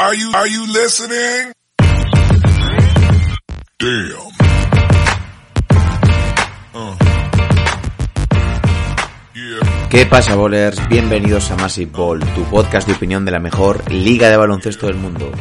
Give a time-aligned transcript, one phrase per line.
[0.00, 0.30] Are you?
[3.78, 4.28] Damn.
[6.72, 6.94] Uh.
[9.90, 10.88] ¿Qué pasa, bowlers?
[10.88, 14.98] Bienvenidos a Massive Ball, tu podcast de opinión de la mejor liga de baloncesto del
[14.98, 15.32] mundo.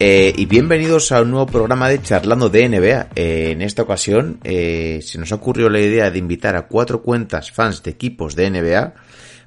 [0.00, 3.10] Eh, y bienvenidos a un nuevo programa de Charlando de NBA.
[3.14, 7.02] Eh, en esta ocasión eh, se nos ha ocurrido la idea de invitar a cuatro
[7.02, 8.94] cuentas fans de equipos de NBA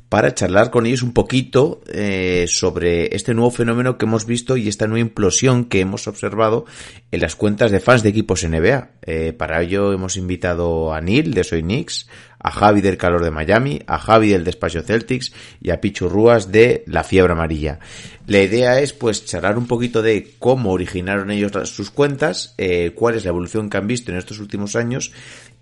[0.09, 4.67] para charlar con ellos un poquito eh, sobre este nuevo fenómeno que hemos visto y
[4.67, 6.65] esta nueva implosión que hemos observado
[7.11, 8.89] en las cuentas de fans de equipos NBA.
[9.01, 12.07] Eh, para ello hemos invitado a Neil de Soy Knicks,
[12.39, 16.51] a Javi del Calor de Miami, a Javi del Despacio Celtics y a Pichu Rúas
[16.51, 17.79] de La Fiebre Amarilla.
[18.27, 23.15] La idea es pues charlar un poquito de cómo originaron ellos sus cuentas, eh, cuál
[23.15, 25.11] es la evolución que han visto en estos últimos años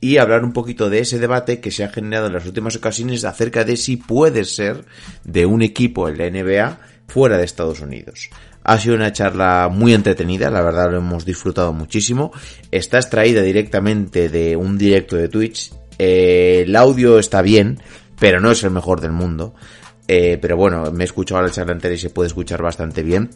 [0.03, 3.23] y hablar un poquito de ese debate que se ha generado en las últimas ocasiones
[3.23, 4.83] acerca de si puede ser
[5.23, 8.29] de un equipo en la NBA fuera de Estados Unidos.
[8.65, 12.33] Ha sido una charla muy entretenida, la verdad lo hemos disfrutado muchísimo.
[12.69, 15.71] Está extraída directamente de un directo de Twitch.
[15.97, 17.79] Eh, el audio está bien,
[18.19, 19.55] pero no es el mejor del mundo.
[20.07, 23.29] Eh, pero bueno, me he escuchado la charla entera y se puede escuchar bastante bien.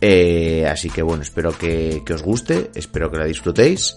[0.00, 3.96] Eh, así que bueno, espero que, os guste, espero que la disfrutéis.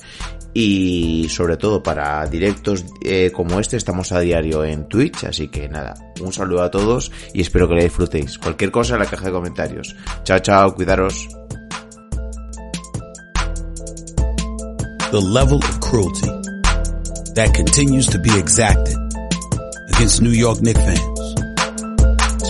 [0.52, 5.26] Y sobre todo para directos eh, como este estamos a diario en Twitch.
[5.26, 8.38] Así que nada, un saludo a todos y espero que la disfrutéis.
[8.38, 9.95] Cualquier cosa en la caja de comentarios.
[10.23, 11.30] Chao, chao, cuidaros.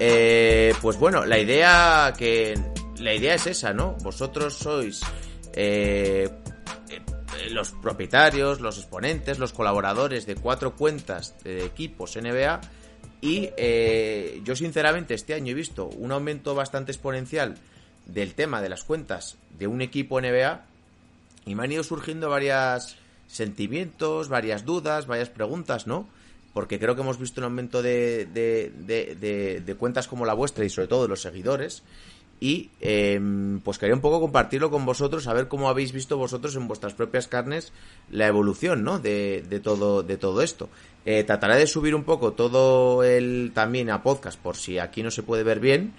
[0.00, 2.54] Eh, pues bueno, la idea que
[2.98, 3.94] la idea es esa, ¿no?
[4.02, 5.00] Vosotros sois
[5.54, 6.28] eh,
[6.90, 12.60] eh, los propietarios, los exponentes, los colaboradores de cuatro cuentas de equipos NBA
[13.20, 17.56] y eh, yo sinceramente este año he visto un aumento bastante exponencial
[18.06, 20.64] del tema de las cuentas de un equipo NBA
[21.44, 26.08] y me han ido surgiendo varios sentimientos, varias dudas, varias preguntas, ¿no?
[26.58, 30.88] Porque creo que hemos visto un aumento de, de, cuentas como la vuestra y sobre
[30.88, 31.84] todo de los seguidores.
[32.40, 33.20] Y eh,
[33.62, 36.94] pues quería un poco compartirlo con vosotros, a ver cómo habéis visto vosotros en vuestras
[36.94, 37.72] propias carnes
[38.10, 38.98] la evolución, ¿no?
[38.98, 40.68] De, de todo, de todo esto.
[41.06, 45.12] Eh, trataré de subir un poco todo el también a podcast, por si aquí no
[45.12, 45.92] se puede ver bien.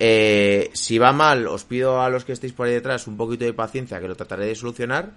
[0.00, 3.46] Eh, si va mal, os pido a los que estéis por ahí detrás un poquito
[3.46, 5.12] de paciencia, que lo trataré de solucionar.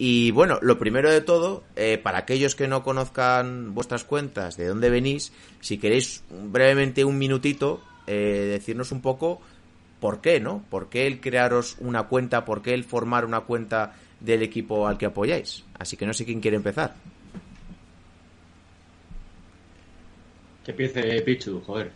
[0.00, 4.66] Y bueno, lo primero de todo, eh, para aquellos que no conozcan vuestras cuentas, de
[4.66, 9.40] dónde venís, si queréis brevemente un minutito, eh, decirnos un poco
[9.98, 10.62] por qué, ¿no?
[10.70, 12.44] ¿Por qué el crearos una cuenta?
[12.44, 15.64] ¿Por qué el formar una cuenta del equipo al que apoyáis?
[15.76, 16.94] Así que no sé quién quiere empezar.
[20.64, 21.90] Que empiece Pichu, joder.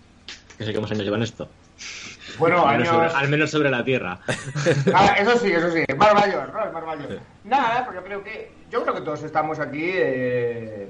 [0.59, 1.49] Que sé que más años llevan esto.
[2.39, 3.13] Bueno, al, menos años...
[3.13, 4.19] sobre, al menos sobre la Tierra.
[4.95, 5.85] Ah, eso sí, eso sí.
[5.97, 6.65] Mar mayor, ¿no?
[6.65, 7.21] El mar mayor.
[7.45, 8.51] Nada, porque creo que.
[8.71, 10.89] Yo creo que todos estamos aquí eh,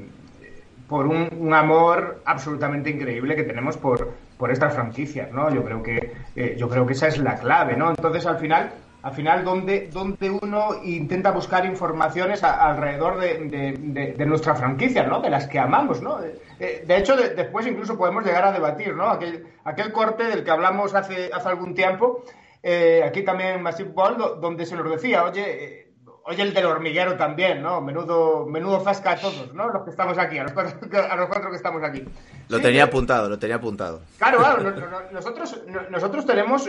[0.88, 5.52] por un, un, amor absolutamente increíble que tenemos por, por estas franquicias, ¿no?
[5.52, 7.90] Yo creo que eh, yo creo que esa es la clave, ¿no?
[7.90, 8.70] Entonces, al final,
[9.02, 14.54] al final, donde, donde uno intenta buscar informaciones a, alrededor de, de, de, de, nuestra
[14.54, 15.20] franquicia, ¿no?
[15.20, 16.18] De las que amamos, ¿no?
[16.62, 19.08] De, hecho, después incluso podemos llegar a debatir, ¿no?
[19.08, 22.22] Aquel, aquel corte del que hablamos hace, hace algún tiempo,
[22.62, 25.92] eh, aquí también en Massive Ball, donde se nos decía, oye,
[26.24, 27.80] oye el del hormiguero también, ¿no?
[27.80, 29.70] Menudo, menudo fasca a todos, ¿no?
[29.70, 30.78] Los que estamos aquí, a los cuatro,
[31.10, 32.04] a los cuatro que estamos aquí.
[32.48, 34.02] Lo sí, tenía apuntado, lo tenía apuntado.
[34.18, 36.68] Claro, claro, nosotros, nosotros tenemos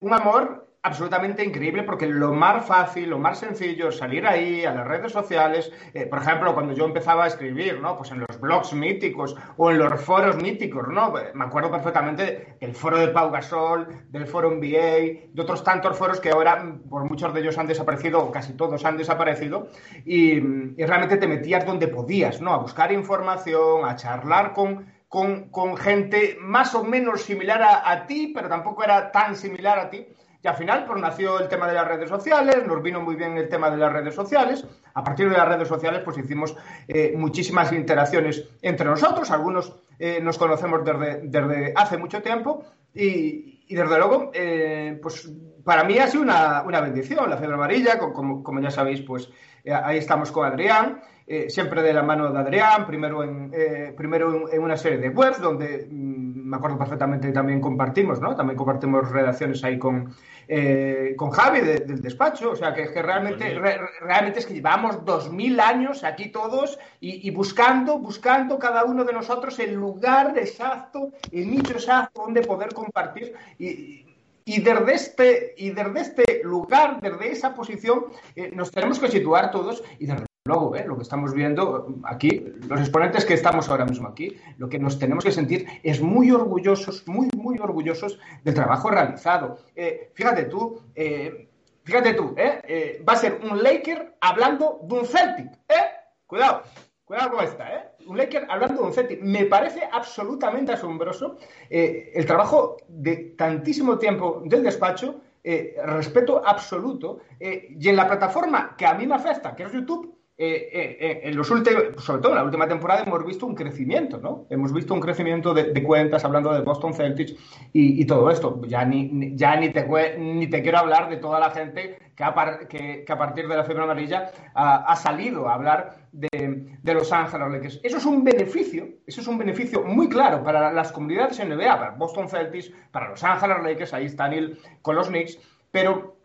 [0.00, 4.74] un amor absolutamente increíble porque lo más fácil, lo más sencillo es salir ahí a
[4.74, 5.72] las redes sociales.
[5.92, 7.96] Eh, por ejemplo, cuando yo empezaba a escribir, ¿no?
[7.96, 11.12] Pues en los blogs míticos o en los foros míticos, ¿no?
[11.34, 16.20] Me acuerdo perfectamente del foro de Pau Gasol, del foro NBA, de otros tantos foros
[16.20, 19.68] que ahora, por muchos de ellos han desaparecido, o casi todos han desaparecido,
[20.04, 20.36] y,
[20.80, 22.52] y realmente te metías donde podías, ¿no?
[22.52, 28.06] A buscar información, a charlar con con, con, gente más o menos similar a, a,
[28.06, 30.06] ti, pero tampoco era tan similar a ti.
[30.42, 33.36] Y al final, pues nació el tema de las redes sociales, nos vino muy bien
[33.36, 34.64] el tema de las redes sociales.
[34.94, 36.56] A partir de las redes sociales, pues hicimos
[36.86, 39.30] eh, muchísimas interacciones entre nosotros.
[39.32, 42.64] Algunos eh, nos conocemos desde, desde, hace mucho tiempo
[42.94, 45.28] y, y desde luego, eh, pues
[45.64, 47.98] para mí ha sido una, una bendición la fiebre amarilla.
[47.98, 49.28] Como, como, ya sabéis, pues
[49.66, 51.00] ahí estamos con Adrián.
[51.30, 55.10] Eh, siempre de la mano de Adrián, primero en, eh, primero en, una serie de
[55.10, 58.34] webs donde mmm, me acuerdo perfectamente también compartimos, ¿no?
[58.34, 60.14] También compartimos redacciones ahí con,
[60.48, 64.54] eh, con Javi de, del despacho, o sea que, que realmente, re, realmente es que
[64.54, 69.74] llevamos dos mil años aquí todos y, y, buscando, buscando cada uno de nosotros el
[69.74, 74.06] lugar exacto, el nicho exacto donde poder compartir y,
[74.46, 79.50] y desde este, y desde este lugar, desde esa posición, eh, nos tenemos que situar
[79.50, 80.84] todos y desde luego, ¿eh?
[80.86, 84.98] lo que estamos viendo aquí, los exponentes que estamos ahora mismo aquí, lo que nos
[84.98, 89.58] tenemos que sentir es muy orgullosos, muy, muy orgullosos del trabajo realizado.
[89.76, 91.48] Eh, fíjate tú, eh,
[91.84, 93.00] fíjate tú, ¿eh?
[93.08, 95.84] va a ser un Laker hablando de un Celtic, ¿eh?
[96.26, 96.62] Cuidado.
[97.08, 97.88] Cuidado con esta, ¿eh?
[98.06, 99.22] Un Laker hablando de un Celtic.
[99.22, 101.38] Me parece absolutamente asombroso
[101.70, 108.06] eh, el trabajo de tantísimo tiempo del despacho, eh, respeto absoluto, eh, y en la
[108.06, 112.22] plataforma que a mí me afecta, que es YouTube, eh, eh, en los últimos, sobre
[112.22, 114.46] todo en la última temporada, hemos visto un crecimiento, ¿no?
[114.50, 117.32] Hemos visto un crecimiento de, de cuentas hablando de Boston Celtics
[117.72, 118.60] y, y todo esto.
[118.68, 122.34] Ya, ni, ya ni, te, ni te quiero hablar de toda la gente que a,
[122.34, 126.78] par, que, que a partir de la fiebre amarilla ha, ha salido a hablar de,
[126.82, 127.80] de, Los Ángeles Lakers.
[127.82, 131.90] Eso es un beneficio, eso es un beneficio muy claro para las comunidades NBA, para
[131.90, 135.36] Boston Celtics, para Los Ángeles Lakers, ahí está Neil con los Knicks,
[135.72, 136.17] pero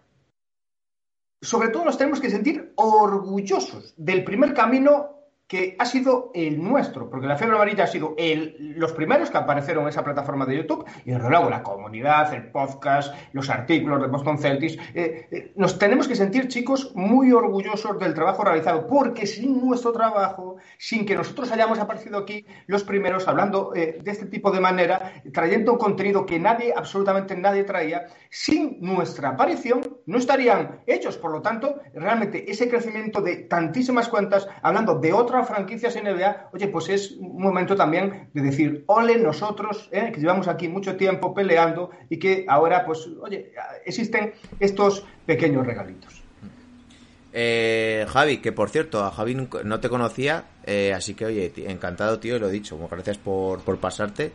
[1.43, 5.12] sobre todo nos tenemos que sentir orgullosos del primer camino
[5.53, 9.37] que ha sido el nuestro, porque la fiebre amarilla ha sido el, los primeros que
[9.37, 14.01] aparecieron en esa plataforma de YouTube, y desde luego la comunidad, el podcast, los artículos
[14.01, 14.79] de Boston Celtics.
[14.95, 19.91] Eh, eh, nos tenemos que sentir, chicos, muy orgullosos del trabajo realizado, porque sin nuestro
[19.91, 24.59] trabajo, sin que nosotros hayamos aparecido aquí los primeros hablando eh, de este tipo de
[24.59, 31.15] manera, trayendo un contenido que nadie, absolutamente nadie traía, sin nuestra aparición no estarían hechos.
[31.15, 35.13] Por lo tanto, realmente ese crecimiento de tantísimas cuentas, hablando de
[35.45, 40.47] franquicias NBA, oye, pues es un momento también de decir, ole nosotros, eh, que llevamos
[40.47, 43.51] aquí mucho tiempo peleando y que ahora, pues, oye,
[43.85, 46.23] existen estos pequeños regalitos.
[47.35, 52.19] Eh, Javi, que por cierto, a Javi no te conocía, eh, así que oye, encantado,
[52.19, 54.31] tío, lo he dicho, gracias por, por pasarte.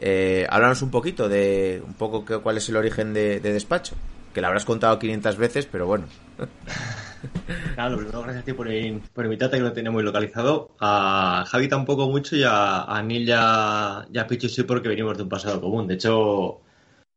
[0.00, 3.94] Eh, háblanos un poquito de un poco que, cuál es el origen de, de despacho,
[4.34, 6.06] que lo habrás contado 500 veces, pero bueno.
[7.74, 8.68] Claro, primero gracias a ti por,
[9.12, 10.74] por invitarte, que lo tenía muy localizado.
[10.80, 14.88] A Javi tampoco mucho y a, a Neil y a, y a Pichu sí porque
[14.88, 15.86] venimos de un pasado común.
[15.86, 16.60] De hecho,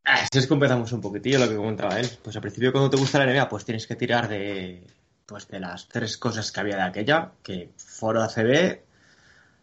[0.04, 2.10] así es que empezamos un poquitillo lo que comentaba él.
[2.24, 4.86] Pues al principio cuando te gusta la NBA, pues tienes que tirar de,
[5.26, 8.82] pues de las tres cosas que había de aquella, que foro ACB,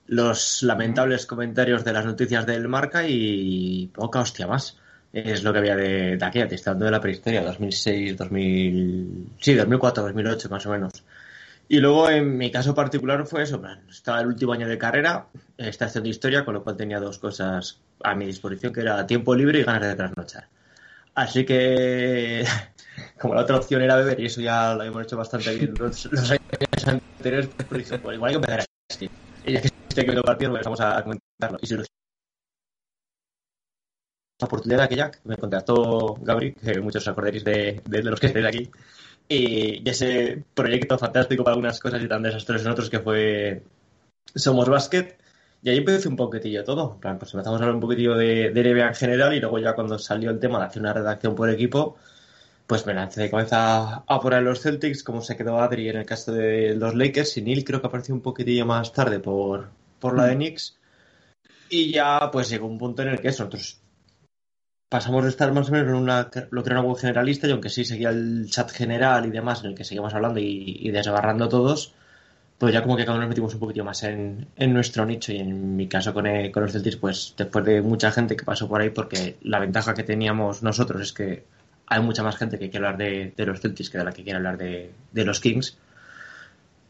[0.07, 4.79] los lamentables comentarios de las noticias del marca y poca hostia más
[5.13, 9.55] es lo que había de, de aquella, te está de la prehistoria, 2006, 2000, sí,
[9.55, 10.93] 2004, 2008 más o menos.
[11.69, 15.27] Y luego en mi caso particular fue eso, estaba el último año de carrera,
[15.57, 19.35] estación de historia, con lo cual tenía dos cosas a mi disposición, que era tiempo
[19.35, 20.49] libre y ganas de trasnochar.
[21.15, 22.45] Así que,
[23.21, 26.07] como la otra opción era beber, y eso ya lo habíamos hecho bastante bien los,
[26.07, 29.11] años anteriores, pues, pues igual hay que empezar así.
[29.47, 31.59] Y ya que estoy que pues vamos a comentarlo.
[31.63, 31.85] Y la
[34.47, 38.29] oportunidad aquella que me contactó Gabri, que muchos os acordaréis de, de, de los que
[38.29, 38.71] estáis aquí,
[39.29, 43.63] y, y, ese proyecto fantástico para algunas cosas y tan desastroso en otros que fue
[44.35, 45.17] Somos Basket.
[45.63, 46.95] Y ahí empecé un poquitillo todo.
[46.95, 49.59] En plan, pues empezamos a hablar un poquitillo de, de NBA en general y luego
[49.59, 51.97] ya cuando salió el tema de hacer una redacción por equipo,
[52.67, 55.97] pues me lancé de cabeza a por ahí los Celtics, como se quedó Adri en
[55.97, 59.71] el caso de los Lakers, y Neil creo que apareció un poquitillo más tarde por,
[59.99, 60.79] por la de Knicks.
[61.69, 63.80] Y ya pues llegó un punto en el que eso, nosotros
[64.91, 67.53] pasamos de estar más o menos en una, lo que era una web generalista y
[67.53, 70.91] aunque sí seguía el chat general y demás en el que seguimos hablando y, y
[70.91, 71.95] desbarrando todos,
[72.59, 75.33] pues ya como que cada uno nos metimos un poquito más en, en nuestro nicho.
[75.33, 78.45] Y en mi caso con, el, con los Celtics, pues después de mucha gente que
[78.45, 81.45] pasó por ahí, porque la ventaja que teníamos nosotros es que
[81.87, 84.25] hay mucha más gente que quiere hablar de, de los Celtics que de la que
[84.25, 85.79] quiere hablar de, de los Kings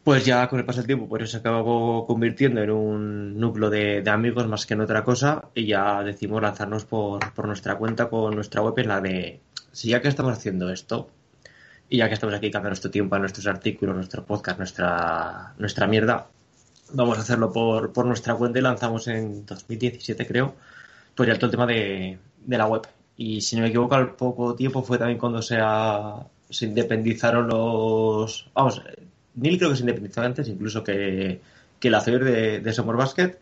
[0.03, 4.03] pues ya con el paso del tiempo pues se acabó convirtiendo en un núcleo de,
[4.09, 8.35] amigos más que en otra cosa y ya decidimos lanzarnos por, por, nuestra cuenta con
[8.35, 9.41] nuestra web en la de
[9.71, 11.09] si ya que estamos haciendo esto
[11.89, 15.87] y ya que estamos aquí cambiando nuestro tiempo a nuestros artículos, nuestro podcast, nuestra, nuestra
[15.87, 16.27] mierda,
[16.93, 20.55] vamos a hacerlo por, por nuestra cuenta y lanzamos en 2017 creo,
[21.15, 24.15] pues ya todo el tema de, de la web Y si no me equivoco, al
[24.15, 25.57] poco tiempo fue también cuando se,
[26.49, 28.49] se independizaron los.
[28.53, 28.81] Vamos,
[29.35, 31.41] Neil creo que se independizó antes, incluso que,
[31.79, 33.37] que el hacer de, de Summer Basket.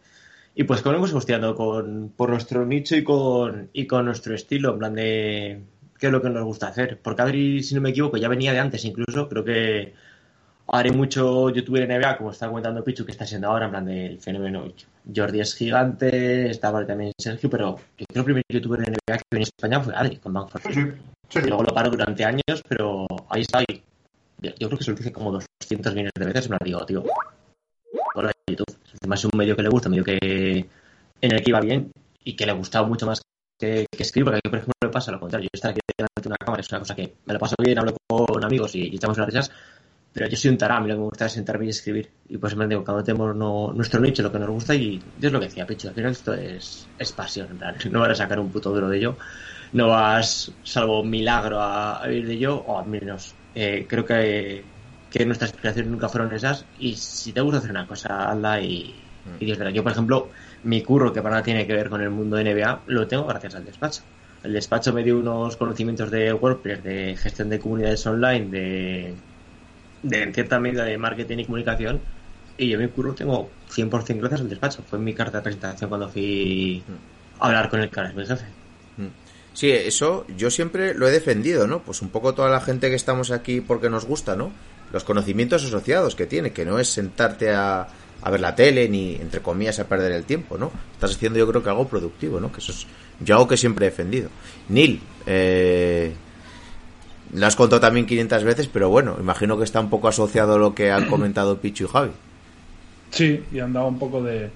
[0.56, 4.74] Y pues como hemos gusteando con, por nuestro nicho y con, y con nuestro estilo,
[4.74, 5.62] en plan de
[5.98, 7.00] qué es lo que nos gusta hacer.
[7.02, 9.94] Porque Adri, si no me equivoco, ya venía de antes incluso, creo que
[10.72, 14.20] haré mucho youtuber NBA, como está comentando Pichu, que está siendo ahora, en plan del
[14.20, 14.66] fenómeno.
[15.14, 19.18] Jordi es gigante, estaba también Sergio, pero yo creo que el primer youtuber de NBA
[19.18, 20.82] que vino a España fue Adri, con Bank for Sí, sí.
[21.30, 23.64] sí, Y luego lo paro durante años, pero ahí está.
[24.42, 26.50] Yo, yo creo que se lo dije como 200 millones de veces.
[26.50, 27.04] Me lo digo, tío.
[28.14, 28.76] Por la YouTube.
[29.02, 30.70] Además, es un medio que le gusta, un medio que
[31.22, 31.92] en el que iba bien
[32.24, 33.22] y que le gustaba mucho más
[33.60, 34.26] que, escribir.
[34.26, 35.50] Porque, aquí, por ejemplo, me pasa lo contrario.
[35.52, 37.80] Yo estar aquí delante de una cámara es una cosa que me lo paso bien,
[37.80, 39.52] hablo con amigos y, y echamos unas risas.
[40.12, 42.10] Pero yo soy un tará, a mí lo que me gusta es sentarme y escribir.
[42.30, 45.28] Y pues me digo, cuando tenemos no- nuestro nicho, lo que nos gusta, y yo
[45.28, 47.92] es lo que decía, Picho, al final esto es, es pasión, en.
[47.92, 49.18] No vas a sacar un puto duro de ello
[49.72, 54.64] no vas, salvo milagro, a, a vivir de ello, o al menos eh, creo que,
[55.26, 56.66] nuestras aspiraciones nunca fueron esas.
[56.80, 58.96] Y si te gusta hacer una cosa, hazla y,
[59.40, 59.70] Dios verá.
[59.72, 60.30] Yo, por ejemplo,
[60.64, 63.26] mi curro, que para nada tiene que ver con el mundo de NBA, lo tengo
[63.26, 64.02] gracias al despacho.
[64.44, 69.14] El despacho me dio unos conocimientos de WordPress, de gestión de comunidades online, de,
[70.04, 72.00] de en cierta medida de marketing y comunicación.
[72.58, 74.84] Y yo mi curro tengo 100% gracias al despacho.
[74.84, 76.84] Fue mi carta de presentación cuando fui
[77.40, 78.46] a hablar con el cara, mi jefe.
[79.54, 81.82] Sí, eso yo siempre lo he defendido, ¿no?
[81.82, 84.52] Pues un poco toda la gente que estamos aquí porque nos gusta, ¿no?
[84.94, 87.88] Los conocimientos asociados que tiene, que no es sentarte a,
[88.30, 90.72] ver la tele ni, entre comillas, a perder el tiempo, ¿no?
[90.94, 92.52] Estás haciendo yo creo que algo productivo, ¿no?
[92.52, 92.88] Que eso es
[93.20, 94.30] yo algo que siempre he defendido.
[94.70, 96.14] Neil, eh,
[97.34, 100.58] lo has contado también 500 veces, pero bueno, imagino que está un poco asociado a
[100.58, 102.12] lo que han comentado Pichu y Javi.
[103.12, 104.50] Sí, y han dado un poco de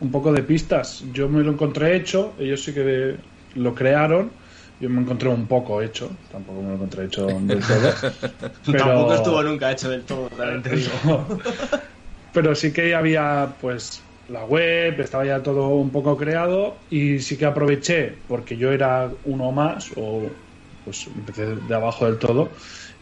[0.00, 1.04] un poco de pistas.
[1.12, 3.16] Yo me lo encontré hecho, ellos sí que
[3.54, 4.36] lo crearon.
[4.78, 7.92] Yo me encontré un poco hecho, tampoco me lo encontré hecho del todo.
[8.64, 10.90] Pero- Tampoco estuvo nunca hecho del todo, también te digo.
[12.32, 17.36] Pero sí que había, pues, la web, estaba ya todo un poco creado y sí
[17.36, 20.40] que aproveché, porque yo era uno más, o
[20.82, 22.54] pues empecé de abajo del todo,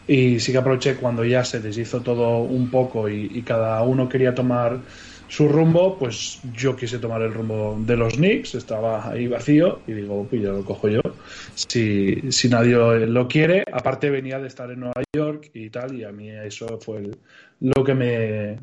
[0.05, 4.07] y sí que aproveché cuando ya se deshizo todo un poco y, y cada uno
[4.09, 4.83] quería tomar
[5.31, 9.93] su rumbo, pues yo quise tomar el rumbo de los Knicks, estaba ahí vacío y
[9.93, 10.99] digo, pues ya lo cojo yo.
[11.55, 12.75] Si, si nadie
[13.07, 16.77] lo quiere, aparte venía de estar en Nueva York y tal, y a mí eso
[16.81, 17.17] fue el-
[17.61, 18.57] lo que me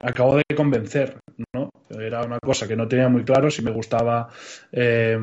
[0.00, 1.16] acabó de convencer,
[1.54, 1.70] ¿no?
[1.88, 4.28] Era una cosa que no tenía muy claro si me gustaba
[4.72, 5.18] eh,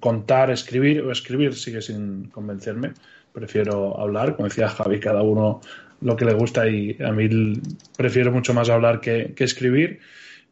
[0.00, 2.92] contar, escribir, o escribir sigue sin convencerme.
[3.34, 5.60] Prefiero hablar, como decía Javi, cada uno
[6.00, 7.28] lo que le gusta y a mí
[7.98, 10.00] prefiero mucho más hablar que, que escribir.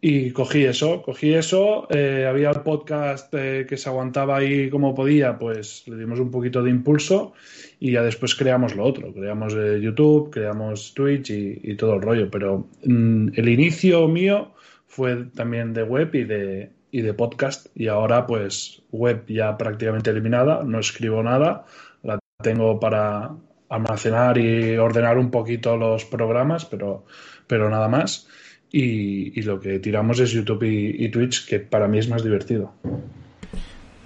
[0.03, 4.95] Y cogí eso, cogí eso, eh, había el podcast eh, que se aguantaba ahí como
[4.95, 7.35] podía, pues le dimos un poquito de impulso
[7.79, 12.31] y ya después creamos lo otro, creamos eh, YouTube, creamos Twitch y, todo el rollo,
[12.31, 14.53] pero mm, el inicio mío
[14.87, 20.09] fue también de web y de, y de podcast y ahora pues web ya prácticamente
[20.09, 21.67] eliminada, no escribo nada,
[22.03, 23.33] la tengo para
[23.69, 27.05] almacenar y ordenar un poquito los programas, pero,
[27.47, 28.27] pero nada más.
[28.73, 32.23] Y, y lo que tiramos es YouTube y, y Twitch, que para mí es más
[32.23, 32.73] divertido.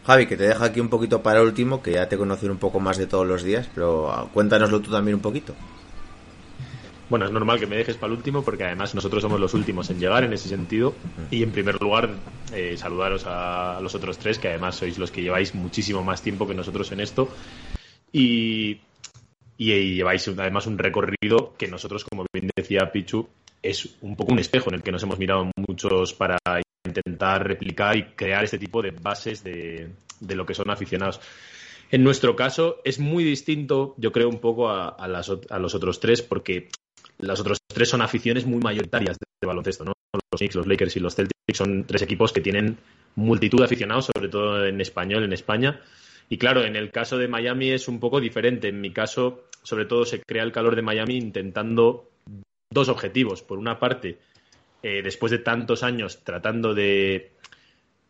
[0.07, 2.81] Javi, que te dejo aquí un poquito para último, que ya te conocí un poco
[2.81, 5.55] más de todos los días, pero cuéntanoslo tú también un poquito.
[7.09, 9.89] Bueno, es normal que me dejes para el último porque además nosotros somos los últimos
[9.91, 10.95] en llegar en ese sentido.
[11.31, 12.11] Y en primer lugar,
[12.53, 16.47] eh, saludaros a los otros tres, que además sois los que lleváis muchísimo más tiempo
[16.47, 17.29] que nosotros en esto.
[18.11, 18.81] Y,
[19.59, 23.29] y, y lleváis además un recorrido que nosotros, como bien decía Pichu,
[23.65, 26.37] es un poco un espejo en el que nos hemos mirado muchos para
[26.87, 29.91] intentar replicar y crear este tipo de bases de,
[30.21, 31.21] de lo que son aficionados.
[31.91, 35.99] En nuestro caso es muy distinto, yo creo, un poco a, a las los otros
[35.99, 36.69] tres, porque
[37.19, 39.93] los otros tres son aficiones muy mayoritarias de, de baloncesto, ¿no?
[40.13, 42.79] Los Knicks, los Lakers y los Celtics son tres equipos que tienen
[43.17, 45.81] multitud de aficionados, sobre todo en español, en España.
[46.29, 48.69] Y claro, en el caso de Miami es un poco diferente.
[48.69, 52.11] En mi caso, sobre todo, se crea el calor de Miami intentando
[52.71, 53.43] dos objetivos.
[53.43, 54.19] Por una parte,
[54.83, 57.33] eh, después de tantos años tratando de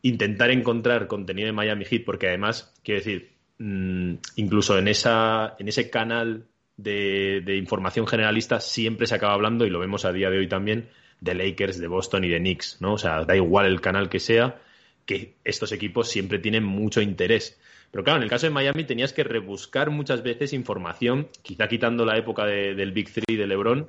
[0.02, 5.68] intentar encontrar contenido de Miami Heat, porque además, quiero decir, mm, incluso en, esa, en
[5.68, 6.46] ese canal
[6.76, 10.88] de, información generalista siempre se acaba hablando, y lo vemos a día de hoy también,
[11.20, 12.94] de Lakers, de Boston y de Knicks, ¿no?
[12.94, 14.61] O sea, da igual el canal que sea,
[15.06, 17.58] que estos equipos siempre tienen mucho interés.
[17.90, 22.04] Pero claro, en el caso de Miami tenías que rebuscar muchas veces información, quizá quitando
[22.04, 23.88] la época de- del Big Three de LeBron,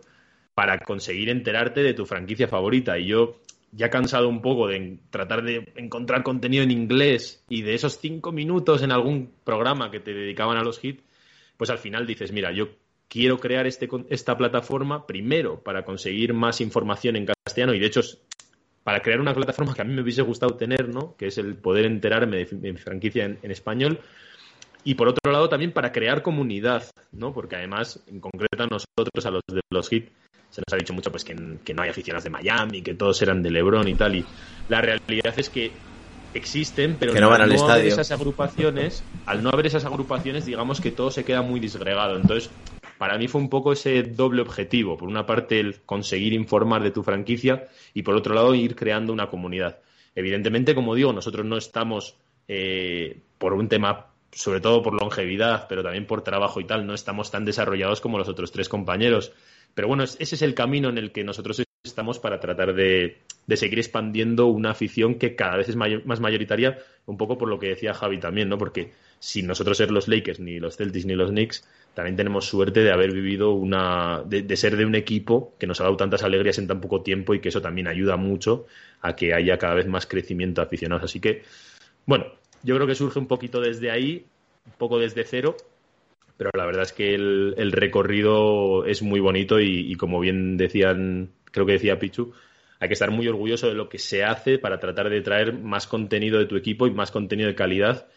[0.56, 2.98] para conseguir enterarte de tu franquicia favorita.
[2.98, 7.76] Y yo ya cansado un poco de tratar de encontrar contenido en inglés y de
[7.76, 11.04] esos cinco minutos en algún programa que te dedicaban a los hits,
[11.58, 12.70] pues al final dices, mira, yo
[13.10, 18.02] quiero crear este, esta plataforma primero para conseguir más información en castellano y de hecho
[18.84, 21.16] para crear una plataforma que a mí me hubiese gustado tener, ¿no?
[21.18, 24.00] que es el poder enterarme de, mi franquicia en, español
[24.84, 27.34] y por otro lado también para crear comunidad, ¿no?
[27.34, 30.12] porque además en concreto a nosotros, a los de los hits,
[30.56, 33.44] se nos ha dicho mucho pues que, no hay aficionados de Miami, que todos eran
[33.44, 34.26] de LeBron y tal y
[34.70, 35.74] la realidad es que
[36.34, 37.74] existen, pero que no, van al estadio.
[37.74, 42.16] haber esas agrupaciones, al no haber esas agrupaciones, digamos que todo se queda muy disgregado.
[42.16, 42.50] Entonces,
[42.98, 44.96] para mí fue un poco ese doble objetivo.
[44.96, 49.12] Por una parte, el conseguir informar de tu franquicia y por otro lado, ir creando
[49.12, 49.80] una comunidad.
[50.16, 52.16] Evidentemente, como digo, nosotros no estamos
[52.48, 56.94] eh, por un tema, sobre todo por longevidad, pero también por trabajo y tal, no
[56.94, 59.34] estamos tan desarrollados como los otros tres compañeros.
[59.76, 63.18] Pero bueno, ese es el camino en el que nosotros estamos para tratar de,
[63.56, 67.68] seguir expandiendo una afición que cada vez es más mayoritaria, un poco por lo que
[67.68, 68.58] decía Javi también, ¿no?
[68.58, 72.82] Porque sin nosotros ser los Lakers, ni los Celtics, ni los Knicks, también tenemos suerte
[72.82, 74.24] de haber vivido una.
[74.26, 77.34] De, ser de un equipo que nos ha dado tantas alegrías en tan poco tiempo
[77.34, 78.66] y que eso también ayuda mucho
[79.02, 81.04] a que haya cada vez más crecimiento de aficionados.
[81.04, 81.44] Así que,
[82.06, 82.26] bueno,
[82.64, 84.26] yo creo que surge un poquito desde ahí,
[84.66, 85.56] un poco desde cero,
[86.38, 91.66] pero la verdad es que el, recorrido es muy bonito y, como bien decían, creo
[91.66, 92.34] que decía Pichu,
[92.80, 95.88] hay que estar muy orgulloso de lo que se hace para tratar de traer más
[95.88, 98.08] contenido de tu equipo y más contenido de calidad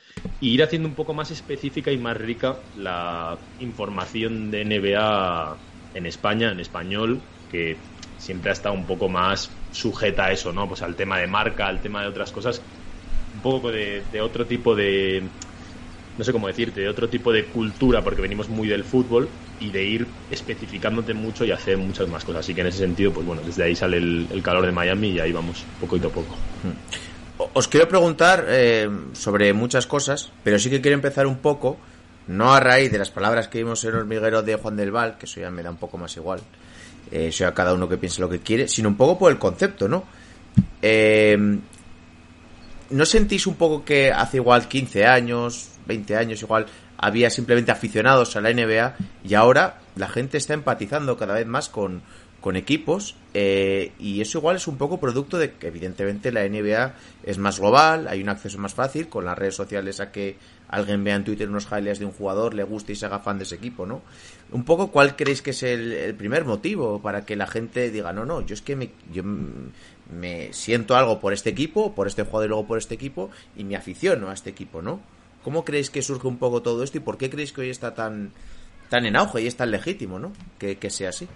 [0.40, 5.60] y ir haciendo un poco más específica y más rica la información de NBA
[5.94, 7.80] en España, en español, que
[8.16, 10.66] siempre ha estado un poco más sujeta a eso, ¿no?
[10.68, 12.64] Pues al tema de marca, al tema de otras cosas,
[13.32, 15.30] un poco de, otro tipo de,
[16.18, 19.28] no sé cómo decirte, de otro tipo de cultura, porque venimos muy del fútbol
[19.60, 22.40] y de ir especificándote mucho y hacer muchas más cosas.
[22.40, 25.20] Así que en ese sentido, pues bueno, desde ahí sale el, calor de Miami y
[25.20, 26.34] ahí vamos, poquito a poco.
[26.64, 27.46] Hmm.
[27.54, 31.78] Os quiero preguntar eh, sobre muchas cosas, pero sí que quiero empezar un poco,
[32.26, 35.26] no a raíz de las palabras que vimos en hormiguero de Juan del Val, que
[35.26, 36.40] eso ya me da un poco más igual,
[37.12, 39.86] eh, sea cada uno que piense lo que quiere, sino un poco por el concepto,
[39.86, 40.02] ¿no?
[40.82, 41.38] Eh,
[42.90, 48.36] ¿No sentís un poco que hace igual 15 años, 20 años igual, había simplemente aficionados
[48.36, 52.02] a la NBA y ahora la gente está empatizando cada vez más con,
[52.40, 56.94] con equipos eh, y eso igual es un poco producto de que evidentemente la NBA
[57.24, 60.36] es más global, hay un acceso más fácil con las redes sociales a que
[60.68, 63.38] alguien vea en Twitter unos highlights de un jugador, le guste y se haga fan
[63.38, 64.02] de ese equipo, ¿no?
[64.52, 68.24] Un poco cuál creéis que es el, primer motivo para que la gente diga, no,
[68.24, 72.46] no, yo es que me, yo me siento algo por este equipo, por este jugador
[72.46, 75.00] y luego por este equipo y me aficiono a este equipo, ¿no?
[75.48, 77.94] ¿Cómo creéis que surge un poco todo esto y por qué creéis que hoy está
[77.94, 78.32] tan,
[78.90, 80.30] tan en auge y es tan legítimo, ¿no?
[80.58, 81.26] que sea así.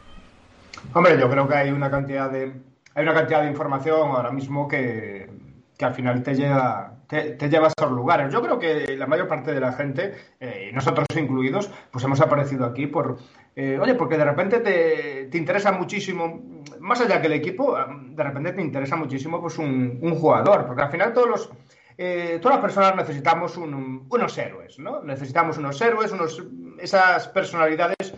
[0.93, 2.53] Hombre, yo creo que hay una cantidad de,
[2.95, 5.31] hay una cantidad de información ahora mismo que,
[5.79, 8.31] que al final te lleva, te, lleva a esos lugares.
[8.31, 12.67] Yo creo que la mayor parte de la gente, eh, nosotros incluidos, pues hemos aparecido
[12.67, 13.17] aquí por,
[13.57, 16.39] eh, oye, porque de repente te, te, interesa muchísimo,
[16.81, 17.75] más allá que el equipo,
[18.11, 21.51] de repente te interesa muchísimo pues un jugador, porque al final todos los,
[21.99, 25.03] eh, todas las personas necesitamos unos héroes, ¿no?
[25.03, 26.43] Necesitamos unos héroes, unos,
[26.79, 28.15] esas personalidades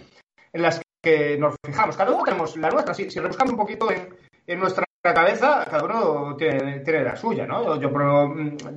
[0.52, 1.96] en las que nos fijamos.
[1.96, 2.94] Cada uno tenemos la nuestra.
[2.94, 3.88] Si, si rebuscamos un poquito
[4.46, 7.78] en, nuestra cabeza, cada uno tiene, tiene, la suya, ¿no?
[7.80, 7.90] Yo,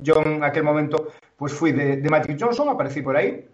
[0.02, 3.48] yo, en aquel momento pues fui de, de Johnson, aparecí por ahí.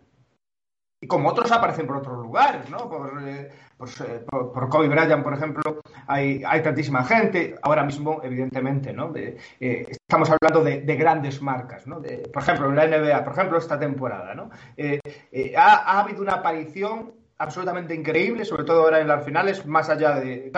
[1.05, 2.89] Y como otros aparecen por otros lugares, ¿no?
[2.89, 7.57] Por, eh, pues, eh, por, Kobe Bryant, por ejemplo, hay, hay, tantísima gente.
[7.61, 9.15] Ahora mismo, evidentemente, ¿no?
[9.15, 12.01] Eh, estamos hablando de, grandes marcas, ¿no?
[12.33, 14.49] por ejemplo, en la NBA, por ejemplo, esta temporada, ¿no?
[15.59, 20.15] Ha, ha, habido una aparición absolutamente increíble, sobre todo ahora en las finales, más allá
[20.15, 20.51] de.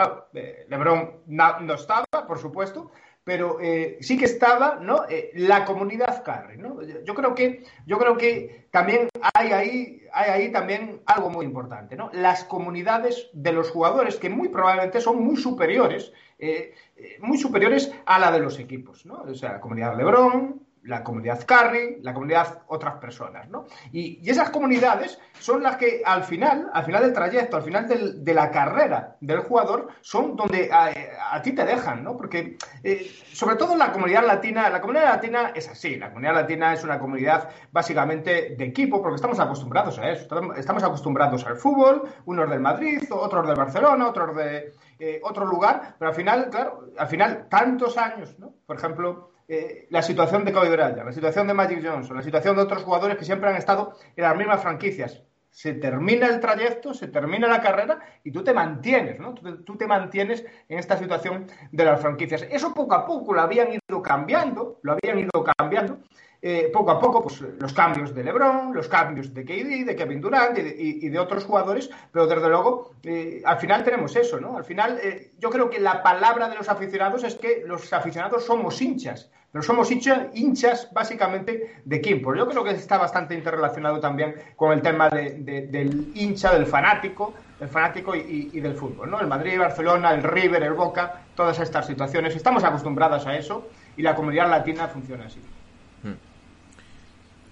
[0.68, 2.92] LeBron no, estaba, por supuesto,
[3.26, 5.02] pero eh, sí que estaba ¿no?
[5.08, 6.58] Eh, la comunidad Carry.
[6.58, 6.80] ¿no?
[6.80, 11.96] Yo, creo que, yo creo que también hay ahí, hay ahí también algo muy importante.
[11.96, 12.08] ¿no?
[12.12, 16.72] Las comunidades de los jugadores que muy probablemente son muy superiores, eh,
[17.18, 19.04] muy superiores a la de los equipos.
[19.04, 19.22] ¿no?
[19.22, 23.66] O sea, la comunidad LeBron, la comunidad Carry, la comunidad otras personas, ¿no?
[23.92, 28.34] Y, esas comunidades son las que al final, al final del trayecto, al final de
[28.34, 32.16] la carrera del jugador, son donde a, ti te dejan, ¿no?
[32.16, 36.72] Porque eh, sobre todo la comunidad latina, la comunidad latina es así, la comunidad latina
[36.72, 42.02] es una comunidad básicamente de equipo, porque estamos acostumbrados a eso, estamos acostumbrados al fútbol,
[42.24, 46.88] unos del Madrid, otros del Barcelona, otros de eh, otro lugar, pero al final, claro,
[46.96, 48.54] al final tantos años, ¿no?
[48.66, 52.56] Por ejemplo, eh, la situación de Kobe Bryant, la situación de Magic Johnson, la situación
[52.56, 55.22] de otros jugadores que siempre han estado en las mismas franquicias.
[55.50, 59.32] se termina el trayecto, se termina la carrera y tú te mantienes, ¿no?
[59.32, 62.46] Tú te, tú te mantienes en esta situación de las franquicias.
[62.50, 66.00] Eso poco a poco lo habían ido cambiando, lo habían ido cambiando.
[66.42, 70.20] Eh, poco a poco, pues los cambios de LeBron, los cambios de KD, de Kevin
[70.20, 74.14] Durant y de, y- y de otros jugadores, pero desde luego, eh, al final tenemos
[74.16, 74.56] eso, ¿no?
[74.56, 78.44] Al final, eh, yo creo que la palabra de los aficionados es que los aficionados
[78.44, 82.34] somos hinchas, pero somos hincha- hinchas básicamente de equipo.
[82.34, 86.66] Yo creo que está bastante interrelacionado también con el tema de- de- del hincha, del
[86.66, 89.18] fanático, del fanático y, y- del fútbol, ¿no?
[89.18, 92.36] El Madrid, Barcelona, el River, el Boca, todas estas situaciones.
[92.36, 95.50] Estamos acostumbrados a eso y la comunidad latina funciona así.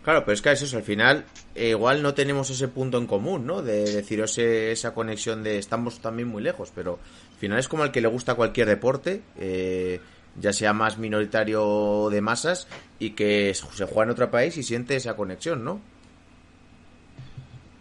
[0.02, 3.46] Claro, pero es que eso, al final, eh, igual no tenemos ese punto en común,
[3.46, 3.62] ¿no?
[3.62, 6.98] De decir ese- esa conexión de estamos también muy lejos, pero
[7.32, 10.00] al final es como al que le gusta cualquier deporte, eh,
[10.38, 14.94] ya sea más minoritario de masas, y que se juega en otro país y siente
[14.94, 15.80] esa conexión, ¿no?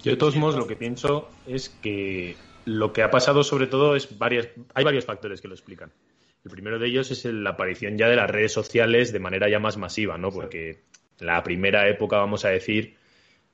[0.01, 3.97] Yo de todos modos lo que pienso es que lo que ha pasado sobre todo
[3.97, 5.91] es varias, hay varios factores que lo explican.
[6.43, 9.59] El primero de ellos es la aparición ya de las redes sociales de manera ya
[9.59, 10.29] más masiva, ¿no?
[10.29, 10.81] Porque
[11.19, 12.95] en la primera época, vamos a decir,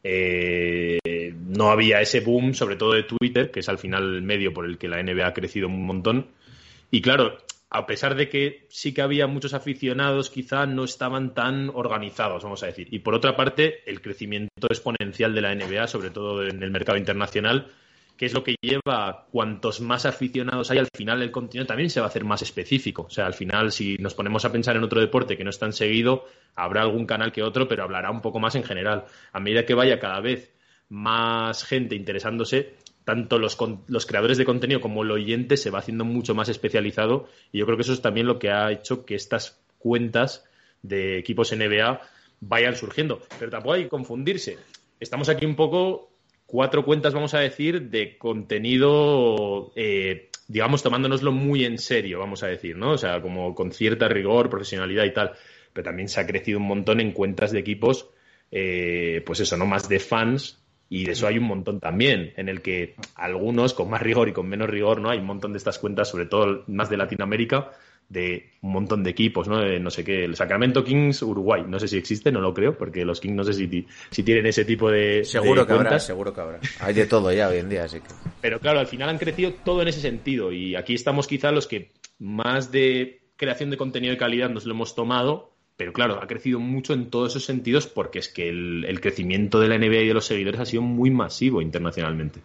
[0.03, 0.99] eh,
[1.35, 4.65] no había ese boom, sobre todo de Twitter, que es al final el medio por
[4.65, 6.31] el que la NBA ha crecido un montón.
[6.89, 7.37] Y claro,
[7.69, 12.63] a pesar de que sí que había muchos aficionados, quizá no estaban tan organizados, vamos
[12.63, 12.87] a decir.
[12.91, 16.97] Y por otra parte, el crecimiento exponencial de la NBA, sobre todo en el mercado
[16.97, 17.67] internacional,
[18.19, 22.01] que es lo que lleva cuantos más aficionados hay, al final el contenido también se
[22.01, 23.03] va a hacer más específico.
[23.03, 25.57] O sea, al final, si nos ponemos a pensar en otro deporte que no es
[25.57, 29.05] tan seguido, habrá algún canal que otro, pero hablará un poco más en general.
[29.31, 30.53] A medida que vaya cada vez
[30.89, 32.73] más gente interesándose,
[33.05, 37.29] tanto los, los creadores de contenido como el oyente se va haciendo mucho más especializado
[37.53, 40.43] y yo creo que eso es también lo que ha hecho que estas cuentas
[40.81, 42.01] de equipos NBA
[42.41, 43.21] vayan surgiendo.
[43.39, 44.57] Pero tampoco hay que confundirse.
[44.99, 46.08] Estamos aquí un poco
[46.49, 52.47] cuatro cuentas, vamos a decir, de contenido, eh, digamos, tomándonoslo muy en serio, vamos a
[52.47, 52.93] decir, ¿no?
[52.93, 55.33] O sea, como con cierta rigor, profesionalidad y tal.
[55.71, 58.09] Pero también se ha crecido un montón en cuentas de equipos,
[58.51, 59.67] eh, pues eso, ¿no?
[59.67, 60.59] Más de fans.
[60.89, 64.33] Y de eso hay un montón también, en el que algunos con más rigor y
[64.33, 65.11] con menos rigor, ¿no?
[65.11, 67.73] Hay un montón de estas cuentas, sobre todo más de Latinoamérica,
[68.09, 69.59] de un montón de equipos, ¿no?
[69.59, 72.77] De no sé qué, el Sacramento Kings Uruguay, no sé si existe, no lo creo,
[72.77, 75.89] porque los Kings no sé si, si tienen ese tipo de, Seguro de que habrá,
[75.89, 76.05] cuentas.
[76.05, 76.59] seguro que habrá.
[76.79, 78.07] Hay de todo ya hoy en día, así que...
[78.41, 81.67] Pero claro, al final han crecido todo en ese sentido y aquí estamos quizá los
[81.67, 86.27] que más de creación de contenido de calidad nos lo hemos tomado, pero claro, ha
[86.27, 90.01] crecido mucho en todos esos sentidos porque es que el, el crecimiento de la NBA
[90.01, 92.41] y de los seguidores ha sido muy masivo internacionalmente.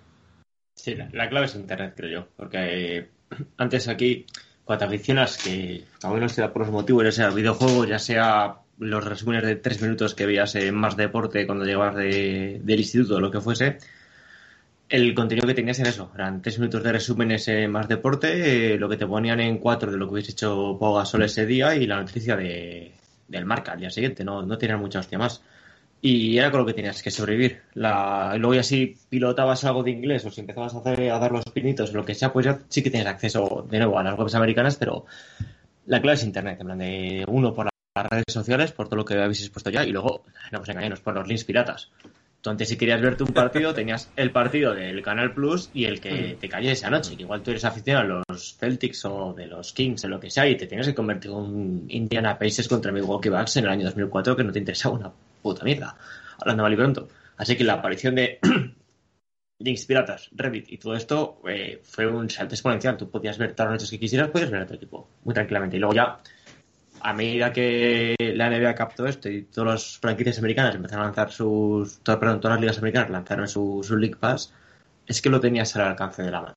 [0.74, 2.29] Sí, la, la clave es Internet, creo yo.
[2.37, 2.59] Porque
[2.98, 3.09] eh,
[3.57, 4.27] antes aquí,
[4.64, 9.05] cuando aficionas, que cada uno sea por los motivos, ya sea videojuegos, ya sea los
[9.05, 13.20] resúmenes de tres minutos que veías en Más Deporte cuando llegabas de- del instituto o
[13.20, 13.79] lo que fuese,
[14.88, 16.11] el contenido que tenías era eso.
[16.14, 19.90] Eran tres minutos de resúmenes en Más Deporte, eh, lo que te ponían en cuatro
[19.90, 22.92] de lo que hubiese hecho Pau Gasol ese día y la noticia de,
[23.29, 24.24] del marca al día siguiente.
[24.24, 25.42] No, no tenían mucha hostia más.
[26.06, 27.62] Y era con lo que tenías que sobrevivir.
[27.72, 28.36] La...
[28.36, 31.44] Luego ya si pilotabas algo de inglés o si empezabas a, hacer, a dar los
[31.46, 34.34] pinitos, lo que sea, pues ya sí que tienes acceso de nuevo a las webs
[34.34, 35.06] americanas, pero
[35.86, 39.06] la clave es internet, en plan de uno por las redes sociales, por todo lo
[39.06, 41.90] que habéis expuesto ya, y luego, no pues engañemos, por los links piratas.
[42.44, 45.98] Tú antes si querías verte un partido, tenías el partido del Canal Plus y el
[45.98, 47.16] que te cayó esa noche.
[47.16, 50.28] Que igual tú eres aficionado a los Celtics o de los Kings o lo que
[50.28, 53.70] sea y te tienes que convertir en un Indiana Pacers contra Milwaukee Bucks en el
[53.70, 55.96] año 2004 que no te interesaba una puta mierda.
[56.38, 57.09] Hablando mal y pronto.
[57.38, 58.38] Así que la aparición de
[59.61, 62.98] links piratas, Reddit y todo esto eh, fue un salto exponencial.
[62.98, 65.78] Tú podías ver todas las noches que quisieras, podías ver a tu equipo muy tranquilamente.
[65.78, 66.18] Y luego ya,
[67.08, 71.30] a medida que la NBA captó esto y todas las franquicias americanas empezaron a lanzar
[71.32, 71.98] sus.
[72.00, 74.52] todas- perdón, todas las ligas americanas lanzaron su, League Pass,
[75.06, 76.56] es que lo tenías al alcance de la mano.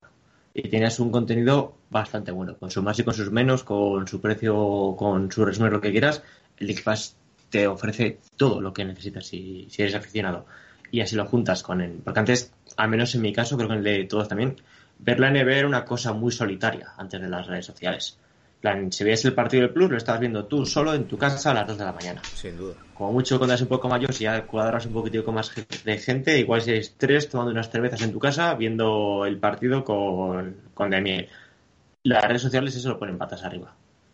[0.54, 4.22] Y tenías un contenido bastante bueno, con sus más y con sus menos, con su
[4.22, 6.24] precio, con su resumen, lo que quieras.
[6.58, 7.16] El League Pass
[7.50, 10.46] te ofrece todo lo que necesitas si, si eres aficionado.
[10.92, 11.92] Y así lo juntas con el.
[12.04, 14.56] Porque antes, al menos en mi caso, creo que en el de todos también,
[15.00, 18.18] ver la NBA era una cosa muy solitaria antes de las redes sociales.
[18.68, 21.52] Plan, si veías el partido del Plus, lo estabas viendo tú solo en tu casa
[21.52, 22.22] a las 2 de la mañana.
[22.34, 22.76] Sin duda.
[22.94, 25.52] Como mucho cuando eres un poco mayor, si ya cuadras un poquitito con más
[25.86, 29.84] de gente, igual si eres tres tomando unas cervezas en tu casa, viendo el partido
[29.84, 31.30] con, con Demiel.
[32.04, 33.74] Las redes sociales eso lo ponen patas arriba.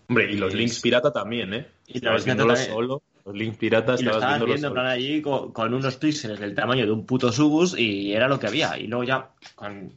[0.09, 1.67] Hombre, y los links pirata también, ¿eh?
[1.87, 2.57] Y Estabas los también.
[2.57, 4.81] solo, los links piratas Y lo estabas estabas viéndolo viendo en solo.
[4.81, 8.39] plan allí con, con unos píxeles del tamaño de un puto subus y era lo
[8.39, 8.77] que había.
[8.77, 9.93] Y luego ya con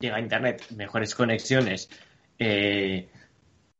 [0.00, 1.90] llega internet, mejores conexiones,
[2.38, 3.08] eh,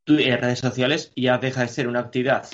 [0.05, 2.47] redes sociales, ya deja de ser una actividad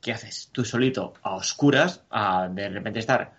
[0.00, 3.32] que haces tú solito a oscuras, a de repente estar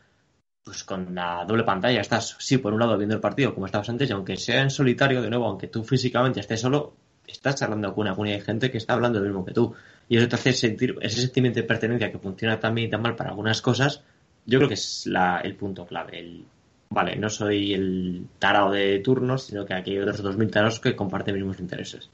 [0.64, 3.90] pues con la doble pantalla estás, sí, por un lado viendo el partido como estabas
[3.90, 6.94] antes, y aunque sea en solitario, de nuevo, aunque tú físicamente estés solo,
[7.28, 9.74] estás charlando con una comunidad de gente que está hablando lo mismo que tú.
[10.08, 13.02] Y eso te hace sentir ese sentimiento de pertenencia que funciona tan bien y tan
[13.02, 14.04] mal para algunas cosas,
[14.46, 16.20] yo creo que es la, el punto clave.
[16.20, 16.46] El,
[16.90, 20.96] vale, no soy el tarao de turnos, sino que aquí hay otros 2.000 taraos que
[20.96, 22.10] comparten mismos intereses.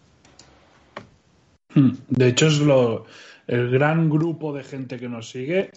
[1.73, 1.91] Hmm.
[2.09, 3.05] De hecho, es lo,
[3.47, 5.71] el gran grupo de gente que nos sigue,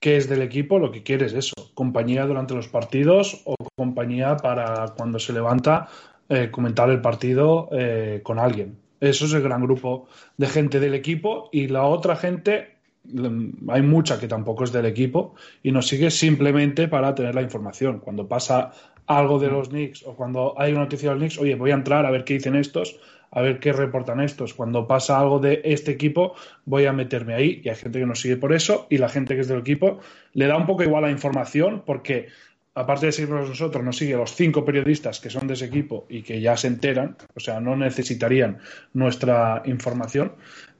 [0.00, 4.36] que es del equipo, lo que quiere es eso, compañía durante los partidos o compañía
[4.36, 5.88] para cuando se levanta
[6.28, 8.76] eh, comentar el partido eh, con alguien.
[9.00, 13.82] Eso es el gran grupo de gente del equipo y la otra gente, mm, hay
[13.82, 18.00] mucha que tampoco es del equipo y nos sigue simplemente para tener la información.
[18.00, 18.72] Cuando pasa
[19.06, 21.74] algo de los Knicks o cuando hay una noticia de los Knicks, oye, voy a
[21.74, 22.98] entrar a ver qué dicen estos,
[23.32, 24.54] a ver qué reportan estos.
[24.54, 28.20] Cuando pasa algo de este equipo, voy a meterme ahí y hay gente que nos
[28.20, 29.98] sigue por eso y la gente que es del equipo
[30.34, 32.28] le da un poco igual la información porque
[32.74, 36.22] aparte de seguirnos nosotros, nos sigue los cinco periodistas que son de ese equipo y
[36.22, 38.58] que ya se enteran, o sea, no necesitarían
[38.94, 40.32] nuestra información,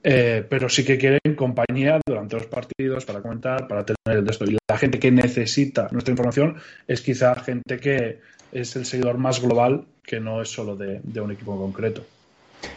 [0.03, 4.45] eh, pero sí que quieren compañía durante los partidos para comentar, para tener el texto.
[4.45, 6.55] Y la gente que necesita nuestra información
[6.87, 8.19] es quizá gente que
[8.51, 12.03] es el seguidor más global, que no es solo de, de un equipo concreto.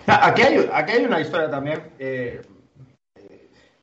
[0.06, 1.80] Aquí hay, aquí hay una historia también.
[1.98, 2.40] Eh,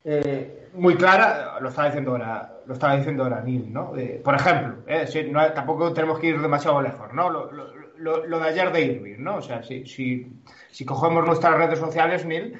[0.05, 3.95] eh, muy clara, lo estaba diciendo ahora, lo estaba diciendo ahora Neil, ¿no?
[3.95, 5.05] Eh, por ejemplo, eh,
[5.53, 7.29] tampoco tenemos que ir demasiado lejos, ¿no?
[7.29, 9.37] Lo de ayer de Irving, ¿no?
[9.37, 10.27] O sea, si, si,
[10.71, 12.59] si cogemos nuestras redes sociales, Neil,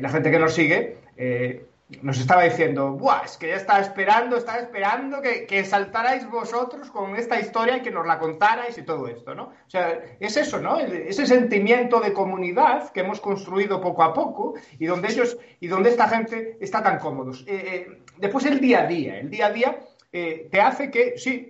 [0.00, 0.96] la gente que nos sigue,
[2.02, 6.90] nos estaba diciendo, Buah, es que ya estaba esperando, estaba esperando que, que, saltarais vosotros
[6.90, 9.44] con esta historia y que nos la contarais y todo esto, ¿no?
[9.44, 10.78] O sea, es eso, ¿no?
[10.78, 15.90] Ese sentimiento de comunidad que hemos construido poco a poco y donde ellos, y donde
[15.90, 17.44] esta gente está tan cómodos.
[17.46, 19.80] Eh, eh, después el día a día, el día a día
[20.12, 21.48] eh, te hace que, sí,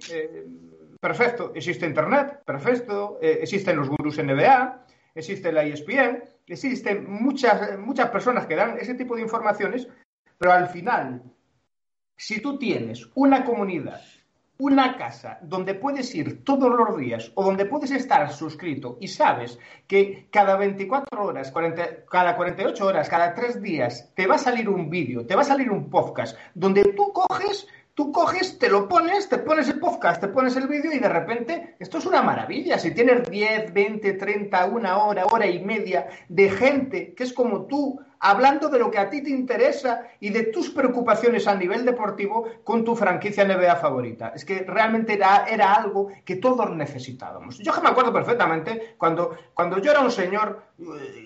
[1.01, 8.47] perfecto, existe Internet, perfecto, existen los gurús NBA, existe la ESPN, existen muchas, muchas personas
[8.47, 9.89] que dan ese tipo de informaciones,
[10.41, 11.23] pero al final,
[12.17, 14.01] si tú tienes una comunidad,
[14.57, 19.59] una casa donde puedes ir todos los días o donde puedes estar suscrito y sabes
[19.87, 24.71] que cada 24 horas, 40, cada 48 horas, cada 3 días te va a salir
[24.71, 28.89] un vídeo, te va a salir un podcast donde tú coges tú coges, te lo
[28.89, 32.23] pones, te pones el podcast, te pones el vídeo y de repente esto es una
[32.23, 32.79] maravilla.
[32.79, 37.67] Si tienes 10, 20, 30, una hora, hora y media de gente que es como
[37.67, 41.85] tú, hablando de lo que a ti te interesa y de tus preocupaciones a nivel
[41.85, 44.33] deportivo con tu franquicia NBA favorita.
[44.35, 47.59] Es que realmente era, era algo que todos necesitábamos.
[47.59, 50.63] Yo que me acuerdo perfectamente cuando, cuando yo era un señor,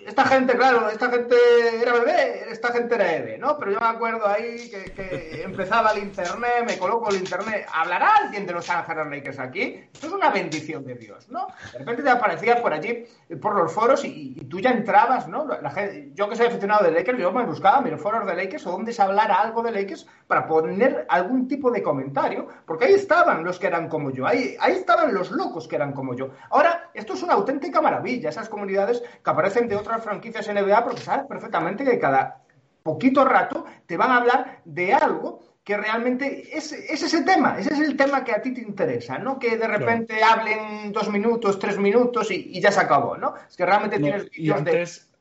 [0.07, 1.35] esta gente, claro, esta gente
[1.81, 3.59] era bebé, esta gente era bebé, ¿no?
[3.59, 7.67] Pero yo me acuerdo ahí que, que empezaba el internet, me coloco el internet.
[7.73, 9.85] ¿Hablará alguien de los Ángeles Lakers aquí?
[9.93, 11.49] Esto es una bendición de Dios, ¿no?
[11.73, 13.05] De repente te aparecías por allí,
[13.41, 15.47] por los foros y, y tú ya entrabas, ¿no?
[15.47, 18.67] La gente, yo que soy aficionado de Lakers, yo me buscaba mis foros de Lakers
[18.67, 22.95] o donde se hablara algo de Lakers para poner algún tipo de comentario, porque ahí
[22.95, 26.31] estaban los que eran como yo, ahí, ahí estaban los locos que eran como yo.
[26.51, 31.01] Ahora, esto es una auténtica maravilla, esas comunidades que aparecen de otras franquicias NBA, porque
[31.01, 32.43] sabes perfectamente que cada
[32.83, 37.73] poquito rato te van a hablar de algo que realmente es, es, ese tema, ese
[37.73, 40.43] es el tema que a ti te interesa, no que de repente claro.
[40.43, 43.35] hablen dos minutos, tres minutos y, y, ya se acabó, ¿no?
[43.49, 45.14] Es que realmente no, tienes de...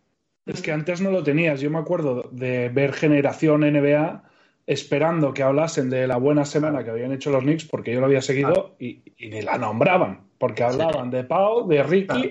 [0.46, 4.24] Es que antes no lo tenías, yo me acuerdo de ver Generación NBA
[4.66, 8.06] esperando que hablasen de la buena semana que habían hecho los Knicks, porque yo lo
[8.06, 11.18] había seguido y, y ni la nombraban, porque hablaban sí.
[11.18, 12.30] de Pau, de Ricky,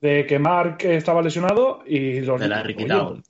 [0.00, 3.22] de que Mark estaba lesionado y los de la Ricky Down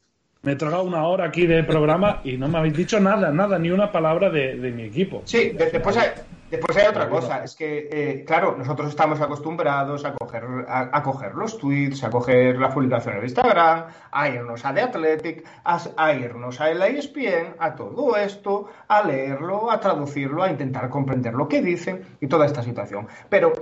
[0.44, 3.58] me he tragado una hora aquí de programa y no me habéis dicho nada, nada,
[3.58, 5.22] ni una palabra de, de mi equipo.
[5.24, 6.10] Sí, de, después, hay,
[6.50, 11.02] después hay otra cosa, es que, eh, claro, nosotros estamos acostumbrados a coger, a, a,
[11.02, 15.80] coger los tweets, a coger las publicaciones de Instagram, a irnos a The Athletic, a,
[15.96, 21.34] a irnos a la ESPN, a todo esto, a leerlo, a traducirlo, a intentar comprender
[21.34, 23.08] lo que dicen y toda esta situación.
[23.28, 23.52] Pero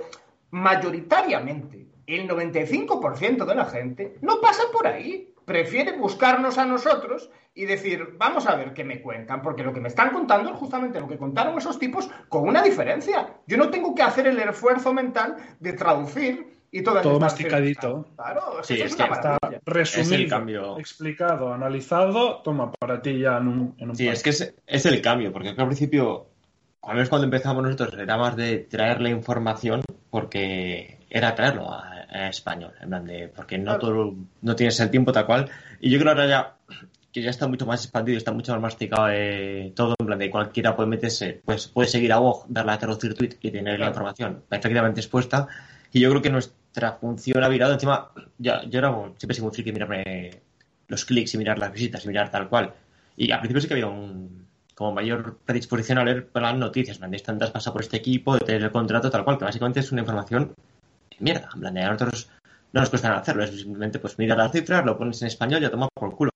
[0.51, 7.67] mayoritariamente, el 95% de la gente no pasa por ahí prefiere buscarnos a nosotros y
[7.67, 11.01] decir, vamos a ver qué me cuentan, porque lo que me están contando es justamente
[11.01, 13.29] lo que contaron esos tipos con una diferencia.
[13.47, 18.07] Yo no tengo que hacer el esfuerzo mental de traducir y todas todo masticadito.
[18.17, 20.79] Claro, sí, es, es que está resumido, cambio.
[20.79, 24.87] explicado, analizado, toma para ti ya en un, en un Sí, es que es, es,
[24.87, 26.29] el cambio, porque al principio,
[26.81, 31.92] al menos cuando empezamos nosotros, era más de traer la información porque era traerlo a,
[32.13, 35.51] a español, en plan de, porque no todo, no tienes el tiempo tal cual.
[35.81, 36.55] Y yo creo que ahora ya
[37.13, 40.31] que ya está mucho más expandido, está mucho más masticado eh, todo, en plan de
[40.31, 43.77] cualquiera puede meterse, pues puede seguir a vos, darle a traducir tweet y tener la
[43.77, 43.91] Claro.
[43.91, 45.47] información perfectamente expuesta.
[45.93, 49.47] Y yo creo que nuestra función ha virado encima, ya, yo era un- siempre sido
[49.47, 50.31] muy friki mirarme
[50.89, 52.73] los clics y mirar las visitas y mirar tal cual.
[53.15, 57.11] Y al principio sí que había un como mayor predisposición a leer las noticias, plan
[57.11, 59.93] de tantas pasa por este equipo, de tener el contrato, tal cual, que básicamente es
[59.93, 60.55] una información
[61.21, 62.29] mierda, en plan a nosotros
[62.73, 65.63] no nos cuesta nada hacerlo, es simplemente pues mirar las cifras, lo pones en español
[65.63, 66.31] y a tomar por culo.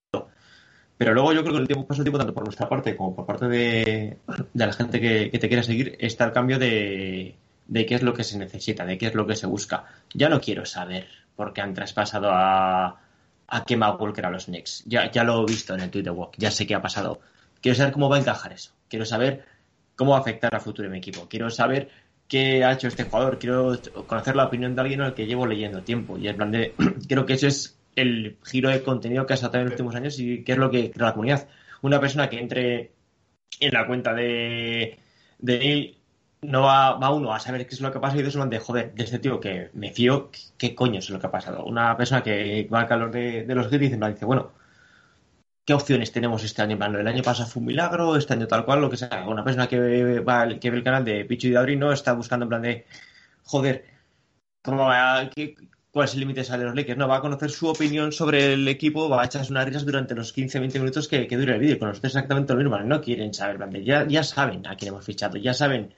[0.97, 3.15] Pero luego yo creo que el tiempo pasa el tiempo tanto por nuestra parte como
[3.15, 4.17] por parte de,
[4.53, 7.35] de la gente que, que te quiere seguir está el cambio de,
[7.67, 9.85] de qué es lo que se necesita, de qué es lo que se busca.
[10.13, 12.99] Ya no quiero saber por qué han traspasado a,
[13.47, 14.83] a Kemba Walker a los Knicks.
[14.85, 17.19] Ya, ya lo he visto en el Twitter Walk, ya sé qué ha pasado.
[17.61, 18.71] Quiero saber cómo va a encajar eso.
[18.87, 19.45] Quiero saber
[19.95, 21.27] cómo va a afectar al futuro mi equipo.
[21.27, 21.89] Quiero saber
[22.27, 23.39] qué ha hecho este jugador.
[23.39, 26.17] Quiero conocer la opinión de alguien al que llevo leyendo tiempo.
[26.17, 26.73] Y en plan de,
[27.07, 30.19] creo que eso es el giro de contenido que ha estado en los últimos años
[30.19, 31.47] y qué es lo que crea la comunidad.
[31.81, 32.91] Una persona que entre
[33.59, 34.99] en la cuenta de,
[35.39, 35.97] de Neil
[36.41, 38.59] no va, va uno a saber qué es lo que pasa y dos van de
[38.59, 41.65] joder, de este tío que me fío, ¿qué coño es lo que ha pasado?
[41.65, 44.51] Una persona que va al calor de, de los gritos y plan dice, bueno,
[45.67, 46.77] ¿qué opciones tenemos este año?
[46.77, 49.25] Plan, el año pasado fue un milagro, este año tal cual, lo que sea.
[49.27, 50.23] Una persona que ve,
[50.77, 52.85] el canal de Pichu y de no está buscando en plan de,
[53.43, 53.85] joder,
[54.61, 55.55] ¿cómo va qué-
[55.91, 56.97] ¿cuál es el límite de los Lakers?
[56.97, 60.15] No, va a conocer su opinión sobre el equipo, va a echarse unas risas durante
[60.15, 61.79] los 15-20 minutos que, que dure el vídeo.
[61.79, 65.37] Con exactamente lo mismo, no quieren saber, plan ya, ya saben a quién hemos fichado,
[65.37, 65.93] ya saben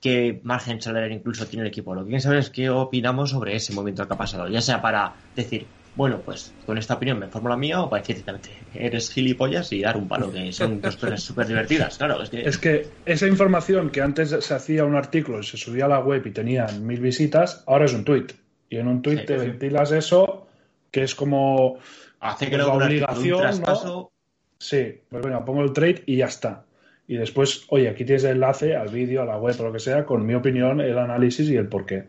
[0.00, 1.94] qué margen salarial incluso tiene el equipo.
[1.94, 4.80] Lo que quieren saber es qué opinamos sobre ese momento que ha pasado, ya sea
[4.80, 8.50] para decir, bueno, pues con esta opinión me formo la mía o para decir directamente,
[8.74, 11.98] eres gilipollas y dar un palo, que son dos cosas súper divertidas.
[11.98, 12.40] Claro, es que...
[12.42, 16.00] Es que esa información que antes se hacía un artículo y se subía a la
[16.00, 18.28] web y tenían mil visitas, ahora es un tweet.
[18.70, 19.46] Y en un tweet Sí, te sí.
[19.46, 20.46] ventilas eso,
[20.90, 21.78] que es como
[22.20, 24.12] Hace que pues, la un obligación, ¿no?
[24.58, 26.64] Sí, pues venga, pongo el trade y ya está.
[27.08, 29.80] Y después, oye, aquí tienes el enlace al vídeo, a la web o lo que
[29.80, 32.04] sea, con mi opinión, el análisis y el porqué.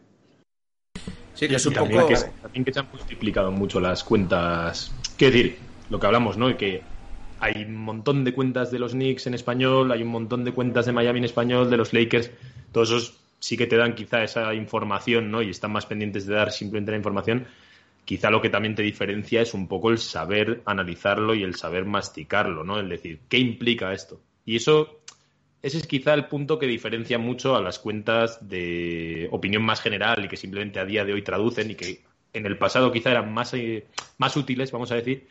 [1.34, 2.14] Sí, que es Y un también, poco...
[2.14, 4.94] que, también que se han multiplicado mucho las cuentas.
[5.18, 5.58] Quiero decir,
[5.90, 6.56] lo que hablamos, ¿no?
[6.56, 6.82] Que
[7.40, 10.86] hay un montón de cuentas de los Knicks en español, hay un montón de cuentas
[10.86, 12.32] de Miami en español, de los Lakers.
[12.72, 15.42] Todos esos sí que te dan quizá esa información, ¿no?
[15.42, 17.46] Y están más pendientes de dar simplemente la información.
[18.06, 21.86] Quizá lo que también te diferencia es un poco el saber analizarlo y el saber
[21.86, 22.80] masticarlo, ¿no?
[22.80, 24.20] El decir, ¿qué implica esto?
[24.46, 25.02] Y eso
[25.64, 30.26] ese es quizá el punto que diferencia mucho a las cuentas de opinión más general
[30.26, 33.34] y que simplemente a día de hoy traducen y que en el pasado quizá eran
[33.34, 35.30] más, eh, más útiles, vamos a decir,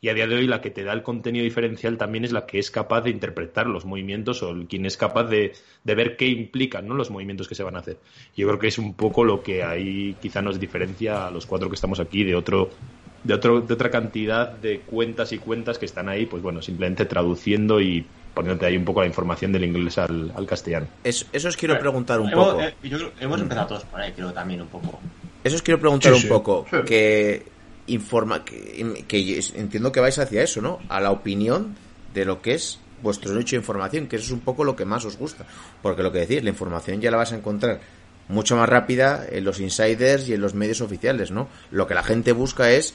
[0.00, 2.46] y a día de hoy la que te da el contenido diferencial también es la
[2.46, 5.52] que es capaz de interpretar los movimientos o el- quien es capaz de,
[5.84, 6.94] de ver qué implican ¿no?
[6.94, 8.00] los movimientos que se van a hacer.
[8.34, 11.68] Yo creo que es un poco lo que ahí quizá nos diferencia a los cuatro
[11.70, 12.70] que estamos aquí de otro
[13.22, 17.06] de, otro, de otra cantidad de cuentas y cuentas que están ahí, pues bueno, simplemente
[17.06, 20.88] traduciendo y poniéndote ahí un poco la información del inglés al, al castellano.
[21.04, 22.62] Es- eso os quiero preguntar un hemos, poco.
[22.62, 24.98] eh, yo creo- hemos empezado todos por ahí, creo también un poco.
[25.44, 26.28] Eso os quiero preguntar Sí, un sí.
[26.28, 26.66] poco.
[26.70, 26.76] Sí.
[26.86, 27.42] Que
[27.86, 30.80] informa, que, que entiendo que vais hacia eso, ¿no?
[30.88, 31.76] A la opinión
[32.14, 34.84] de lo que es vuestro nicho de información, que eso es un poco lo que
[34.86, 35.44] más os gusta.
[35.82, 37.80] Porque lo que decís, la información ya la vas a encontrar
[38.28, 41.48] mucho más rápida en los insiders y en los medios oficiales, ¿no?
[41.70, 42.94] Lo que la gente busca es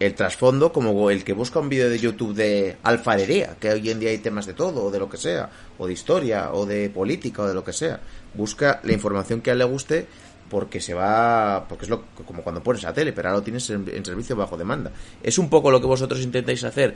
[0.00, 4.00] el trasfondo como el que busca un vídeo de YouTube de alfarería, que hoy en
[4.00, 6.90] día hay temas de todo, o de lo que sea, o de historia, o de
[6.90, 8.00] política, o de lo que sea.
[8.34, 10.06] Busca la información que a él le guste
[10.50, 13.68] porque se va, porque es lo como cuando pones la tele, pero ahora lo tienes
[13.70, 14.92] en, servicio bajo demanda.
[15.22, 16.94] Es un poco lo que vosotros intentáis hacer,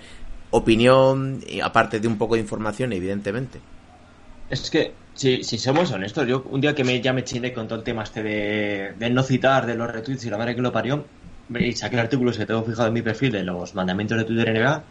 [0.50, 3.60] opinión, aparte de un poco de información, evidentemente.
[4.50, 7.68] Es que, si, si somos honestos, yo un día que me, ya me chile con
[7.68, 10.62] todo el tema este de, de no citar, de los retweets y la madre que
[10.62, 11.04] lo parió,
[11.58, 14.50] y saqué el artículo que tengo fijado en mi perfil de los mandamientos de Twitter
[14.50, 14.82] NBA,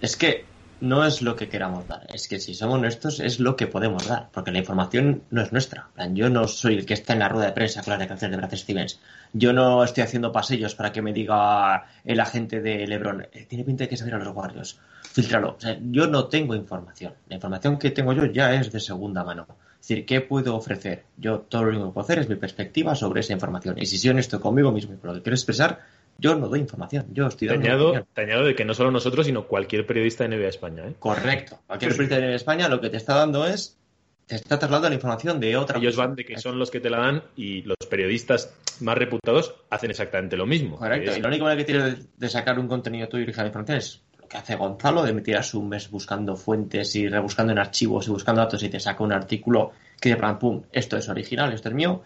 [0.00, 0.44] es que
[0.80, 4.06] no es lo que queramos dar, es que si somos honestos es lo que podemos
[4.06, 5.88] dar, porque la información no es nuestra.
[6.12, 8.46] Yo no soy el que está en la rueda de prensa con las declaraciones de
[8.46, 9.00] Brad Stevens.
[9.32, 13.64] Yo no estoy haciendo pasillos para que me diga el agente de LeBron, "Eh, tiene
[13.64, 14.78] pinta de que se a los Warriors,
[15.12, 15.56] filtralo.
[15.56, 17.14] O yo no tengo información.
[17.28, 19.46] La información que tengo yo ya es de segunda mano.
[19.80, 21.04] Es decir, ¿qué puedo ofrecer?
[21.16, 23.76] Yo todo lo único que puedo hacer es mi perspectiva sobre esa información.
[23.78, 25.80] Y si soy honesto conmigo mismo y por lo que quiero expresar,
[26.18, 27.06] yo no doy información.
[27.12, 30.24] Yo estoy Te dando añado, te añado de que no solo nosotros, sino cualquier periodista
[30.26, 30.82] de NBA España.
[30.86, 30.94] ¿eh?
[30.98, 31.58] Correcto.
[31.66, 33.76] Cualquier periodista en España lo que te está dando es,
[34.26, 36.06] te está trasladando la información de otra Ellos persona.
[36.08, 39.90] van de que son los que te la dan y los periodistas más reputados hacen
[39.90, 40.76] exactamente lo mismo.
[40.78, 41.10] Correcto.
[41.12, 43.30] Es- Y la única manera que tienes de- de sacar un contenido tuyo y de
[43.32, 47.58] información es lo que hace Gonzalo, de tirarse un mes buscando fuentes y rebuscando en
[47.58, 51.08] archivos y buscando datos y te saca un artículo que de plan, pum, esto es
[51.08, 52.02] original, esto es mío.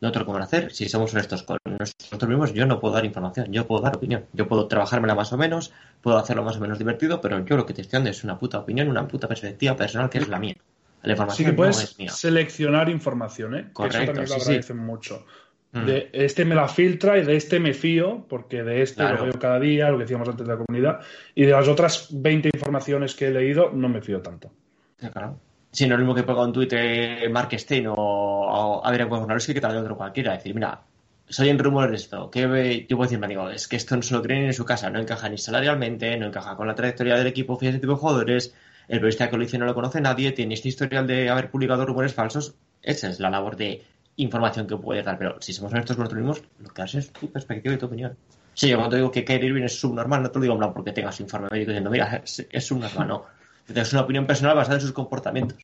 [0.00, 0.72] Nosotros cómo hacer.
[0.72, 4.24] Si somos honestos con nosotros mismos, yo no puedo dar información, yo puedo dar opinión.
[4.32, 7.66] Yo puedo trabajármela más o menos, puedo hacerlo más o menos divertido, pero yo lo
[7.66, 10.38] que te estoy dando es una puta opinión, una puta perspectiva personal que es la
[10.38, 10.54] mía.
[11.02, 12.10] La Sí información que no puedes es mía.
[12.10, 13.62] seleccionar información, ¿eh?
[13.68, 14.74] Que Correcto, Eso también lo sí, sí.
[14.74, 15.24] mucho.
[15.72, 15.84] Mm.
[15.86, 19.18] De este me la filtra y de este me fío, porque de este Claro.
[19.18, 21.00] lo veo cada día, lo que decíamos antes de la comunidad,
[21.34, 24.50] y de las otras 20 informaciones que he leído no me fío tanto.
[24.98, 25.38] Sí, claro.
[25.72, 29.10] Si no es lo mismo que ponga un tuit eh, Mark Stein o, o Adrián
[29.10, 30.32] Wojnarowski que tal otro cualquiera.
[30.32, 30.80] Decir, mira,
[31.28, 32.30] soy en rumores de esto.
[32.30, 34.52] ¿Qué ve- yo puedo decir, me digo, es que esto no se lo creen en
[34.52, 37.92] su casa, no encaja ni salarialmente, no encaja con la trayectoria del equipo, fíjate tipo
[37.92, 38.52] de jugadores,
[38.88, 42.12] el periodista que lo no lo conoce nadie, tiene este historial de haber publicado rumores
[42.14, 42.54] falsos.
[42.82, 43.84] Esa es la labor de
[44.16, 45.18] información que puede dar.
[45.18, 47.86] Pero si somos honestos con nosotros mismos, lo que haces es tu perspectiva y tu
[47.86, 48.16] opinión.
[48.54, 50.90] Sí, yo cuando digo que Kyrie Irving es subnormal, no te lo digo en porque
[50.92, 53.24] tengas informe médico diciendo, mira, es subnormal, no.
[53.68, 55.58] Es una opinión personal basada en sus comportamientos.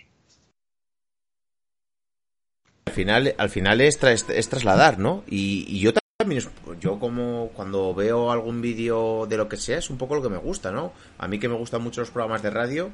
[2.86, 5.22] Al final, al final es, tras- es trasladar, ¿no?
[5.26, 6.42] Y, y yo también,
[6.80, 10.28] yo como cuando veo algún vídeo de lo que sea, es un poco lo que
[10.30, 10.92] me gusta, ¿no?
[11.18, 12.90] A mí que me gustan mucho los programas de radio,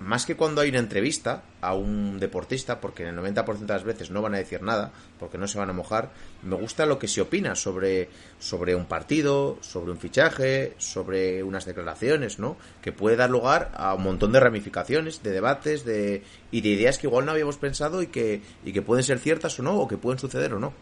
[0.00, 3.82] más que cuando hay una entrevista a un deportista, porque en el 90% de las
[3.84, 6.10] veces no van a decir nada, porque no se van a mojar,
[6.42, 11.64] me gusta lo que se opina sobre, sobre un partido, sobre un fichaje, sobre unas
[11.64, 12.56] declaraciones, ¿no?
[12.80, 16.22] Que puede dar lugar a un montón de ramificaciones, de debates, de,
[16.52, 19.58] y de ideas que igual no habíamos pensado y que, y que pueden ser ciertas
[19.58, 20.72] o no, o que pueden suceder o no.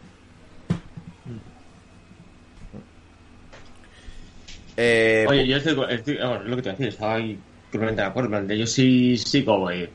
[4.79, 7.39] Eh, Oye, yo estoy, estoy- lo que te voy a decir, estaba ahí
[7.71, 8.53] completamente de acuerdo.
[8.53, 9.89] Yo sí sigo eh,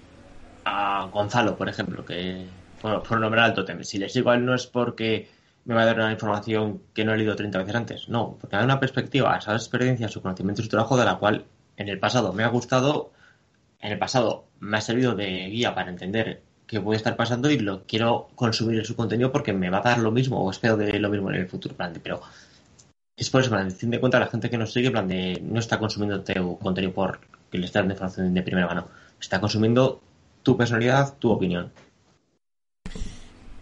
[0.65, 2.47] a Gonzalo, por ejemplo, que,
[2.83, 3.83] bueno, por nombrar al Totem.
[3.85, 5.29] Si le sigo a él no es porque
[5.65, 8.57] me va a dar una información que no he leído 30 veces antes, no, porque
[8.57, 11.45] da una perspectiva, esa experiencia, su conocimiento y su trabajo de la cual
[11.77, 13.13] en el pasado me ha gustado,
[13.81, 17.59] en el pasado me ha servido de guía para entender qué puede estar pasando y
[17.59, 20.77] lo quiero consumir en su contenido porque me va a dar lo mismo o espero
[20.77, 21.77] de lo mismo en el futuro.
[21.77, 22.23] plan de, Pero
[23.17, 25.61] es por eso, en fin de cuentas, la gente que nos sigue, plan de, no
[25.61, 27.21] está consumiendo tu contenido por
[27.53, 28.89] que le estás dando información de primera mano.
[29.21, 30.01] Está consumiendo
[30.43, 31.71] tu personalidad, tu opinión.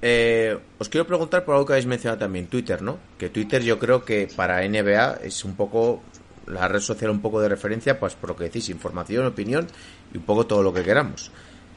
[0.03, 2.97] Eh, os quiero preguntar por algo que habéis mencionado también, Twitter, ¿no?
[3.19, 6.03] Que Twitter yo creo que para NBA es un poco
[6.47, 9.67] la red social un poco de referencia, pues por lo que decís, información, opinión
[10.15, 11.31] y un poco todo lo que queramos.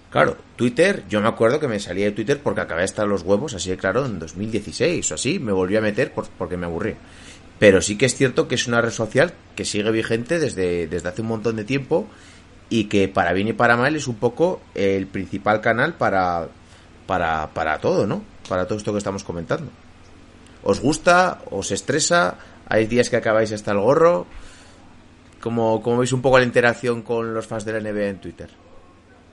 [0.09, 3.55] Claro, Twitter, yo me acuerdo que me salía de Twitter porque acabé hasta los huevos,
[3.55, 6.95] así de claro, en 2016 o así, me volví a meter por- porque me aburrí.
[7.63, 11.07] Pero sí que es cierto que es una red social que sigue vigente desde, desde
[11.07, 12.07] hace un montón de tiempo
[12.67, 16.49] y que para bien y para mal es un poco el principal canal para,
[17.07, 18.21] para, para todo, ¿no?
[18.49, 19.71] Para todo esto que estamos comentando.
[20.61, 21.39] ¿Os gusta?
[21.51, 22.35] ¿Os estresa?
[22.67, 24.25] ¿Hay días que acabáis hasta el gorro?
[25.39, 28.49] ¿Cómo, cómo veis un poco la interacción con los fans de la NBA en Twitter?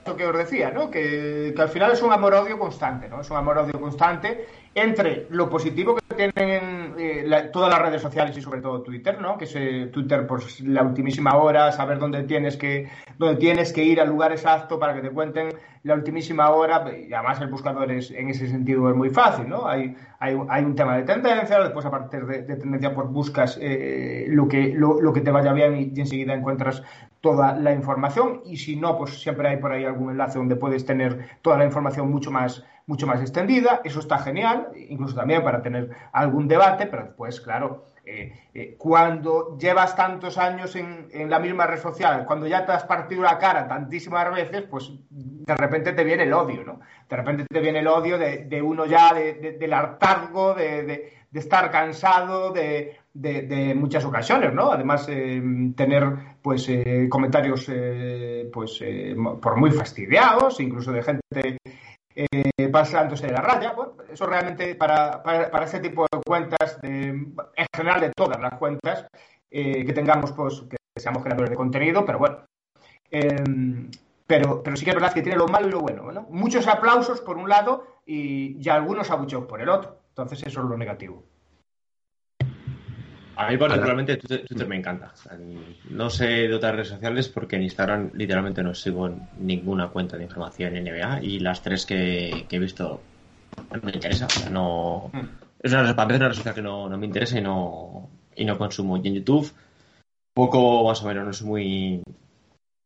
[0.05, 0.89] Lo que os decía, ¿no?
[0.89, 3.19] Que, que al final es un amor-odio constante, ¿no?
[3.19, 8.41] Es un amor-odio constante entre lo positivo que tienen eh, todas las redes sociales y
[8.41, 9.37] sobre todo Twitter, ¿no?
[9.37, 13.83] Que es eh, Twitter, pues la ultimísima hora, saber dónde tienes que dónde tienes que
[13.83, 15.49] ir al lugar exacto para que te cuenten
[15.83, 16.85] la ultimísima hora.
[16.97, 19.67] Y además el buscador es, en ese sentido es muy fácil, ¿no?
[19.67, 23.57] Hay, hay, hay un tema de tendencia, después a partir de, de tendencia pues buscas
[23.61, 26.81] eh, lo, que, lo que te vaya bien y, y enseguida encuentras
[27.21, 30.85] toda la información y si no, pues siempre hay por ahí algún enlace donde puedes
[30.85, 33.79] tener toda la información mucho más, mucho más extendida.
[33.85, 39.57] Eso está genial, incluso también para tener algún debate, pero después, claro, eh, eh, cuando
[39.57, 43.65] llevas tantos años en, la misma red social, cuando ya te has partido la cara
[43.67, 46.79] tantísimas veces, pues de repente te viene el odio, ¿no?
[47.09, 51.71] De repente te viene el odio de, uno ya, de- de- del hartazgo, de, estar
[51.71, 54.71] cansado, de, muchas ocasiones, ¿no?
[54.73, 55.41] Además, eh,
[55.77, 56.03] tener
[56.41, 57.71] pues eh, comentarios
[58.51, 58.83] pues
[59.41, 61.57] por muy fastidiados, incluso de gente
[62.15, 63.73] eh, pasándose de la raya.
[63.73, 68.39] Bueno, eso realmente para, para, para ese tipo de cuentas, de- en general de todas
[68.41, 69.07] las cuentas
[69.49, 72.39] eh, que tengamos, pues que seamos creadores de contenido, pero bueno.
[73.11, 73.89] Eh,
[74.27, 76.11] pero, pero sí que es verdad que tiene lo malo y lo bueno.
[76.11, 76.23] ¿no?
[76.29, 79.99] Muchos aplausos por un lado y, y algunos abucheos por el otro.
[80.09, 81.23] Entonces eso es lo negativo.
[83.41, 85.13] A mí particularmente Twitter, Twitter me encanta.
[85.99, 90.23] No sé de otras redes sociales porque en Instagram literalmente no sigo ninguna cuenta de
[90.23, 93.03] información NBA y las tres que, que he visto
[93.71, 94.27] no me interesa.
[94.27, 95.11] O sea, no,
[95.59, 98.09] es una, para mí es una red social que no, no me interesa y no,
[98.35, 98.97] y no consumo.
[98.97, 99.51] Y en YouTube,
[100.33, 102.03] poco más o menos, no soy muy,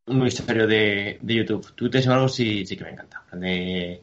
[0.07, 1.73] muy serio de, de YouTube.
[1.75, 3.23] Twitter, sin embargo, sí, sí que me encanta.
[3.33, 4.01] De-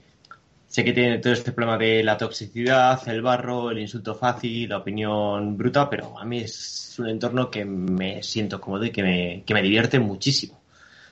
[0.73, 4.79] sé que tiene todo este problema de la toxicidad, el barro, el insulto fácil, la
[4.79, 9.45] opinión bruta, pero a mí es un entorno que me siento cómodo y que me,
[9.45, 10.63] que me divierte muchísimo.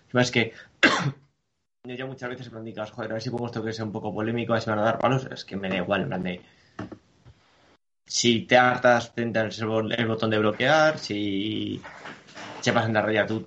[0.09, 0.55] Además que
[1.85, 3.93] yo ya muchas veces me dicho, joder, a ver si pongo esto que sea un
[3.93, 6.09] poco polémico, a ver si van a dar palos, es que me da igual, en
[6.09, 6.41] plan de...
[8.07, 11.83] si te hartas, te entras el, el botón de bloquear, si
[12.61, 13.47] se pasan la raya, tú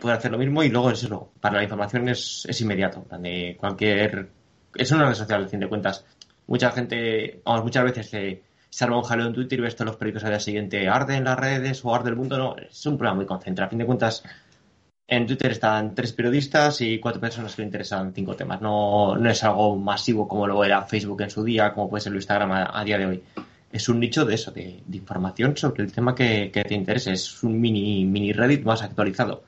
[0.00, 2.98] puedes hacer lo mismo y luego es eso, para la información es, es inmediato.
[2.98, 4.35] en plan de cualquier...
[4.78, 6.04] Es una red social, al fin de cuentas.
[6.46, 9.86] Mucha gente, vamos, muchas veces se, se arma un jaleo en Twitter y ves todos
[9.86, 12.86] los periódicos al día siguiente, arde en las redes o arde el mundo, no, es
[12.86, 13.66] un problema muy concentrado.
[13.66, 14.22] A fin de cuentas,
[15.08, 18.60] en Twitter están tres periodistas y cuatro personas que le interesan cinco temas.
[18.60, 22.14] No, no es algo masivo como lo era Facebook en su día, como puede ser
[22.14, 23.22] Instagram a, día de hoy.
[23.72, 27.12] Es un nicho de eso, de, de información sobre el tema que, que te interese.
[27.12, 29.44] Es un mini, mini Reddit más actualizado.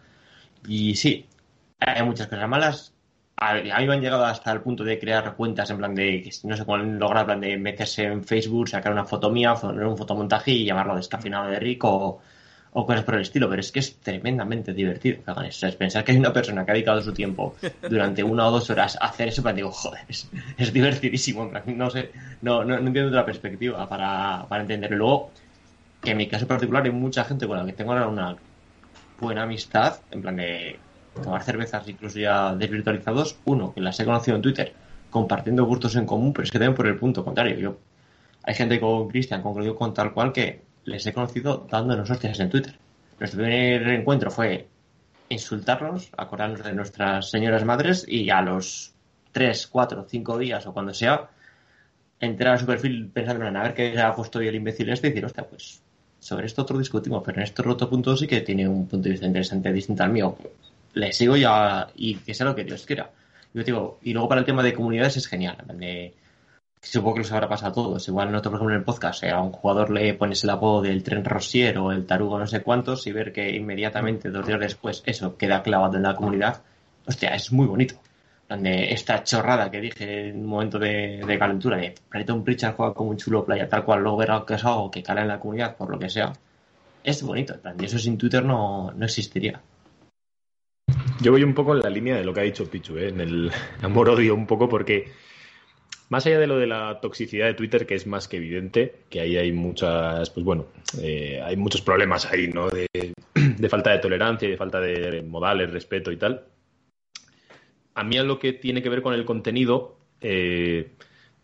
[0.66, 1.26] Y sí,
[1.80, 2.94] hay muchas cosas malas.
[3.40, 6.56] A, mí me han llegado hasta el punto de crear cuentas en plan de, no
[6.56, 9.96] sé cómo lograr, en plan de meterse en Facebook, sacar una foto mía, poner un
[9.96, 12.20] fotomontaje y llamarlo descafeinado de rico
[12.72, 15.66] o, cosas por el estilo, pero es que es tremendamente divertido que hagan eso.
[15.66, 17.54] Es pensar que hay una persona que ha dedicado su tiempo
[17.88, 21.44] durante una o dos horas a hacer eso, pero digo, joder, es, es divertidísimo.
[21.44, 22.10] en plan, No sé,
[22.42, 24.96] no, no, no entiendo otra perspectiva para, para entenderlo.
[24.96, 25.30] Luego,
[26.02, 28.36] que en mi caso particular hay mucha gente con la que tengo ahora una
[29.20, 30.78] buena amistad, en plan de
[31.22, 33.36] tomar cervezas incluso ya desvirtualizados.
[33.44, 34.72] Uno, que las he conocido en Twitter,
[35.10, 37.58] compartiendo gustos en común, pero es que también por el punto contrario.
[37.58, 37.78] Yo,
[38.42, 42.50] hay gente con Cristian, concluido con tal cual, que les he conocido dándonos hostias en
[42.50, 42.74] Twitter.
[43.18, 44.68] Nuestro primer encuentro fue
[45.28, 48.94] insultarnos, acordarnos de nuestras señoras madres y a los
[49.32, 51.28] 3, 4, 5 días o cuando sea,
[52.20, 55.08] entrar a su perfil pensando en a ver qué ha puesto hoy el imbécil este
[55.08, 55.82] y decir, hostia, pues
[56.18, 59.10] sobre esto otro discutimos, pero en este otro punto sí que tiene un punto de
[59.10, 60.36] vista interesante distinto al mío.
[60.98, 63.10] Le sigo ya y que sea lo que Dios quiera.
[63.54, 65.56] Yo digo, y luego para el tema de comunidades es genial.
[65.74, 66.14] de-
[66.80, 68.08] supongo que los habrá pasado a todos.
[68.08, 70.82] Igual nosotros, por ejemplo, en el podcast, eh, a un jugador le pones el apodo
[70.82, 74.60] del tren rosier o el tarugo no sé cuántos y ver que inmediatamente, dos días
[74.60, 76.62] después, eso queda clavado en la comunidad.
[77.06, 77.94] Hostia, es muy bonito.
[77.94, 82.42] En plan de esta chorrada que dije en un momento de, de calentura de Preton
[82.44, 85.22] Pritchard juega como un chulo playa, tal cual, luego verá que es algo que cala
[85.22, 86.32] en la comunidad, por lo que sea.
[87.04, 89.60] Es bonito, eso sin Twitter no, no existiría.
[91.20, 93.08] Yo voy un poco en la línea de lo que ha dicho Pichu, ¿eh?
[93.08, 93.50] en el
[93.82, 95.10] amor-odio un poco, porque
[96.10, 99.20] más allá de lo de la toxicidad de Twitter, que es más que evidente, que
[99.20, 100.66] ahí hay muchas, pues bueno,
[101.02, 102.70] eh, hay muchos problemas ahí, ¿no?
[102.70, 102.86] De,
[103.34, 106.44] de falta de tolerancia y de falta de modales, respeto y tal.
[107.94, 110.92] A mí a lo que tiene que ver con el contenido, eh,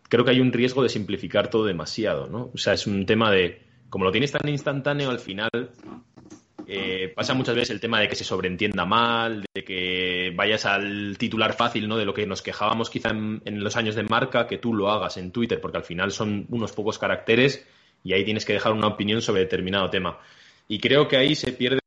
[0.09, 2.51] creo que hay un riesgo de simplificar todo demasiado, ¿no?
[2.55, 3.61] O sea, es un tema de,
[3.91, 5.51] como lo tienes tan instantáneo, al final
[6.67, 11.17] eh, pasa muchas veces el tema de que se sobreentienda mal, de que vayas al
[11.19, 11.97] titular fácil, ¿no?
[11.97, 15.17] De lo que nos quejábamos quizá en, los años de marca, que tú lo hagas
[15.17, 17.67] en Twitter, porque al final son unos pocos caracteres
[18.03, 20.19] y ahí tienes que dejar una opinión sobre determinado tema.
[20.69, 21.81] Y creo que ahí se pierde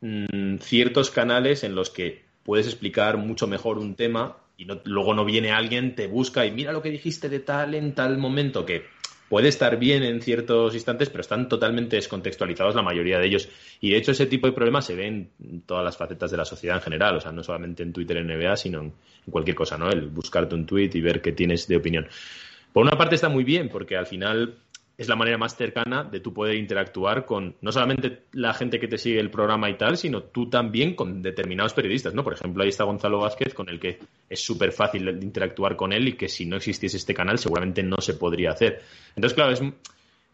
[0.00, 5.24] mm, ciertos canales en los que puedes explicar mucho mejor un tema y luego no
[5.24, 8.84] viene alguien, te busca y mira lo que dijiste de tal en tal momento, que
[9.30, 13.48] puede estar bien en ciertos instantes, pero están totalmente descontextualizados la mayoría de ellos.
[13.80, 16.44] Y de hecho ese tipo de problemas se ven en todas las facetas de la
[16.44, 18.92] sociedad en general, o sea, no solamente en Twitter, en NBA, sino en,
[19.30, 19.88] cualquier cosa, ¿no?
[19.88, 22.08] El buscarte un tweet y ver qué tienes de opinión.
[22.72, 24.56] Por una parte está muy bien, porque al final
[25.00, 28.86] es la manera más cercana de tú poder interactuar con no solamente la gente que
[28.86, 32.22] te sigue el programa y tal, sino tú también con determinados periodistas, ¿no?
[32.22, 33.98] Por ejemplo, ahí está Gonzalo Vázquez, con el que
[34.28, 37.96] es súper fácil interactuar con él y que si no existiese este canal seguramente no
[38.02, 38.82] se podría hacer.
[39.16, 39.62] Entonces, claro, es,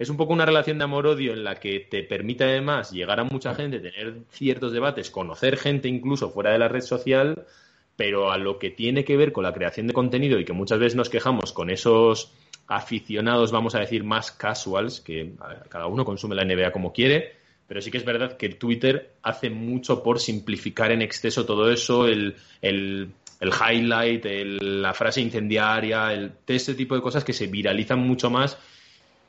[0.00, 3.24] es un poco una relación de amor-odio en la que te permite además llegar a
[3.24, 7.46] mucha gente, tener ciertos debates, conocer gente incluso fuera de la red social,
[7.94, 10.80] pero a lo que tiene que ver con la creación de contenido y que muchas
[10.80, 12.32] veces nos quejamos con esos
[12.66, 15.32] aficionados, vamos a decir, más casuals, que
[15.68, 17.32] cada uno consume la NBA como quiere,
[17.66, 22.06] pero sí que es verdad que Twitter hace mucho por simplificar en exceso todo eso,
[22.06, 27.46] el, el, el highlight, el- la frase incendiaria, el, ese tipo de cosas que se
[27.46, 28.58] viralizan mucho más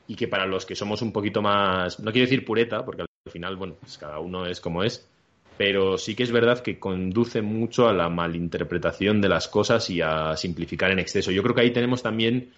[0.08, 3.32] y que para los que somos un poquito más, no quiero decir pureta, porque al
[3.32, 5.10] final, bueno, pues cada uno es como es,
[5.58, 10.02] pero sí que es verdad que conduce mucho a la malinterpretación de las cosas y
[10.02, 11.32] a simplificar en exceso.
[11.32, 12.52] Yo creo que ahí tenemos también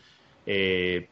[0.46, 1.08] eh,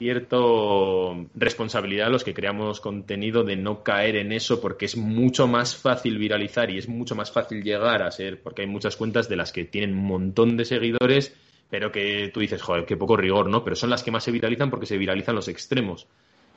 [0.00, 5.76] cierto responsabilidad los que creamos contenido de no caer en eso porque es mucho más
[5.76, 9.36] fácil viralizar y es mucho más fácil llegar a ser, porque hay muchas cuentas de
[9.36, 11.36] las que tienen un montón de seguidores,
[11.68, 13.62] pero que tú dices, joder, qué poco rigor, ¿no?
[13.62, 16.06] Pero son las que más se viralizan porque se viralizan los extremos.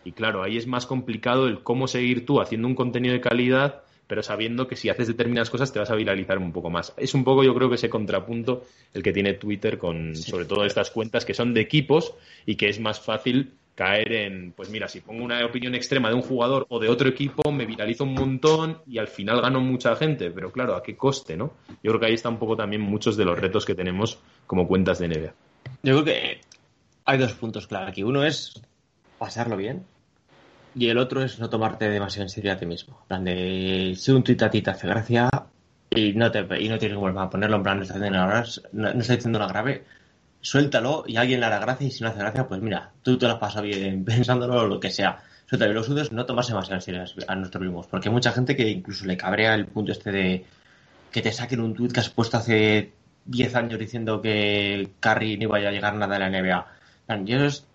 [0.06, 3.84] Y claro, ahí es más complicado el cómo seguir tú haciendo un contenido de calidad,
[4.14, 6.94] pero sabiendo que si haces determinadas cosas te vas a viralizar un poco más.
[6.98, 10.66] Es un poco, yo creo que ese contrapunto el que tiene Twitter con, sobre todo
[10.66, 12.14] estas cuentas que son de equipos
[12.46, 16.14] y que es más fácil caer en, pues mira, si pongo una opinión extrema de
[16.14, 19.96] un jugador o de otro equipo, me viralizo un montón y al final gano mucha
[19.96, 21.54] gente, pero claro, ¿a qué coste, no?
[21.82, 24.68] Yo creo que ahí está un poco también muchos de los retos que tenemos como
[24.68, 25.34] cuentas de NBA.
[25.82, 26.42] Yo creo que
[27.06, 28.04] hay dos puntos clave aquí.
[28.04, 28.62] Uno es
[29.18, 29.88] pasarlo bien.
[30.76, 32.98] Y el otro es no tomarte demasiado en serio a ti mismo.
[33.02, 35.30] En plan de, si un tuit a ti te hace gracia
[35.90, 38.18] y no, te, y no tienes que volver a ponerlo, en plan, no está diciendo
[38.18, 39.84] nada, no, diciendo nada grave,
[40.42, 43.28] suéltalo y alguien le hará gracia y si no hace gracia, pues mira, tú te
[43.28, 45.24] lo has pasado bien pensándolo o lo que sea.
[45.46, 45.72] Suéltalo.
[45.72, 48.56] Y los suyos no tomarse demasiado en serio a nuestros mismos, porque hay mucha gente
[48.56, 50.46] que incluso le cabrea el punto este de
[51.12, 52.92] que te saquen un tuit que has puesto hace
[53.26, 56.66] 10 años diciendo que Curry no iba a llegar nada a la NBA.
[57.26, 57.66] Yo es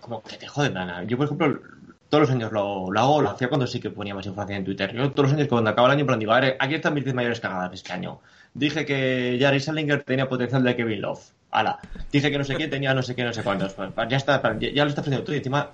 [0.00, 1.02] como que te jode, nada.
[1.04, 1.60] Yo, por ejemplo,
[2.08, 4.64] todos los años lo, lo hago, lo hacía cuando sí que ponía más información en
[4.64, 4.94] Twitter.
[4.94, 7.04] Yo todos los años cuando acaba el año, plan, digo, a ver, aquí están mis
[7.04, 8.20] 10 mayores cagadas de este año.
[8.54, 11.20] Dije que Jerry Salinger tenía potencial de Kevin Love.
[11.50, 11.78] Ala.
[12.12, 13.74] Dije que no sé quién tenía no sé qué, no sé cuántos.
[13.74, 15.70] Pues, pues, ya está, ya, lo estás haciendo tú y encima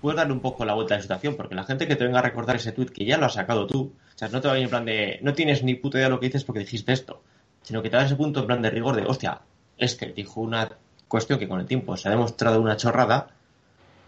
[0.00, 2.18] puedes darle un poco la vuelta a la situación, porque la gente que te venga
[2.18, 4.54] a recordar ese tweet que ya lo has sacado tú, o sea, no te va
[4.54, 6.60] a ir en plan de, no tienes ni puta idea de lo que dices porque
[6.60, 7.22] dijiste esto,
[7.62, 9.40] sino que te da ese punto en plan de rigor de, hostia,
[9.78, 10.68] este dijo una
[11.08, 13.28] cuestión que con el tiempo se ha demostrado una chorrada,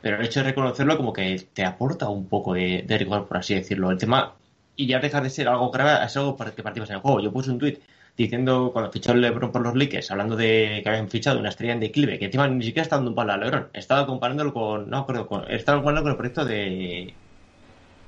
[0.07, 3.57] pero el hecho de reconocerlo como que te aporta un poco de, rigor, por así
[3.57, 3.91] decirlo.
[3.91, 4.35] El tema,
[4.77, 7.19] y ya deja de ser algo grave, es algo para que partimos en el juego.
[7.19, 7.81] Yo puse un tweet
[8.17, 11.73] diciendo cuando fichó el LeBron por los Lakers, hablando de que habían fichado una estrella
[11.73, 14.89] en declive, que encima ni siquiera está dando un palo a LeBron, estaba comparándolo con,
[14.89, 17.13] no acuerdo, con, estaba comparándolo con el proyecto de,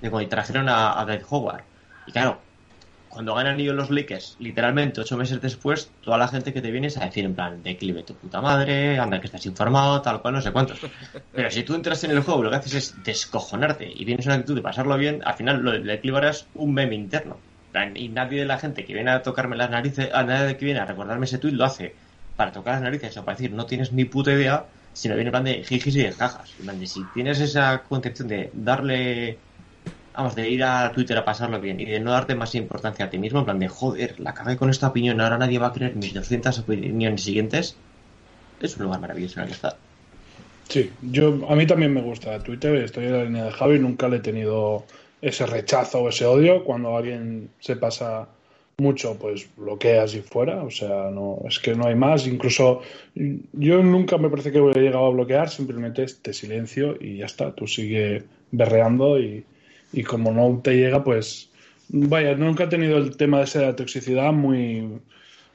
[0.01, 1.65] de cuando trajeron a, a Howard.
[2.07, 2.39] Y claro,
[3.19, 6.87] cuando ganan ellos los Lakers, literalmente ocho meses después, toda la gente que te viene
[6.87, 10.35] es a decir en plan, declive tu puta madre, anda que estás informado, tal cual,
[10.35, 10.79] no sé cuántos.
[11.33, 14.37] Pero si tú entras en el juego, lo que haces es descojonarte y tienes una
[14.37, 15.73] actitud de pasarlo bien, al final lo
[16.29, 17.39] es un meme interno.
[17.97, 20.79] Y nadie de la gente que viene a tocarme las narices, a nadie que viene
[20.79, 21.97] a recordarme ese tweet lo hace
[22.37, 25.33] para tocar las narices o para decir no tienes ni puta idea, sino viene en
[25.33, 26.55] plan de jijis y de jajas.
[26.61, 29.39] En plan de si tienes esa concepción de darle
[30.19, 33.11] vamos, de ir a Twitter a pasarlo bien y de no darte más importancia a
[33.11, 35.73] ti mismo, en plan de joder, la cagué con esta opinión, ahora nadie va a
[35.73, 37.77] creer mis 200 opiniones siguientes,
[38.61, 39.77] es un lugar maravilloso en el que estar.
[40.69, 44.09] Sí, yo a mí también me gusta Twitter, estoy en la línea de Javi, nunca
[44.09, 44.85] le he tenido
[45.23, 46.65] ese rechazo o ese odio.
[46.65, 48.29] Cuando alguien se pasa
[48.77, 52.27] mucho, pues bloqueas y fuera, o sea, no es que no hay más.
[52.27, 52.83] Incluso
[53.15, 57.55] yo nunca me parece que he llegado a bloquear, simplemente te silencio y ya está,
[57.55, 59.47] tú sigue berreando y,
[59.93, 61.51] y como no te llega, pues
[61.89, 65.01] vaya, nunca he tenido el tema de esa toxicidad muy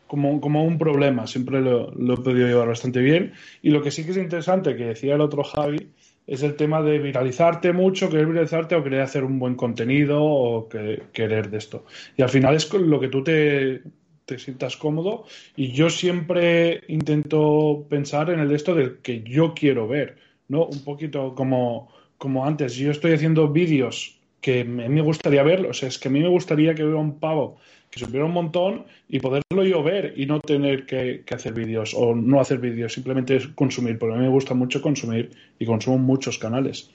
[0.07, 3.33] como, como un problema, siempre lo, lo, he podido llevar bastante bien.
[3.63, 5.89] Y lo que sí que es interesante, que decía el otro Javi,
[6.27, 10.69] es el tema de viralizarte mucho, querer viralizarte o querer hacer un buen contenido o
[10.69, 11.85] que, querer de esto.
[12.15, 13.81] Y al final es lo que tú te,
[14.25, 15.25] te sientas cómodo
[15.55, 20.17] y yo siempre intento pensar en el de esto del que yo quiero ver,
[20.47, 20.65] ¿no?
[20.65, 25.65] Un poquito como, como antes, yo estoy haciendo vídeos que a mí me gustaría ver,
[25.65, 27.57] o sea, es que a mí me gustaría que hubiera un pavo
[27.89, 32.13] que supiera un montón y poderlo yo ver y no tener que, hacer vídeos o
[32.13, 36.37] no hacer vídeos, simplemente consumir, porque a mí me gusta mucho consumir y consumo muchos
[36.37, 36.91] canales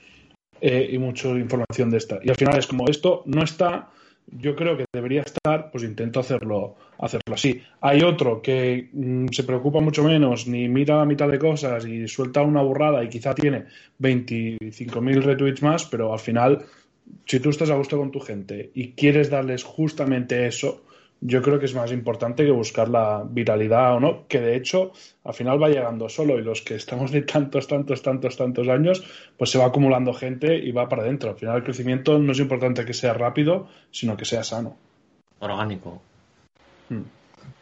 [0.60, 2.18] eh, y mucha información de esta.
[2.22, 3.88] Y al final es como esto no está,
[4.26, 7.62] yo creo que debería estar, pues intento hacerlo, hacerlo así.
[7.80, 12.08] Hay otro que mmm, se preocupa mucho menos, ni mira la mitad de cosas y
[12.08, 13.66] suelta una burrada y quizá tiene
[14.00, 16.66] 25.000 retweets más, pero al final
[17.26, 20.82] si tú estás a gusto con tu gente y quieres darles justamente eso,
[21.20, 24.92] yo creo que es más importante que buscar la viralidad o no, que de hecho
[25.24, 29.04] al final va llegando solo y los que estamos de tantos, tantos, tantos, tantos años,
[29.36, 31.30] pues se va acumulando gente y va para adentro.
[31.30, 34.76] Al final el crecimiento no es importante que sea rápido, sino que sea sano.
[35.40, 36.00] Orgánico.
[36.88, 37.02] Hmm.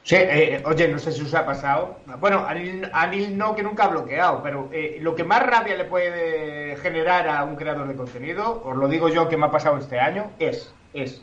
[0.02, 1.98] Sí, eh, oye, no sé si os ha pasado.
[2.20, 5.84] Bueno, a Neil no, que nunca ha bloqueado, pero eh, lo que más rabia le
[5.84, 9.78] puede generar a un creador de contenido, os lo digo yo que me ha pasado
[9.78, 11.22] este año, es, es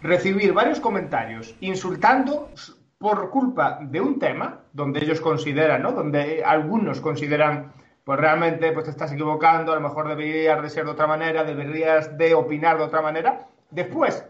[0.00, 2.48] recibir varios comentarios insultando
[2.96, 5.92] por culpa de un tema donde ellos consideran, ¿no?
[5.92, 7.72] Donde algunos consideran,
[8.04, 11.44] pues realmente pues te estás equivocando, a lo mejor deberías de ser de otra manera,
[11.44, 13.46] deberías de opinar de otra manera.
[13.70, 14.24] Después,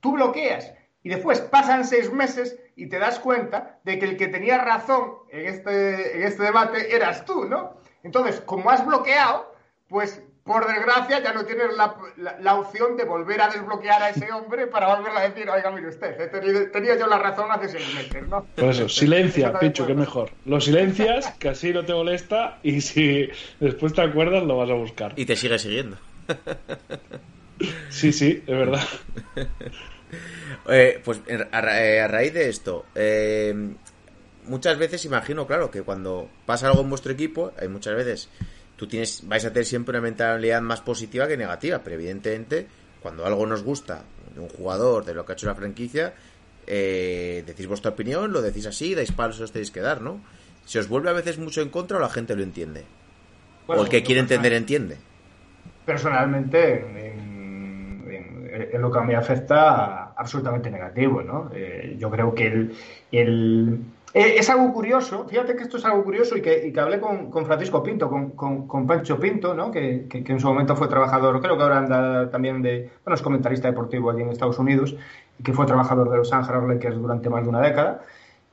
[0.00, 0.72] tú bloqueas
[1.02, 5.14] y después pasan seis meses y te das cuenta de que el que tenía razón
[5.30, 7.76] en este, en este debate eras tú, ¿no?
[8.04, 9.52] Entonces, como has bloqueado,
[9.88, 14.10] pues por desgracia ya no tienes la, la, la, opción de volver a desbloquear a
[14.10, 17.50] ese hombre para volverle a decir, oiga, mire usted, he tenido, tenía yo la razón
[17.50, 18.44] hace seis meses, ¿no?
[18.54, 20.30] Por eso, silencia, Picho, que es mejor.
[20.44, 24.74] Lo silencias, que así no te molesta, y si después te acuerdas, lo vas a
[24.74, 25.14] buscar.
[25.16, 25.96] Y te sigue siguiendo.
[27.88, 28.84] Sí, sí, es verdad.
[30.70, 33.54] Eh, pues a, ra a, raíz de esto, eh,
[34.44, 38.28] muchas veces imagino, claro, que cuando pasa algo en vuestro equipo, hay muchas veces
[38.76, 42.66] tú tienes, vais a tener siempre una mentalidad más positiva que negativa, pero evidentemente
[43.00, 44.04] cuando algo nos gusta
[44.34, 46.14] de un jugador, de lo que ha hecho la franquicia,
[46.66, 50.20] eh, decís vuestra opinión, lo decís así, dais palos, os tenéis que dar, ¿no?
[50.66, 52.84] Se os vuelve a veces mucho en contra o la gente lo entiende.
[53.66, 54.96] Bueno, o el que quiere entender entiende.
[55.86, 56.84] personalmente
[58.62, 61.50] en- en lo que a mí afecta absolutamente negativo, ¿no?
[61.54, 62.74] Eh, yo creo que el,
[63.12, 63.80] el-
[64.14, 66.98] eh, es algo curioso, fíjate que esto es algo curioso y que, y que hablé
[66.98, 69.70] con, con Francisco Pinto, con, con, con Pancho Pinto, ¿no?
[69.70, 73.14] Que, que- que en su momento fue trabajador, creo que ahora anda también de, bueno,
[73.14, 74.96] es comentarista deportivo allí en Estados Unidos,
[75.38, 78.00] y que fue trabajador de Los Ángeles Lakers durante más de una década.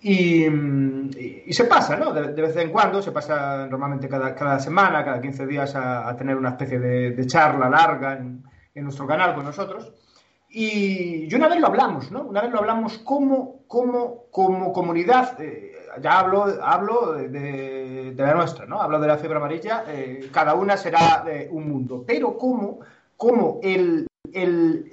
[0.01, 2.11] Y, y- y se pasa, ¿no?
[2.13, 6.07] De, de vez en cuando, se pasa normalmente cada, cada semana, cada 15 días a,
[6.07, 8.43] a tener una especie de, de charla larga en,
[8.75, 9.91] en nuestro canal con nosotros.
[10.49, 12.23] Y, y una vez lo hablamos, ¿no?
[12.23, 18.81] Una vez lo hablamos como, comunidad, eh, ya hablo, hablo de, la nuestra, ¿no?
[18.81, 22.79] Hablo de la fiebre amarilla, eh, cada una será eh, un mundo, pero como,
[23.17, 24.89] como el, el,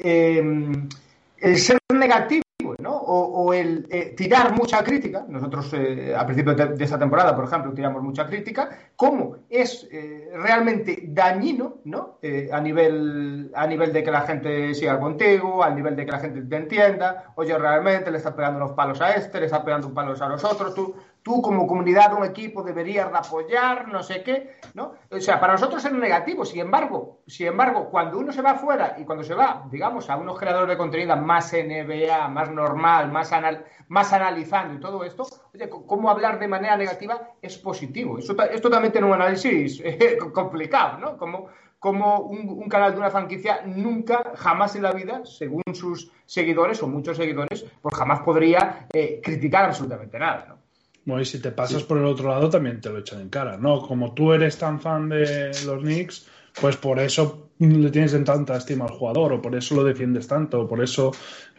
[1.36, 2.41] el ser negativo,
[2.90, 7.72] O, el eh, tirar mucha crítica, nosotros eh, a principios de, esta temporada, por ejemplo,
[7.72, 12.18] tiramos mucha crítica, cómo es eh, realmente dañino, ¿no?
[12.52, 16.18] A, nivel, a nivel de que la gente siga contigo, al nivel de que la
[16.18, 19.92] gente te entienda, oye, realmente le estás pegando los palos a este, le estás pegando
[19.92, 24.22] palos a los otros, tú, tú como comunidad, un equipo, deberías de apoyar, no sé
[24.22, 24.92] qué, ¿no?
[25.10, 28.96] O sea, para nosotros es negativo, sin embargo, sin embargo, cuando uno se va afuera
[28.98, 33.32] y cuando se va, digamos, a unos creadores de contenido más NBA, más normal, más,
[33.32, 38.18] anal, más analizando y todo esto, oye, cómo hablar de manera negativa es positivo.
[38.18, 41.16] Eso, ta- esto también tiene un análisis eh, complicado, ¿no?
[41.16, 41.48] Como,
[41.78, 46.82] como un, un canal de una franquicia nunca, jamás en la vida, según sus seguidores
[46.82, 50.61] o muchos seguidores, pues jamás podría eh, criticar absolutamente nada, ¿no?
[51.04, 53.56] Bueno, y si te pasas por el otro lado también te lo echan en cara,
[53.56, 53.82] ¿no?
[53.82, 56.26] Como tú eres tan fan de los Knicks,
[56.60, 60.28] pues por eso le tienes en tanta estima al jugador, o por eso lo defiendes
[60.28, 61.12] tanto, o por eso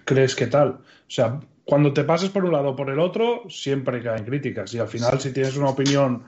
[0.05, 0.69] crees que tal.
[0.69, 4.73] O sea, cuando te pases por un lado o por el otro, siempre caen críticas.
[4.73, 6.23] Y al final, si tienes una opinión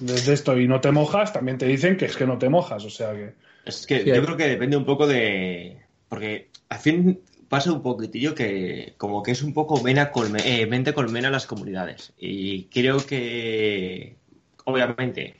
[0.00, 2.48] de de esto y no te mojas, también te dicen que es que no te
[2.48, 2.84] mojas.
[2.84, 3.34] O sea que.
[3.64, 4.06] Es que Sí.
[4.08, 5.78] yo creo que depende un poco de.
[6.08, 10.10] Porque al fin pasa un poquitillo que como que es un poco vena
[10.44, 12.12] eh, mente colmena las comunidades.
[12.18, 14.16] Y creo que,
[14.64, 15.36] obviamente,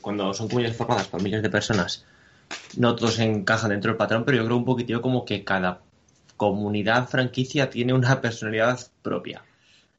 [0.00, 2.04] cuando son comunidades formadas por miles de personas,
[2.76, 5.80] no todos encajan dentro del patrón, pero yo creo un poquitillo como que cada
[6.36, 9.42] comunidad franquicia tiene una personalidad propia.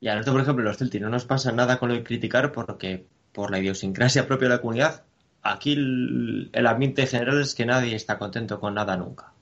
[0.01, 2.51] Y a nosotros, por ejemplo, los Celtics no nos pasa nada con lo de criticar
[2.51, 5.03] porque por la idiosincrasia propia de la comunidad,
[5.41, 9.34] aquí el ambiente general es que nadie está contento con nada nunca.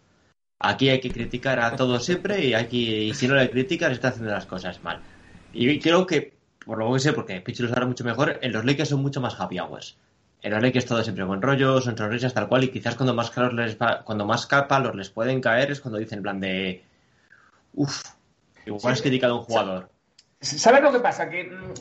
[0.65, 4.07] Aquí hay que criticar a todos siempre y aquí y si no le critican está
[4.07, 5.01] haciendo las cosas mal.
[5.51, 6.33] Y creo que,
[6.65, 9.19] por lo que sé, porque Pichi lo sabrá mucho mejor, en los Lakers son mucho
[9.19, 9.97] más happy hours.
[10.41, 13.29] En los Lakers todo siempre buen rollo, son sonrisas tal cual y quizás cuando más
[13.29, 16.81] calor les va- cuando más palos les pueden caer es cuando dicen en plan de
[17.73, 18.01] uff,
[18.65, 18.87] igual Sí.
[18.87, 19.89] has criticado a un jugador.
[20.39, 21.29] ¿Sabes lo que pasa?
[21.29, 21.73] Que mm,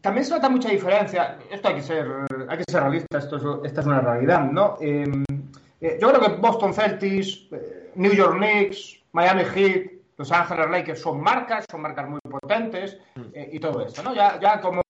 [0.00, 1.38] también se nota mucha diferencia.
[1.50, 2.06] Esto hay que ser,
[2.48, 4.76] hay que ser realista, esto es, esta es una realidad, ¿no?
[4.80, 5.04] Eh,
[5.86, 11.00] eh, yo creo que Boston Celtics, eh, New York Knicks, Miami Heat, Los Ángeles Lakers
[11.00, 12.96] son marcas, son marcas muy potentes
[13.34, 14.14] eh, y todo esto, ¿no?
[14.14, 14.80] Ya, ya como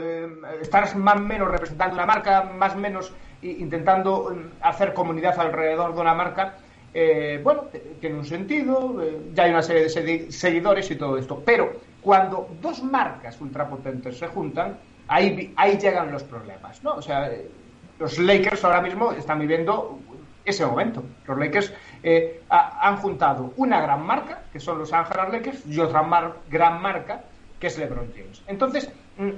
[0.00, 0.28] eh,
[0.60, 5.94] estás más o menos representando una marca, más o menos intentando mm, hacer comunidad alrededor
[5.94, 6.56] de una marca,
[6.92, 7.64] eh, bueno,
[8.00, 11.42] tiene un sentido, eh, ya hay una serie de segui- seguidores y todo esto.
[11.44, 14.78] Pero cuando dos marcas ultrapotentes se juntan,
[15.08, 16.94] ahí, ahí llegan los problemas, ¿no?
[16.94, 17.48] O sea, eh,
[17.98, 19.98] los Lakers ahora mismo están viviendo
[20.44, 21.02] ese momento.
[21.26, 21.72] Los Lakers
[22.02, 26.40] eh, ha- han juntado una gran marca, que son los Ángeles Lakers, y otra mar-
[26.48, 27.24] gran marca,
[27.58, 28.42] que es LeBron James.
[28.46, 29.30] Entonces, mm,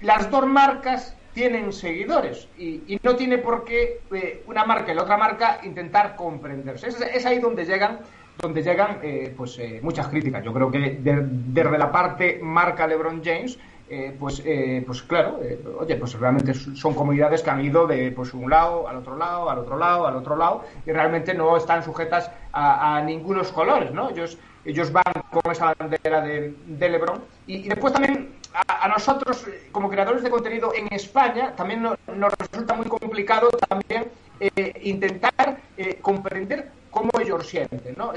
[0.00, 5.02] las dos marcas tienen seguidores y, no tiene por qué eh, una marca y la
[5.02, 6.88] otra marca intentar comprenderse.
[6.88, 8.00] Es, es ahí donde llegan
[8.40, 10.44] donde llegan eh, pues eh, muchas críticas.
[10.44, 13.58] Yo creo que de- desde la parte marca LeBron James,
[13.90, 18.12] eh, pues, eh, pues claro, eh, oye, pues realmente son comunidades que han ido de
[18.12, 21.56] pues un lado al otro lado, al otro lado, al otro lado, y realmente no
[21.56, 24.10] están sujetas a, ningunos colores, ¿no?
[24.10, 27.22] Ellos, ellos van con esa bandera de, LeBron.
[27.46, 28.34] Y, después también
[28.66, 33.48] a, nosotros, eh, como creadores de contenido en España, también no- nos resulta muy complicado
[33.68, 34.10] también
[34.40, 35.58] eh, intentar
[36.02, 38.12] comprender cómo ellos sienten, ¿no?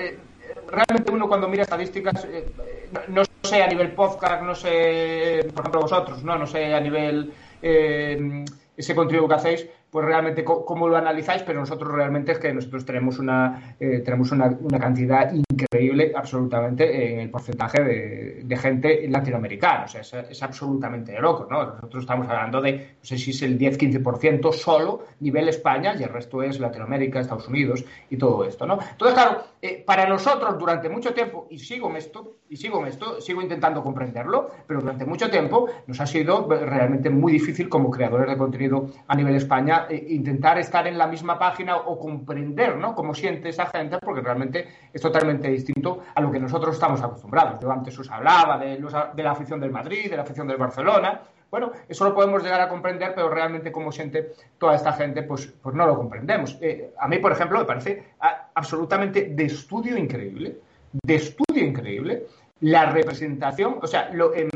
[0.71, 5.45] Realmente uno cuando mira estadísticas, eh, eh, no, no sé a nivel podcast, no sé,
[5.53, 8.45] por ejemplo vosotros, no, no sé a nivel eh,
[8.77, 12.85] ese contenido que hacéis, pues realmente cómo lo analizáis, pero nosotros realmente es que nosotros
[12.85, 19.07] tenemos una eh, tenemos una, una cantidad increíble absolutamente en el porcentaje de, de gente
[19.09, 21.65] latinoamericana, o sea, es, es absolutamente loco, ¿no?
[21.65, 26.09] Nosotros estamos hablando de, no sé si es el 10-15% solo nivel España y el
[26.09, 28.79] resto es Latinoamérica, Estados Unidos y todo esto, ¿no?
[28.91, 32.87] Entonces, claro, eh, para nosotros durante mucho tiempo, y sigo en esto, y sigo en
[32.87, 37.91] esto, sigo intentando comprenderlo, pero durante mucho tiempo nos ha sido realmente muy difícil como
[37.91, 42.77] creadores de contenido a nivel España eh, intentar estar en la misma página o comprender
[42.77, 42.95] ¿no?
[42.95, 47.61] cómo siente esa gente, porque realmente es totalmente distinto a lo que nosotros estamos acostumbrados.
[47.61, 48.79] Yo antes os hablaba de,
[49.15, 51.21] la afición del Madrid, de la afición del Barcelona.
[51.49, 55.47] Bueno, eso lo podemos llegar a comprender, pero realmente cómo siente toda esta gente, pues,
[55.61, 56.57] pues no lo comprendemos.
[56.61, 58.13] Eh, a mí, por ejemplo, me parece
[58.53, 60.59] absolutamente de estudio increíble,
[61.03, 62.25] de estudio increíble,
[62.61, 64.49] la representación, o sea, lo, en,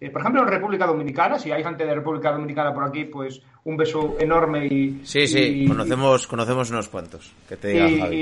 [0.00, 3.42] eh, por ejemplo, en República Dominicana, si hay gente de República Dominicana por aquí, pues
[3.64, 5.00] un beso enorme y...
[5.04, 7.30] Sí, sí, y- conocemos, conocemos unos cuantos.
[7.46, 8.16] Que te diga y, Javi.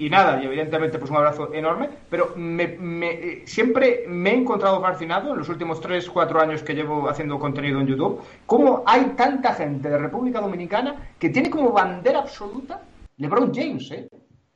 [0.00, 4.30] y- y nada, y evidentemente pues un abrazo enorme, pero me, me- eh, siempre me
[4.30, 8.22] he encontrado fascinado en los últimos 3, 4 años que llevo haciendo contenido en YouTube,
[8.46, 12.80] cómo hay tanta gente de República Dominicana que tiene como bandera absoluta
[13.18, 14.08] LeBron James, ¿eh?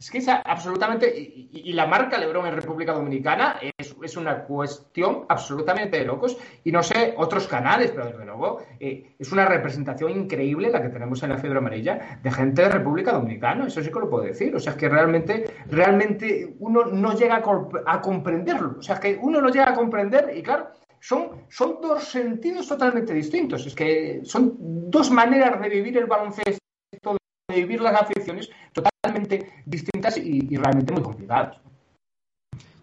[0.03, 1.15] Es que es absolutamente.
[1.17, 6.37] Y, la marca LeBron en República Dominicana es, es una cuestión absolutamente de locos.
[6.65, 10.89] Y no sé, otros canales, pero desde luego eh, es una representación increíble la que
[10.89, 13.69] tenemos en la fiebre amarilla de gente de República Dominicana.
[13.69, 14.57] Eso sí que lo puedo decir.
[14.57, 18.75] O sea, es que realmente, realmente uno no llega a, comp- a comprenderlo.
[18.81, 20.67] O sea, que uno no llega a comprender y claro.
[20.99, 23.67] Son, son dos sentidos totalmente distintos.
[23.67, 27.17] Es que son dos maneras de vivir el baloncesto,
[27.57, 31.59] vivir las aficiones totalmente distintas y, realmente muy complicadas.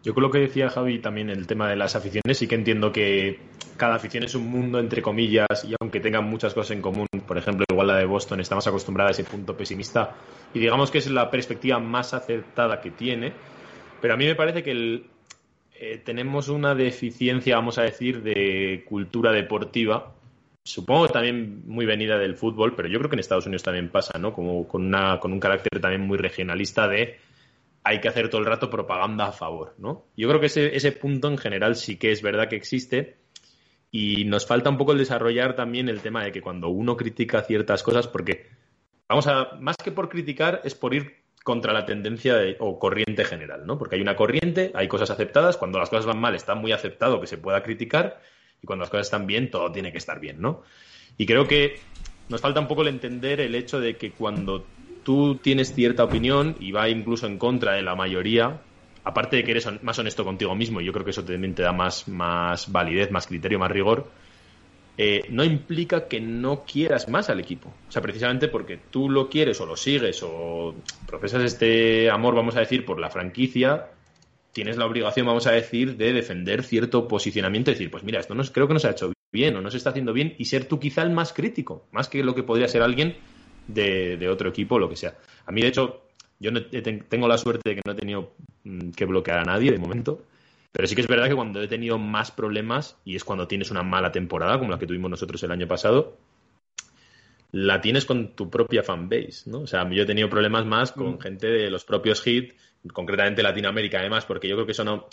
[0.03, 2.91] Yo con lo que decía Javi también el tema de las aficiones, sí que entiendo
[2.91, 3.39] que
[3.75, 7.37] cada afición es un mundo entre comillas y aunque tengan muchas cosas en común, por
[7.37, 10.15] ejemplo, igual la de Boston está más acostumbrada a ese punto pesimista
[10.53, 13.33] y digamos que es la perspectiva más acertada que tiene,
[14.01, 15.03] pero a mí me parece que
[15.81, 20.13] eh, tenemos una deficiencia, vamos a decir, de cultura deportiva.
[20.63, 23.89] Supongo que también muy venida del fútbol, pero yo creo que en Estados Unidos también
[23.89, 24.33] pasa, ¿no?
[24.33, 27.17] Como con, una, con un carácter también muy regionalista de
[27.83, 30.05] hay que hacer todo el rato propaganda a favor, ¿no?
[30.15, 33.17] Yo creo que ese, ese punto en general sí que es verdad que existe
[33.89, 37.41] y nos falta un poco el desarrollar también el tema de que cuando uno critica
[37.41, 38.47] ciertas cosas, porque
[39.07, 43.23] vamos a, más que por criticar, es por ir contra la tendencia de- o corriente
[43.25, 43.79] general, ¿no?
[43.79, 47.19] Porque hay una corriente, hay cosas aceptadas, cuando las cosas van mal está muy aceptado
[47.19, 48.21] que se pueda criticar
[48.61, 50.63] y cuando las cosas están bien todo tiene que estar bien, ¿no?
[51.17, 51.79] Y creo que
[52.29, 54.65] nos falta un poco el entender el hecho de que cuando
[55.03, 58.61] tú tienes cierta opinión y va incluso en contra de la mayoría,
[59.03, 61.63] aparte de que eres más honesto contigo mismo, y yo creo que eso también te
[61.63, 64.11] da más, más validez, más criterio, más rigor,
[64.97, 67.69] eh, no implica que no quieras más al equipo.
[67.87, 70.75] O sea, precisamente porque tú lo quieres o lo sigues o
[71.07, 73.87] profesas este amor, vamos a decir, por la franquicia,
[74.51, 78.35] tienes la obligación, vamos a decir, de defender cierto posicionamiento y decir, pues mira, esto
[78.35, 80.45] no, creo que no se ha hecho bien o no se está haciendo bien y
[80.45, 83.15] ser tú quizá el más crítico, más que lo que podría ser alguien
[83.67, 85.17] de, de otro equipo o lo que sea.
[85.45, 86.03] A mí, de hecho,
[86.39, 86.61] yo no
[87.09, 88.33] tengo la suerte de que no he tenido
[88.63, 90.23] mm, que bloquear a nadie de momento,
[90.71, 93.71] pero sí que es verdad que cuando he tenido más problemas, y es cuando tienes
[93.71, 96.17] una mala temporada, como la que tuvimos nosotros el año pasado,
[97.51, 99.61] la tienes con tu propia fanbase, ¿no?
[99.61, 102.53] O sea, yo he tenido problemas más con gente de los propios hit,
[102.93, 105.03] concretamente Latinoamérica, además, porque yo creo que son,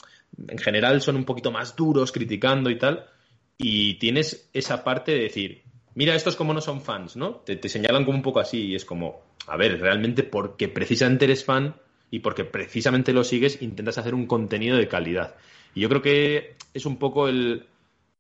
[0.48, 3.06] en general, son un poquito más duros criticando y tal,
[3.58, 5.62] y tienes esa parte de decir,
[5.94, 7.36] mira, estos como no son fans, ¿no?
[7.36, 11.24] Te, te señalan como un poco así, y es como, a ver, realmente porque precisamente
[11.24, 11.74] eres fan
[12.10, 15.34] y porque precisamente lo sigues, intentas hacer un contenido de calidad.
[15.74, 17.66] Y yo creo que es un poco el,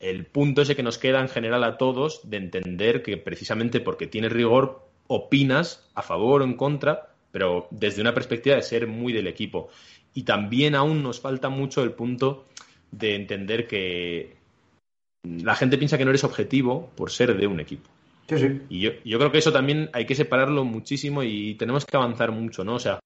[0.00, 4.06] el punto ese que nos queda en general a todos de entender que precisamente porque
[4.06, 9.12] tienes rigor opinas a favor o en contra, pero desde una perspectiva de ser muy
[9.12, 9.68] del equipo.
[10.14, 12.46] Y también aún nos falta mucho el punto
[12.90, 14.36] de entender que
[15.22, 17.90] la gente piensa que no eres objetivo por ser de un equipo.
[18.26, 18.62] Sí, sí.
[18.70, 22.32] Y yo, yo creo que eso también hay que separarlo muchísimo y tenemos que avanzar
[22.32, 22.76] mucho, ¿no?
[22.76, 23.00] O sea,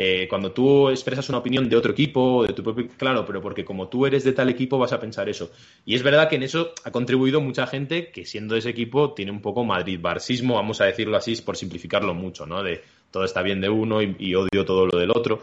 [0.00, 3.64] eh, cuando tú expresas una opinión de otro equipo, de tu propio, claro, pero porque
[3.64, 5.50] como tú eres de tal equipo vas a pensar eso.
[5.84, 9.12] Y es verdad que en eso ha contribuido mucha gente que siendo de ese equipo
[9.12, 12.62] tiene un poco Madrid-Barsismo, vamos a decirlo así, por simplificarlo mucho, ¿no?
[12.62, 12.80] De
[13.10, 15.42] todo está bien de uno y, y odio todo lo del otro.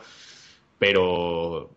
[0.79, 1.69] Pero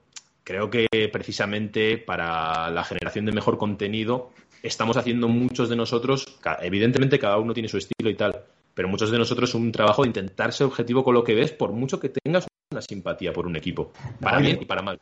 [0.45, 4.31] creo que precisamente para la generación de mejor contenido
[4.63, 8.43] estamos haciendo muchos de nosotros, evidentemente cada uno tiene su estilo y tal,
[8.75, 11.71] pero muchos de nosotros un trabajo de intentar ser objetivo con lo que ves, por
[11.73, 14.99] mucho que tengas una simpatía por un equipo, para bien y para mal.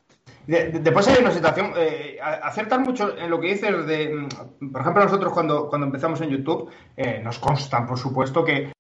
[0.47, 4.15] De- de- después hay una situación, eh, a- acertan mucho en lo que dices de,
[4.61, 8.71] mm, por ejemplo, nosotros cuando, cuando empezamos en YouTube, eh, nos constan, por supuesto, que,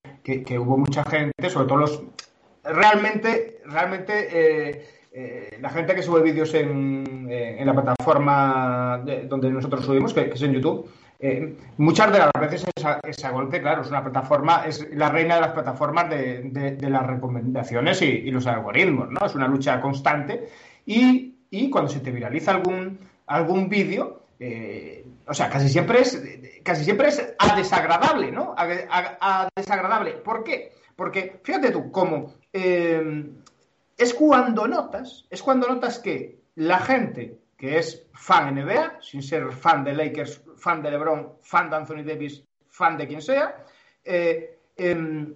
[0.45, 2.03] que- hubo mucha gente, sobre todo los,
[2.65, 9.23] realmente, realmente, eh, eh, la gente que sube vídeos en, eh, en la plataforma de-
[9.27, 10.91] donde nosotros subimos, que, es en YouTube,
[11.79, 15.41] muchas de las veces esa, esa golpe, claro, es una plataforma, es la reina de
[15.43, 16.43] las plataformas de,
[16.77, 19.25] de- las recomendaciones y, los algoritmos, ¿no?
[19.25, 20.49] Es una lucha constante
[20.85, 22.99] y, y cuando se te viraliza algún,
[23.29, 24.25] algún vídeo,
[25.27, 26.23] o sea, casi siempre es,
[26.63, 28.55] casi siempre es a desagradable, ¿no?
[28.57, 30.13] A, desagradable.
[30.13, 30.73] ¿Por qué?
[30.95, 33.31] Porque, fíjate tú, como eh,
[33.97, 39.53] es cuando notas, es cuando notas que la gente que es fan NBA, sin ser
[39.53, 43.65] fan de Lakers, fan de LeBron, fan de Anthony Davis, fan de quien sea,
[44.05, 45.35] eh, em,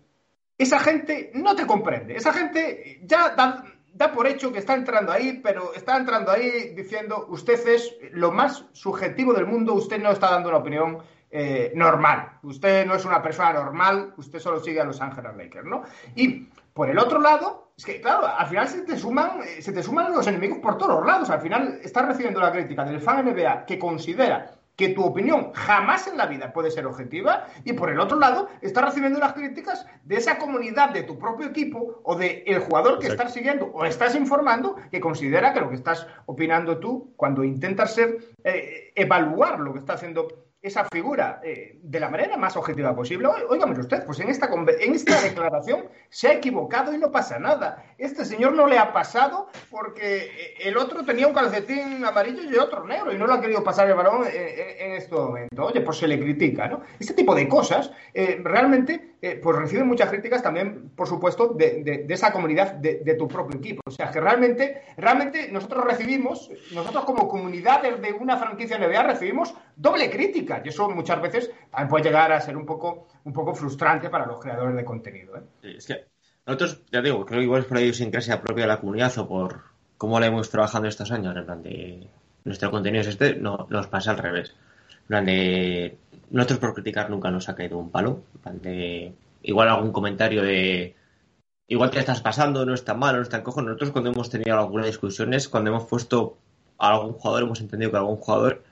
[0.59, 2.15] esa gente no te comprende.
[2.17, 6.73] Esa gente ya da, da por hecho que está entrando ahí, pero está entrando ahí
[6.75, 10.99] diciendo usted es lo más subjetivo del mundo, usted no está dando una opinión
[11.31, 12.39] eh, normal.
[12.43, 15.85] Usted no es una persona normal, usted solo sigue a Los Ángeles Lakers, ¿no?
[16.17, 19.73] Y por el otro lado, es que, claro, al final se te suman, eh, se
[19.73, 21.31] te suman los enemigos por todos lados.
[21.31, 26.07] Al final estás recibiendo la crítica del fan NBA que considera que tu opinión jamás
[26.07, 29.87] en la vida puede ser objetiva y por el otro lado estás recibiendo las críticas
[30.05, 33.25] de esa comunidad de tu propio equipo o de el jugador que Exacto.
[33.25, 37.93] estás siguiendo o estás informando que considera que lo que estás opinando tú cuando intentas
[37.93, 40.29] ser eh, evaluar lo que está haciendo
[40.63, 43.27] esa figura eh, de la manera más objetiva posible.
[43.49, 44.49] Óigame usted, pues en esta,
[44.81, 47.83] en esta declaración se ha equivocado y no pasa nada.
[47.97, 52.57] Este señor no le ha pasado porque eh, el otro tenía un calcetín amarillo y
[52.57, 55.65] otro negro y no le ha querido pasar el balón en, en- este momento.
[55.67, 56.83] Oye, pues se le critica, ¿no?
[56.99, 61.83] Este tipo de cosas eh, realmente eh, pues reciben muchas críticas también, por supuesto, de,
[61.85, 63.83] de- esa comunidad de, de tu propio equipo.
[63.85, 69.55] O sea, que realmente, realmente nosotros recibimos, nosotros como comunidad de, una franquicia NBA recibimos
[69.77, 73.55] doble crítica y eso muchas veces también puede llegar a ser un poco, un poco
[73.55, 75.37] frustrante para los creadores de contenido.
[75.37, 75.77] ¿eh?
[75.77, 76.05] Es que
[76.47, 79.29] nosotros, ya digo, creo que igual es por la idiosincrasia propia de la comunidad o
[79.29, 79.61] por
[79.99, 82.07] cómo la hemos trabajado estos años, en plan de
[82.45, 84.57] nuestro contenido es este, no, nos pasa al revés.
[85.03, 85.99] En plan de
[86.31, 88.23] nosotros por criticar nunca nos ha caído un palo.
[89.43, 90.97] Igual algún comentario de
[91.67, 93.63] igual te estás pasando, no es tan malo, no es tan cojo.
[93.63, 96.37] Nosotros cuando hemos tenido algunas discusiones, cuando hemos puesto
[96.79, 98.65] a algún jugador, hemos entendido que algún jugador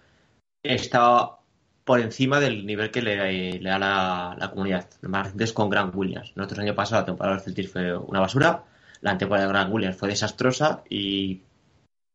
[0.63, 1.39] está
[1.85, 4.87] por encima del nivel que le, da la, comunidad.
[5.03, 6.33] Más reciente es con Grant Williams.
[6.37, 8.65] Nosotros año pasado la temporada de los Celtics fue una basura,
[9.01, 11.43] la temporada de Grant Williams fue desastrosa y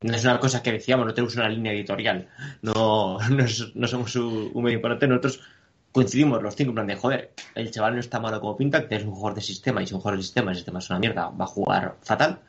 [0.03, 2.27] no es una cosa que decíamos, no tenemos una línea editorial,
[2.61, 3.17] no,
[3.75, 5.41] no, somos un, medio importante, nosotros
[5.91, 8.95] coincidimos los cinco en plan de joder, el chaval no está malo como pinta, que
[8.95, 10.99] es un jugador de sistema y si un jugador de sistema, el sistema es una
[10.99, 12.39] mierda, va a jugar fatal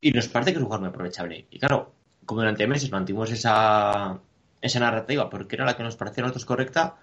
[0.00, 1.46] y nos parece que es un jugador muy aprovechable.
[1.50, 1.92] Y claro,
[2.24, 4.20] como durante meses mantuvimos esa,
[4.60, 6.96] esa narrativa porque era la que nos parecía a nosotros correcta,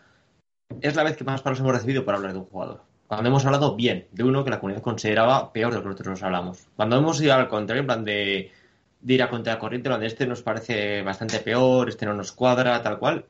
[0.82, 2.84] es la vez que más palos hemos recibido por hablar de un jugador.
[3.08, 6.12] Cuando hemos hablado bien de uno que la comunidad consideraba peor de lo que nosotros
[6.12, 6.68] nos hablamos.
[6.76, 8.52] Cuando hemos ido al contrario, en plan de,
[9.00, 12.06] de ir a contra la corriente, en plan de este nos parece bastante peor, este
[12.06, 13.26] no nos cuadra, tal cual,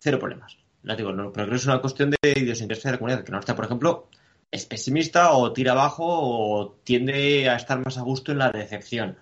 [0.00, 0.58] cero problemas.
[0.82, 3.32] Ya digo, no, pero creo que es una cuestión de idiosincrasia de la comunidad, que
[3.32, 4.08] no está, por ejemplo,
[4.50, 9.16] es pesimista o tira abajo o tiende a estar más a gusto en la decepción.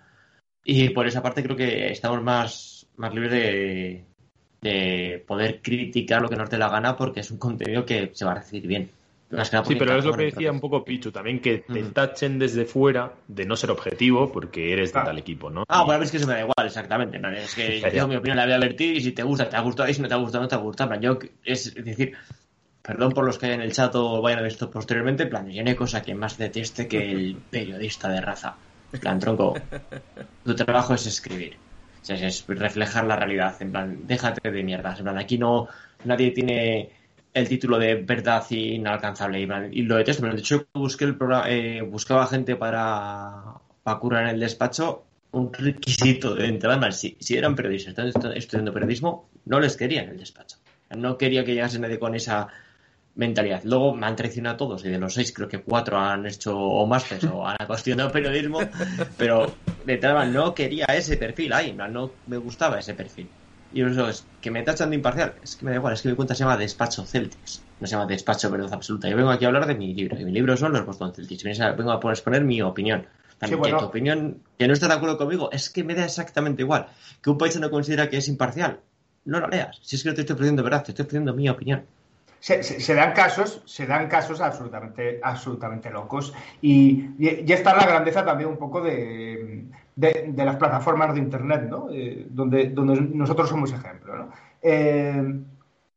[0.65, 4.05] Y por esa parte creo que estamos más, más libres de,
[4.61, 8.25] de poder criticar lo que nos dé la gana porque es un contenido que se
[8.25, 8.91] va a recibir bien.
[9.33, 11.93] Que Sí, pero es lo que decía un poco Pichu también, que te Mm.
[11.93, 15.07] tachen desde fuera de no ser objetivo porque eres de Claro.
[15.07, 15.65] tal equipo, ¿no?
[15.69, 17.19] Ah, Y- bueno, es que eso me da igual, exactamente.
[17.19, 17.31] ¿no?
[17.31, 17.95] Es que Ya, ya.
[18.01, 19.95] yo mi opinión la voy a vertir y si te gusta, te ha gustado, y
[19.95, 20.91] si no te ha gustado, no te ha gustado.
[20.91, 22.13] Plan, Yo, es decir,
[22.83, 25.49] perdón por los que en el chat o vayan a ver esto posteriormente, en plan,
[25.51, 28.57] yo no hay cosa que más deteste que el periodista de raza.
[28.93, 29.55] En plan, tronco,
[30.45, 31.57] tu trabajo es escribir.
[32.03, 33.57] O sea, es reflejar la realidad.
[33.61, 34.99] En plan, déjate de mierdas.
[34.99, 35.69] En plan, aquí no,
[36.05, 36.91] nadie tiene
[37.35, 39.41] el título de verdad inalcanzable.
[39.73, 40.23] Y, lo detesto.
[40.23, 43.43] Pero de hecho, busqué el programa, eh, buscaba gente para,
[43.83, 45.05] para currar en el despacho.
[45.33, 46.93] Un requisito de entrada.
[46.93, 50.59] Si, si eran periodistas, están estu- estudiando periodismo, no les quería en el despacho.
[50.91, 52.49] No quería que llegase nadie con esa
[53.15, 53.63] mentalidad.
[53.65, 56.59] Luego me han traicionado a todos y de los seis creo que cuatro han hecho
[56.59, 58.59] o másteres o han acostumbrado periodismo,
[59.17, 59.55] pero
[59.87, 63.31] de entrada no quería ese perfil ahí, no me gustaba ese perfil.
[63.73, 66.09] Y eso es que me tachan de imparcial, es que me da igual, es que
[66.09, 69.09] mi cuenta se llama Despacho Celtics, no se llama Despacho Verdad Absoluta.
[69.09, 71.43] Yo vengo aquí a hablar de mi libro, y mi libro son los Boston Celtics,
[71.45, 73.07] vengo a poner- exponer mi opinión.
[73.43, 73.79] Sí, que bueno.
[73.79, 76.87] tu opinión, que no estás de acuerdo conmigo, es que me da exactamente igual.
[77.21, 78.79] Que un país no considera que es imparcial,
[79.25, 79.81] no lo leas.
[79.83, 81.85] Si es que no te estoy ofreciendo verdad, te estoy ofreciendo mi opinión.
[82.39, 86.33] Se, se- se dan casos, se dan casos absolutamente, absolutamente locos.
[86.61, 89.65] Y, y, y esta es la grandeza también un poco de,
[89.97, 91.89] de- de las plataformas de internet, ¿no?
[91.91, 94.29] Eh, donde, donde nosotros somos ejemplo, ¿no?
[94.63, 95.41] Eh,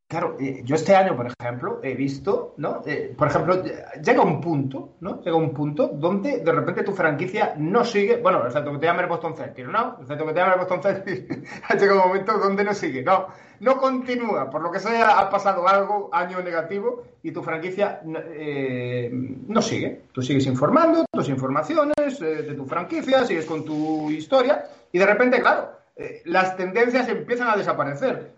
[0.07, 2.81] claro, eh, yo este año, por ejemplo, he visto, ¿no?
[2.85, 5.21] Eh, por ejemplo, llega un punto, ¿no?
[5.21, 9.09] Llega un punto donde de repente tu franquicia no sigue, bueno, excepto que te llames
[9.09, 9.97] Boston Celtics, ¿no?
[10.01, 13.27] Excepto que te llames Boston Celtics, ha llegado un momento donde no sigue, no,
[13.59, 18.19] no continúa, por lo que sea, ha pasado algo, año negativo, y tu franquicia no,
[18.23, 19.11] eh,
[19.61, 20.03] sigue.
[20.11, 25.41] Tú sigues informando tus informaciones de tu franquicia, sigues con tu historia, y de repente,
[25.41, 25.71] claro,
[26.25, 28.35] las tendencias empiezan a desaparecer.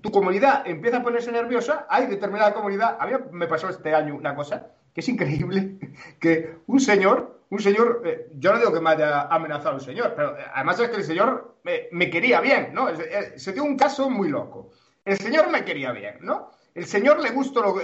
[0.00, 2.96] Tu comunidad empieza a ponerse nerviosa, hay determinada comunidad.
[3.00, 5.78] A mí me pasó este año una cosa que es increíble,
[6.20, 10.14] que un señor, un señor, eh, yo no digo que me haya amenazado un señor,
[10.16, 12.88] pero eh, además es que el señor me, quería bien, ¿no?
[12.88, 14.70] Eh, Se dio un caso muy loco.
[15.04, 16.50] El señor me quería bien, ¿no?
[16.74, 17.76] El señor le gustó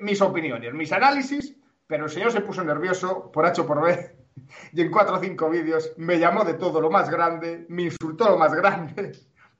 [0.00, 1.56] mis opiniones, mis análisis,
[1.86, 4.16] pero el señor se puso nervioso por H por B
[4.72, 8.28] y en cuatro o cinco vídeos me llamó de todo lo más grande, me insultó
[8.28, 9.12] lo más grande.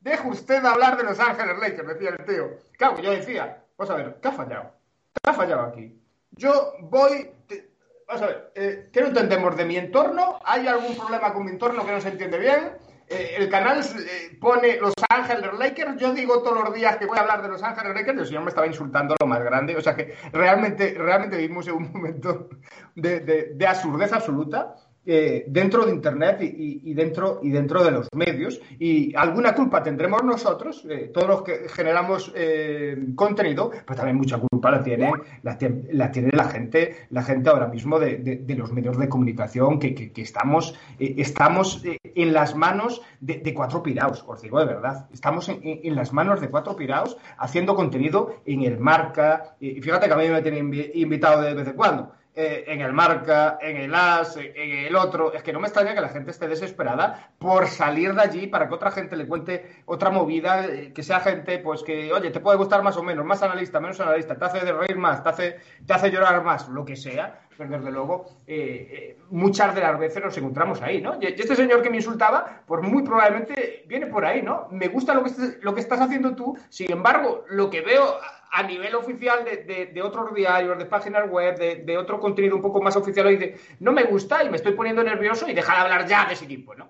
[0.05, 2.51] Deje usted hablar de Los Ángeles Lakers, decía el tío.
[2.77, 4.71] Claro, yo decía, vamos a ver, ¿qué ha fallado?
[5.15, 5.99] ¿Qué ha fallado aquí?
[6.33, 7.31] Yo voy...
[7.49, 7.71] te-
[8.07, 10.39] Vamos a ver, eh, ¿qué no entendemos de mi entorno?
[10.45, 12.73] ¿Hay algún problema con mi entorno que no se entiende bien?
[13.09, 15.97] Eh, el canal eh, pone Los Ángeles Lakers.
[15.97, 18.43] Yo digo todos los días que voy a hablar de Los Ángeles Lakers el señor
[18.43, 19.75] me estaba insultando lo más grande.
[19.75, 22.51] O sea que realmente, realmente vivimos en un momento
[22.95, 24.75] de, de- de absurdez absoluta.
[25.07, 28.61] Eh, dentro de Internet y, dentro, y dentro de los medios.
[28.79, 34.39] Y alguna culpa tendremos nosotros, eh, todos los que generamos eh, contenido, pero también mucha
[34.39, 35.11] culpa la tiene,
[35.43, 35.59] la,
[35.93, 39.95] la tiene la gente, la gente ahora mismo de, de- los medios de comunicación, que,
[39.95, 45.07] que- estamos, eh, estamos en las manos de, cuatro piraos, os digo de verdad.
[45.13, 49.57] Estamos en, en- las manos de cuatro piraos haciendo contenido en el marca.
[49.61, 52.81] Y fíjate que a mí me tienen invi- invitado de vez en cuando eh, en
[52.81, 55.33] el marca, en el as, en, el otro.
[55.33, 58.67] Es que no me extraña que la gente esté desesperada por salir de allí para
[58.67, 62.41] que otra gente le cuente otra movida, eh, que sea gente, pues que, oye, te
[62.41, 65.29] puede gustar más o menos, más analista, menos analista, te hace de reír más, te
[65.29, 65.57] hace,
[65.87, 67.44] te hace llorar más, lo que sea.
[67.57, 71.17] Pero desde luego, eh, eh, muchas de las veces nos encontramos ahí, ¿no?
[71.21, 74.67] Y este señor que me insultaba, pues muy probablemente viene por ahí, ¿no?
[74.73, 75.31] Me gusta lo que,
[75.63, 78.17] lo que estás haciendo tú, sin embargo, lo que veo
[78.51, 82.57] a nivel oficial de, de- de otros diarios, de páginas web, de, de otro contenido
[82.57, 85.75] un poco más oficial, hoy no me gusta y me estoy poniendo nervioso y deja
[85.75, 86.89] de hablar ya de ese equipo, ¿no?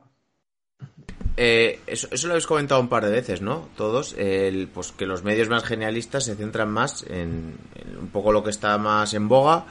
[1.37, 3.69] Eh, eso, eso lo habéis comentado un par de veces, ¿no?
[3.77, 7.57] Todos, el, pues que los medios más genialistas se centran más en
[7.99, 9.65] un poco lo que está más en boga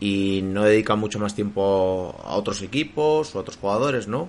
[0.00, 4.28] y no dedican mucho más tiempo a otros equipos o a otros jugadores, ¿no?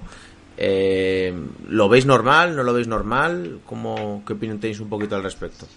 [0.57, 1.33] Eh,
[1.67, 2.55] ¿Lo veis normal?
[2.55, 3.59] ¿No lo veis normal?
[3.65, 5.67] ¿Cómo, ¿Qué opinión un poquito al respecto?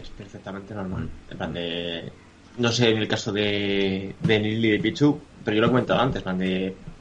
[0.00, 1.08] Es perfectamente normal.
[1.30, 2.12] En plan de.
[2.58, 6.00] No sé en el caso de, de y de Pichu, pero yo lo he comentado
[6.00, 6.22] antes.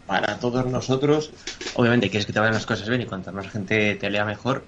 [0.06, 1.32] Para todos nosotros,
[1.76, 4.64] obviamente quieres que te vayan las cosas bien y cuanta más gente te lea mejor,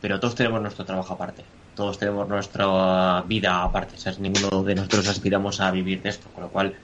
[0.00, 1.44] pero todos tenemos nuestro trabajo aparte.
[1.76, 3.96] Todos tenemos nuestra vida aparte.
[3.98, 4.18] ¿sabes?
[4.18, 6.74] Ninguno de nosotros aspiramos a vivir de esto, con lo cual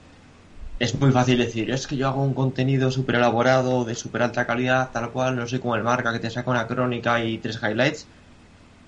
[0.78, 4.46] es muy fácil decir, es que yo hago un contenido súper elaborado, de súper alta
[4.46, 7.60] calidad, tal cual, no sé como el marca que te saca una crónica y tres
[7.62, 8.06] highlights.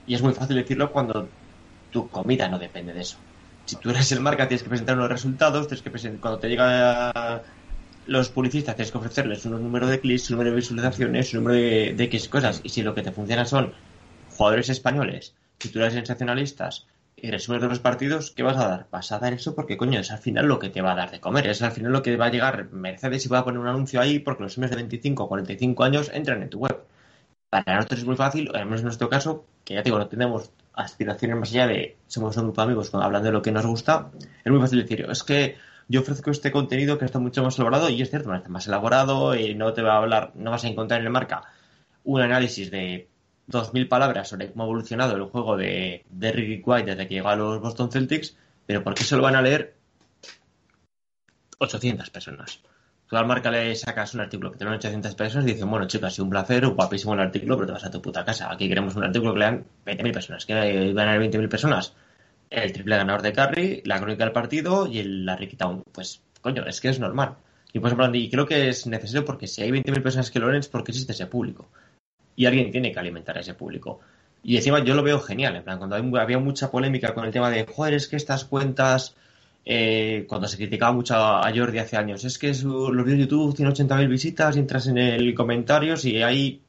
[0.06, 1.28] Y es muy fácil decirlo cuando
[1.90, 3.16] tu comida no depende de eso.
[3.66, 6.48] Si tú eres el marca, tienes que presentar unos resultados, tienes que presentar, cuando te
[6.48, 7.42] llega
[8.06, 11.60] los publicistas, tienes que ofrecerles un número de clics, un número de visualizaciones, un número
[11.60, 12.60] de, de X cosas.
[12.62, 13.72] Y si lo que te funciona son
[14.36, 16.86] jugadores españoles, titulares sensacionalistas
[17.16, 18.86] y resúmenes de los partidos, ¿qué vas a dar?
[18.90, 21.10] Vas a dar eso porque, coño, es al final lo que te va a dar
[21.10, 21.46] de comer.
[21.46, 24.00] Es al final lo que va a llegar Mercedes y va a poner un anuncio
[24.00, 26.84] ahí porque los hombres de 25 o 45 años entran en tu web.
[27.48, 30.08] Para nosotros es muy fácil, al menos en nuestro caso, que ya te digo, no
[30.08, 33.64] tenemos aspiraciones más allá de somos un grupo de amigos hablando de lo que nos
[33.64, 34.10] gusta,
[34.44, 35.56] es muy fácil decir, es que
[35.88, 39.36] yo ofrezco este contenido que está mucho más elaborado y es cierto, está más elaborado
[39.36, 41.42] y no te va a hablar, no vas a encontrar en el marca
[42.02, 43.08] un análisis de
[43.48, 47.28] 2.000 palabras sobre cómo ha evolucionado el juego de, de Rick White desde que llegó
[47.28, 48.36] a los Boston Celtics,
[48.66, 49.74] pero ¿por qué se lo van a leer
[51.58, 52.60] 800 personas?
[53.06, 55.70] Tú al marca le sacas un artículo que te lo han 800 personas y dicen,
[55.70, 58.24] bueno, chicos, ha sido un placer, guapísimo el artículo, pero te vas a tu puta
[58.24, 58.50] casa.
[58.50, 60.46] Aquí queremos un artículo que lean 20.000 personas.
[60.46, 61.94] ¿Que van a leer 20.000 personas?
[62.48, 65.82] El triple ganador de Curry, la crónica del partido y el, la Ricky Town.
[65.92, 67.36] Pues, coño, es que es normal.
[67.74, 70.60] Y, pues, y creo que es necesario porque si hay 20.000 personas que lo leen
[70.60, 71.68] es porque existe ese público.
[72.36, 74.00] Y alguien tiene que alimentar a ese público.
[74.42, 77.30] Y encima yo lo veo genial, en plan, cuando hay- había mucha polémica con el
[77.32, 79.14] tema de, joder, es que estas cuentas,
[79.64, 83.24] eh, cuando se criticaba mucho a Jordi hace años, es que su- los vídeos de
[83.26, 86.60] YouTube tienen 80.000 visitas y entras en el comentarios y hay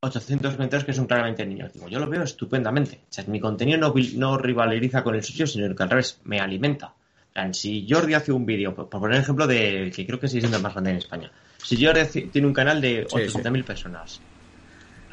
[0.00, 1.72] 800 comentarios que son claramente niños.
[1.72, 3.00] Digo, yo lo veo estupendamente.
[3.08, 6.38] O sea, mi contenido no, no rivaleriza con el suyo, sino que al revés, me
[6.40, 6.94] alimenta.
[7.28, 10.18] En plan, si Jordi hace un vídeo, por, por poner el ejemplo de que creo
[10.18, 11.30] que sigue siendo el más grande en España,
[11.62, 14.22] si Jordi hace- tiene un canal de Sí, 800.000 personas,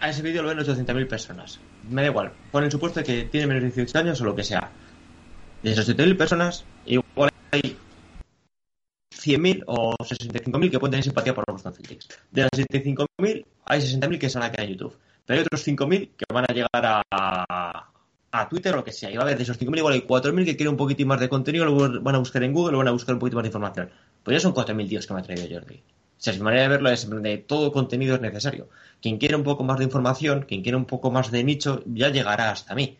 [0.04, 1.62] a ese vídeo lo ven 800.000 personas.
[1.90, 4.44] Me da igual, pon el supuesto que tiene menos de 18 años o lo que
[4.44, 4.70] sea.
[5.62, 7.78] De esas 800.000 personas, igual hay
[9.16, 11.82] 100.000 o 65.000 que pueden tener simpatía por los Boston.
[12.32, 14.98] De las 65.000, hay 60.000 que se van a quedar en YouTube.
[15.26, 17.90] Pero hay otros 5.000 que van a llegar a,
[18.30, 19.10] a Twitter o lo que sea.
[19.10, 21.22] Y va a haber de esos 5.000, igual hay 4.000 que quieren un poquitín más
[21.22, 23.44] de contenido, lo van a buscar en Google, lo van a buscar un poquito más
[23.44, 23.90] de información.
[24.22, 25.76] Pues ya son 4.000 tíos que me ha traído Jordi.
[25.76, 28.70] O sea, mi manera de verlo es de todo contenido es necesario.
[29.04, 32.08] Quien quiera un poco más de información, quien quiera un poco más de nicho, ya
[32.08, 32.98] llegará hasta mí.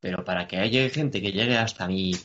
[0.00, 2.16] Pero para que haya gente que llegue hasta mi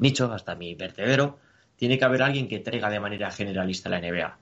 [0.00, 1.38] nicho, hasta mi vertedero,
[1.76, 4.38] tiene que haber alguien que traiga de manera generalista la NBA.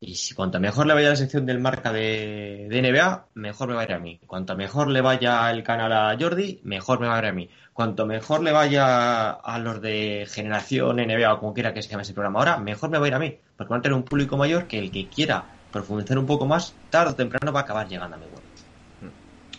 [0.00, 3.82] Y si cuanto mejor le vaya la sección del marca de, NBA, mejor me va
[3.82, 4.18] a ir a mí.
[4.26, 7.48] Cuanto mejor le vaya el canal a Jordi, mejor me va a ir a mí.
[7.72, 12.02] Cuanto mejor le vaya a los de generación NBA o como quiera que se llame
[12.02, 13.38] ese programa ahora, mejor me va a ir a mí.
[13.56, 16.74] Porque van a tener un público mayor que el que quiera profundizar un poco más,
[16.90, 19.12] tarde o temprano va a acabar llegando a mi web.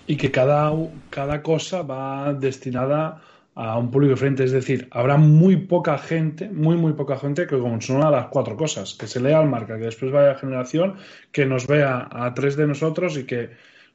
[0.08, 0.72] Y que cada,
[1.10, 3.22] cada cosa va destinada
[3.56, 4.44] a un público diferente.
[4.44, 8.96] Es decir, habrá muy poca gente, muy, muy poca gente que consuma las cuatro cosas.
[8.96, 10.96] Que se lea al marca, que después vaya a generación,
[11.32, 13.50] que nos vea a tres de nosotros y que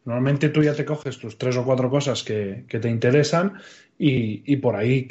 [0.04, 3.54] normalmente tú ya te coges tus tres o cuatro cosas que, que te interesan
[3.98, 5.08] y, y por ahí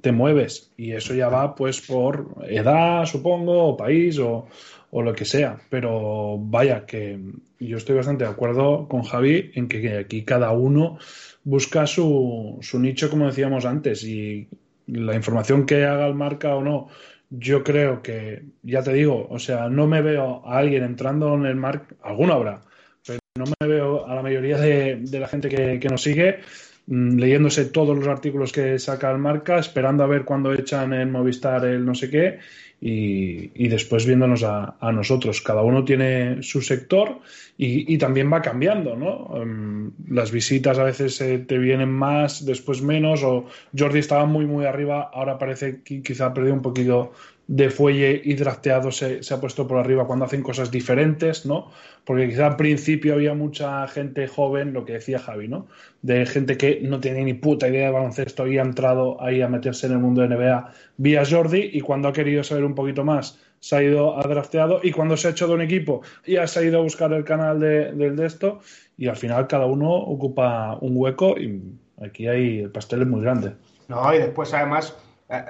[0.00, 0.72] te mueves.
[0.78, 4.48] Y eso ya va pues por edad, supongo, o país o,
[4.90, 5.58] o lo que sea.
[5.70, 7.18] Pero vaya, que
[7.60, 10.98] yo estoy bastante de acuerdo con Javi en que aquí cada uno
[11.44, 14.48] busca su, su nicho, como decíamos antes, y
[14.86, 16.88] la información que haga el marca o no,
[17.30, 21.46] yo creo que, ya te digo, o sea, no me veo a alguien entrando en
[21.46, 22.60] el marca, alguna habrá,
[23.06, 26.40] pero no me veo a la mayoría de, de la gente que, que, nos sigue
[26.86, 31.10] mmm, leyéndose todos los artículos que saca el marca, esperando a ver cuándo echan en
[31.10, 32.38] Movistar el no sé qué
[32.80, 35.40] y, y después viéndonos a, nosotros.
[35.40, 37.20] Cada uno tiene su sector
[37.56, 39.26] y, también va cambiando, ¿no?
[39.26, 43.46] Um, las visitas a veces eh, te vienen más, después menos, o
[43.76, 47.12] Jordi estaba muy, muy arriba, ahora parece que quizá ha perdido un poquito
[47.48, 51.70] de fuelle y drafteado se, se, ha puesto por arriba cuando hacen cosas diferentes, ¿no?
[52.04, 55.66] Porque quizá al principio había mucha gente joven, lo que decía Javi, ¿no?
[56.02, 59.48] De gente que no tenía ni puta idea de baloncesto y ha entrado ahí a
[59.48, 63.02] meterse en el mundo de NBA vía Jordi y cuando ha querido saber un poquito
[63.02, 66.46] más se ha ido a drafteado y cuando se ha hecho de un equipo ya
[66.46, 68.60] se ha ido a buscar el canal de, del de esto
[68.98, 71.62] y al final cada uno ocupa un hueco y
[72.00, 73.54] aquí hay el pastel es muy grande.
[73.88, 74.94] No, y después además...
[75.30, 75.42] Eh,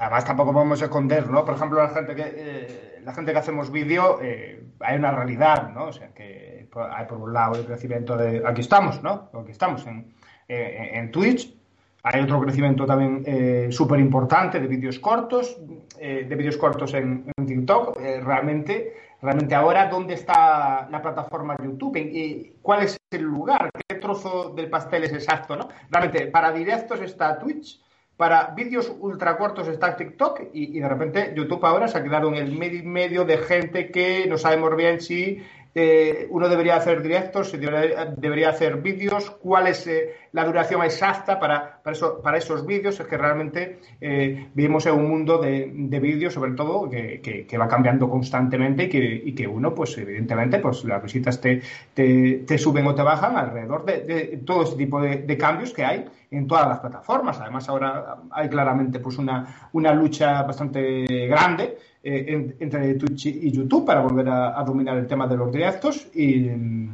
[0.00, 1.44] además tampoco podemos esconder, ¿no?
[1.44, 5.70] Por ejemplo, la gente que, eh, la gente que hacemos vídeo, eh, hay una realidad,
[5.74, 5.84] ¿no?
[5.84, 8.42] O sea, que hay por un lado el crecimiento de...
[8.46, 9.28] Aquí estamos, ¿no?
[9.34, 10.10] Aquí estamos en,
[10.48, 11.54] eh, en Twitch.
[12.02, 15.58] Hay otro crecimiento también súper importante de vídeos cortos,
[15.98, 18.00] de vídeos cortos en, TikTok.
[18.24, 21.96] realmente, realmente ahora, ¿dónde está la plataforma YouTube?
[21.98, 23.68] ¿Y ¿Cuál es el lugar?
[23.86, 25.68] ¿Qué trozo del pastel es exacto, no?
[25.90, 27.78] Realmente, para directos está Twitch,
[28.20, 32.34] para vídeos ultra cortos está TikTok y, de repente YouTube ahora se ha quedado en
[32.34, 35.42] el medio, medio de gente que no sabemos bien si
[35.74, 41.40] eh, uno debería hacer directos, si debería, hacer vídeos, cuál es eh, la duración exacta
[41.40, 43.00] para, para, eso, para esos vídeos.
[43.00, 47.56] Es que realmente eh, vivimos en un mundo de, de vídeos, sobre todo, que, que,
[47.58, 51.62] va cambiando constantemente y que, y que uno, pues evidentemente, pues las visitas te,
[51.94, 56.04] te, suben o te bajan alrededor de, de todo este tipo de cambios que hay
[56.30, 57.40] en todas las plataformas.
[57.40, 63.50] Además, ahora hay claramente pues una, una lucha bastante grande eh, en, entre Twitch y
[63.50, 66.90] YouTube para volver a, dominar el tema de los directos y, y,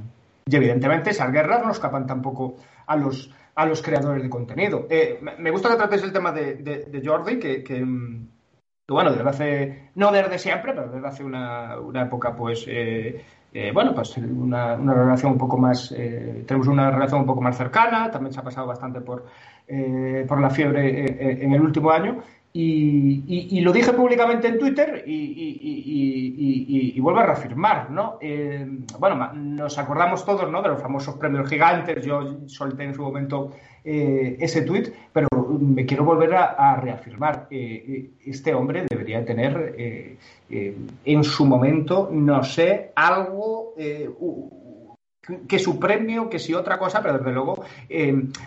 [0.51, 2.57] evidentemente esas guerras no escapan tampoco
[2.87, 4.87] a los, a los creadores de contenido.
[4.89, 9.13] Eh, me gusta que trates el tema de, de, de Jordi, que, que, que, bueno,
[9.13, 12.65] desde hace, no desde siempre, pero desde hace una, una época pues...
[12.67, 13.25] Eh,
[13.59, 17.57] eh, bueno, pues una, relación un poco más, eh, tenemos una relación un poco más
[17.57, 19.25] cercana, también se ha pasado bastante por,
[19.67, 22.19] eh, por la fiebre en el último año.
[22.53, 28.19] Y, lo dije públicamente en Twitter y, y vuelvo a reafirmar, ¿no?
[28.99, 30.61] Bueno, nos acordamos todos, ¿no?
[30.63, 32.05] De los famosos premios gigantes.
[32.05, 33.53] Yo solté en su momento
[33.89, 35.29] eh, ese tweet, pero
[35.61, 37.47] me quiero volver a, reafirmar.
[37.53, 40.17] Eh, este hombre debería tener eh,
[41.05, 43.75] en su momento, no sé, algo
[45.47, 47.65] que su premio, que si otra cosa, pero desde luego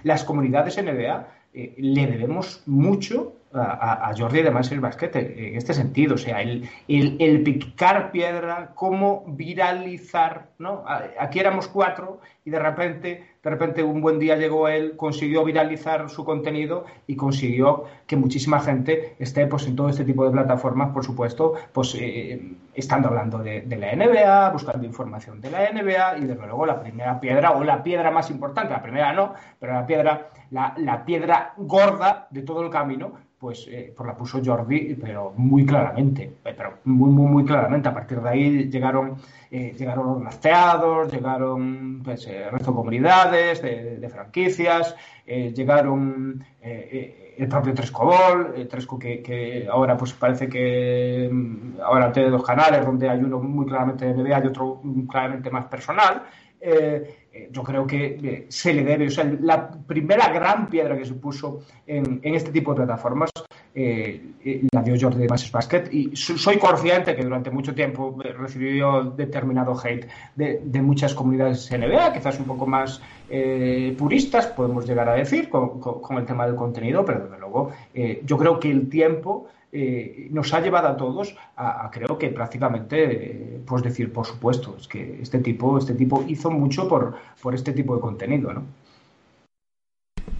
[0.03, 6.15] las comunidades NBA le debemos mucho a, a, Jordi además el basquete en este sentido,
[6.15, 10.83] o sea, el, el, el, picar piedra, cómo viralizar, ¿no?
[11.19, 16.09] Aquí éramos cuatro y de repente, de repente un buen día llegó él, consiguió viralizar
[16.09, 20.91] su contenido y consiguió que muchísima gente esté pues en todo este tipo de plataformas,
[20.91, 26.19] por supuesto, pues eh, estando hablando de, de, la NBA, buscando información de la NBA
[26.19, 29.73] y desde luego la primera piedra o la piedra más importante, la primera no, pero
[29.73, 34.41] la piedra, la, la piedra gorda de todo el camino pues, eh, pues la puso
[34.43, 37.87] Jordi, pero muy claramente, pero muy, muy, muy claramente.
[37.89, 39.15] A partir de ahí llegaron,
[39.49, 44.95] eh, llegaron los lasteados, llegaron pues, eh, resto de comunidades, de, franquicias,
[45.25, 52.29] eh, llegaron eh, el propio Trescobol, Tresco que, ahora pues parece que mm, ahora tiene
[52.29, 56.23] dos canales donde hay uno muy claramente de NBA y otro claramente más personal.
[56.61, 57.18] eh, eh,
[57.51, 61.13] yo creo que eh, se le debe, o sea, la primera gran piedra que se
[61.13, 63.29] puso en, este tipo de plataformas
[63.73, 65.89] eh, eh, la dio Jordi de Masses Basket.
[65.91, 71.69] Y so- soy consciente que durante mucho tiempo eh, recibió determinado hate de, muchas comunidades
[71.71, 76.55] NBA, quizás un poco más eh, puristas, podemos llegar a decir, con, el tema del
[76.55, 80.97] contenido, pero desde luego eh, yo creo que el tiempo eh, nos ha llevado a
[80.97, 85.77] todos a, a creo que prácticamente eh, pues decir por supuesto es que este tipo
[85.77, 88.63] este tipo hizo mucho por, por este tipo de contenido ¿no?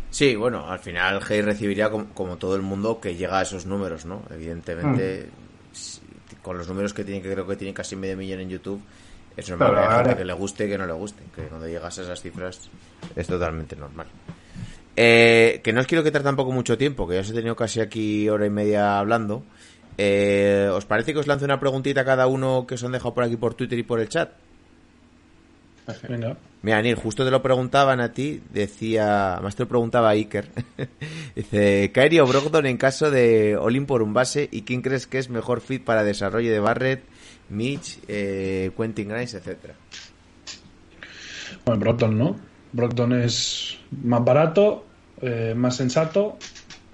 [0.10, 3.66] Sí, bueno, al final Hey recibiría como, como todo el mundo que llega a esos
[3.66, 4.24] números, ¿no?
[4.32, 5.30] Evidentemente,
[5.72, 6.02] si-
[6.42, 8.82] con los números que tiene, que creo que tiene casi medio millón en YouTube,
[9.38, 11.24] es normal que gente que le guste y que no le guste.
[11.36, 12.70] Que cuando llegas a esas cifras
[13.16, 14.08] es totalmente normal.
[14.96, 17.80] Eh, que no os quiero quitar tampoco mucho tiempo, que ya os he tenido casi
[17.80, 19.44] aquí hora y media hablando.
[19.98, 23.14] Eh, ¿Os parece que os lance una preguntita a cada uno que os han dejado
[23.14, 24.32] por aquí por Twitter y por el chat?
[26.08, 26.38] Venga.
[26.62, 30.50] Mira, Neil, justo te lo preguntaban a ti, decía, además te lo preguntaba a Iker.
[31.36, 35.18] Dice, Kyrie o Brogdon en caso de Olin por un base, ¿y quién crees que
[35.18, 37.04] es mejor fit para desarrollo de Barrett,
[37.50, 39.76] Mitch, eh, Quentin Grimes, etcétera?
[41.66, 42.49] Bueno, Brockton, ¿no?
[42.72, 44.86] Brockton es más barato,
[45.22, 46.38] eh, más sensato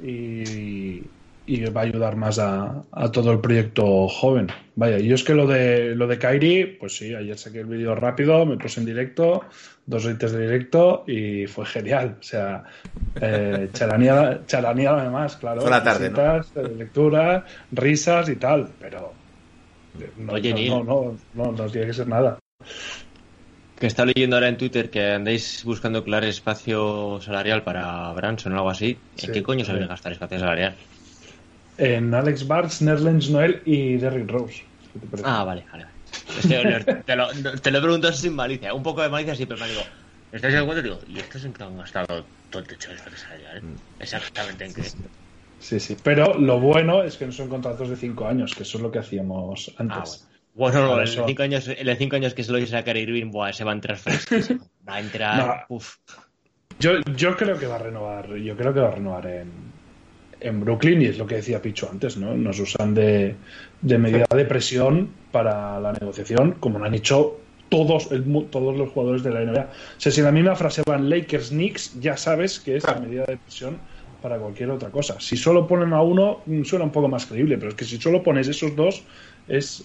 [0.01, 1.03] y,
[1.45, 4.47] y va a ayudar más a, a todo el proyecto joven.
[4.75, 7.95] Vaya, yo es que lo de lo de Kairi, pues sí, ayer saqué el vídeo
[7.95, 9.43] rápido, me puse en directo,
[9.85, 12.17] dos retes de directo y fue genial.
[12.19, 12.63] O sea,
[13.21, 15.61] eh, charaneada además, claro.
[15.61, 16.37] Fue la tarde, ¿no?
[16.37, 19.13] visitas, eh, lectura, risas y tal, pero
[19.99, 20.69] eh, no, Oye, no, Neil.
[20.69, 22.37] no, no, no, no tiene que ser nada.
[23.85, 28.55] Que está leyendo ahora en Twitter que andáis buscando claro espacio salarial para Branson o
[28.55, 28.97] algo así.
[29.15, 29.27] Sí.
[29.27, 30.75] ¿En qué coño se viene a gastar espacio salarial?
[31.77, 34.63] En Alex Barnes, Nerlens Noel y Derrick Rose.
[35.23, 35.83] Ah, vale, vale.
[35.83, 35.95] vale.
[36.39, 37.27] Es que te lo,
[37.61, 38.73] te lo he preguntado sin malicia.
[38.73, 39.81] Un poco de malicia siempre me digo.
[40.31, 40.81] ¿Estáis de acuerdo?
[40.81, 43.61] Digo, ¿y estos en qué han gastado todo el techo de espacio salarial?
[43.99, 44.83] Exactamente en qué.
[45.59, 45.95] Sí, sí.
[46.03, 48.91] Pero lo bueno es que no son contratos de 5 años, que eso es lo
[48.91, 50.25] que hacíamos Ah, antes.
[50.25, 50.34] bueno.
[50.55, 52.83] Bueno, no, en eso- cinco años, en los cinco años que se lo hice a
[52.83, 54.65] Kyrie Irving, buah, ese va a entrar fresquísimo.
[54.87, 55.37] Va a entrar.
[55.69, 55.75] No.
[55.75, 55.95] Uf.
[56.79, 59.49] Yo, yo creo que va a renovar, yo creo que va a renovar en,
[60.39, 62.35] en Brooklyn y es lo que decía Picho antes, ¿no?
[62.35, 63.35] Nos usan de,
[63.81, 68.91] de medida de presión para la negociación, como lo han hecho todos, el todos los
[68.91, 69.61] jugadores de la NBA.
[69.97, 72.95] O sea, si en la misma frase van Lakers, Knicks, ya sabes que es la
[72.99, 73.77] medida de presión
[74.21, 75.19] para cualquier otra cosa.
[75.19, 77.97] Si solo ponen a uno, mm, suena un poco más creíble, pero es que si
[77.97, 79.03] solo pones esos dos,
[79.47, 79.83] es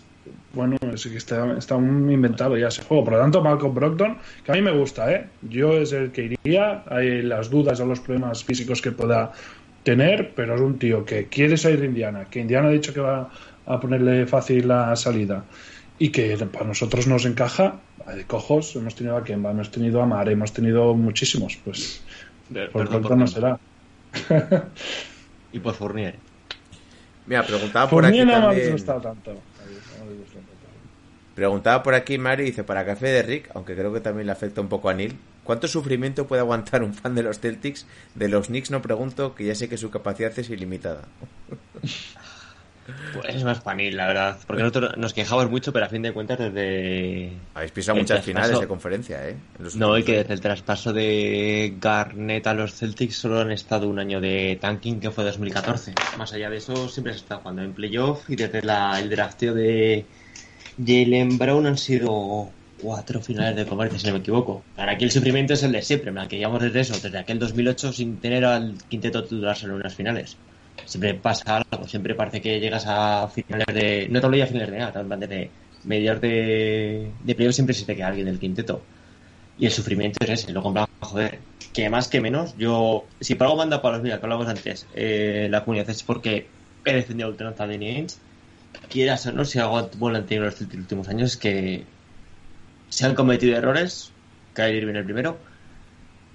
[0.52, 3.04] bueno, es que está, está un inventado ya ese juego.
[3.04, 5.26] Por lo tanto, Malcolm Brogdon, que a mí me gusta, ¿eh?
[5.42, 6.82] Yo es el que iría.
[6.88, 9.32] Hay las dudas o los problemas físicos que pueda
[9.82, 13.00] tener, pero es un tío que quiere salir de Indiana, que Indiana ha dicho que
[13.00, 13.30] va
[13.66, 15.44] a ponerle fácil la salida
[15.98, 17.80] y que para nosotros nos encaja.
[18.14, 21.56] De cojos, hemos tenido a Kemba, hemos tenido a Mar, hemos tenido muchísimos.
[21.64, 22.02] Pues
[22.72, 23.58] por no será.
[25.52, 26.14] Y por Fournier.
[27.26, 29.32] Mira, preguntaba por Por aquí mí No me ha gustado tanto.
[31.34, 34.60] Preguntaba por aquí Mario, dice, para Café de Rick, aunque creo que también le afecta
[34.60, 37.86] un poco a Neil, ¿cuánto sufrimiento puede aguantar un fan de los Celtics?
[38.14, 41.02] De los Knicks no pregunto, que ya sé que su capacidad es ilimitada.
[43.12, 44.38] Pues es más panil, la verdad.
[44.48, 47.30] Porque nosotros nos quejamos mucho, pero a fin de cuentas, desde.
[47.54, 49.36] Habéis pisado muchas traspaso- finales de conferencia, ¿eh?
[49.76, 54.00] No, y que desde el traspaso de Garnett a los Celtics solo han estado un
[54.00, 55.94] año de tanking, que fue 2014.
[56.18, 59.54] Más allá de eso, siempre se está jugando en playoff y desde la, el drafteo
[59.54, 60.04] de
[60.84, 62.50] Jalen Brown han sido
[62.80, 64.62] cuatro finales de conferencia, si no me equivoco.
[64.76, 67.92] Ahora aquí el sufrimiento es el de siempre, que llevamos desde eso, desde aquel 2008
[67.92, 70.36] sin tener al quinteto titular en unas finales.
[70.86, 74.08] Siempre pasa algo, siempre parece que llegas a finales de...
[74.10, 75.50] No te hablo a finales de nada, desde
[75.84, 78.82] mediados de, de playoff siempre se te queda alguien del quinteto.
[79.58, 81.38] Y el sufrimiento es ese, en plan, joder,
[81.72, 84.86] que más que menos, yo, si por algo manda para los mira, que hablamos antes,
[84.94, 86.48] eh, la comunidad es porque
[86.84, 88.16] he defendido ultranza Danny Ainge,
[88.88, 91.84] quieras o no, si algo bueno han tenido los últimos años es que
[92.88, 94.12] se han cometido errores,
[94.54, 95.38] Kyrie Irving el primero,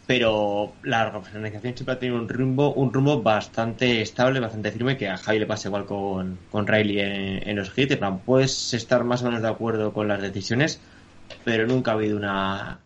[0.07, 5.09] pero la organización siempre ha tenido un rumbo, un rumbo bastante estable, bastante firme, que
[5.09, 9.03] a Javi le pasa igual con, con Riley en, en los hits, en puedes estar
[9.03, 10.79] más o menos de acuerdo con las decisiones,
[11.43, 12.79] pero nunca ha habido una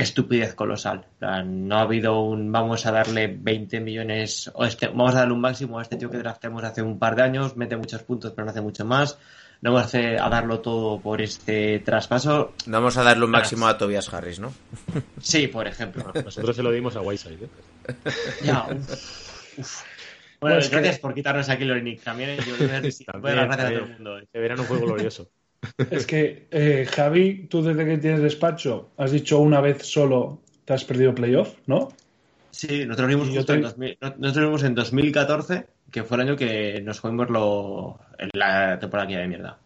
[0.00, 1.06] estupidez colosal.
[1.44, 5.40] No ha habido un vamos a darle 20 millones o este, vamos a darle un
[5.40, 8.44] máximo a este tío que draftemos hace un par de años, mete muchos puntos pero
[8.46, 9.18] no hace mucho más.
[9.62, 12.54] No vamos a, hacer- a darlo todo por este traspaso.
[12.66, 14.52] No vamos a darle un máximo a Tobias Harris, ¿no?
[15.20, 16.10] Sí, por ejemplo.
[16.24, 17.44] Nosotros se lo dimos a Whiteside.
[17.44, 17.94] ¿eh?
[18.42, 19.82] Ya, uf, uf.
[20.40, 22.02] Bueno, Pues que- gracias por quitarnos aquí los Nick.
[22.02, 24.18] También yo voy a dar También, voy a dar gracias a todo el mundo.
[24.18, 24.22] eh.
[24.24, 25.28] Ese verano fue glorioso.
[25.90, 30.72] Es que, eh, Javi, tú desde que tienes despacho has dicho una vez solo te
[30.72, 31.88] has perdido playoff, ¿no?
[32.50, 36.36] Sí, nosotros vimos justo te- en, 2000 nosotros vimos en 2014, que fue el año
[36.36, 39.58] que nos jugamos lo, en la temporada de mierda.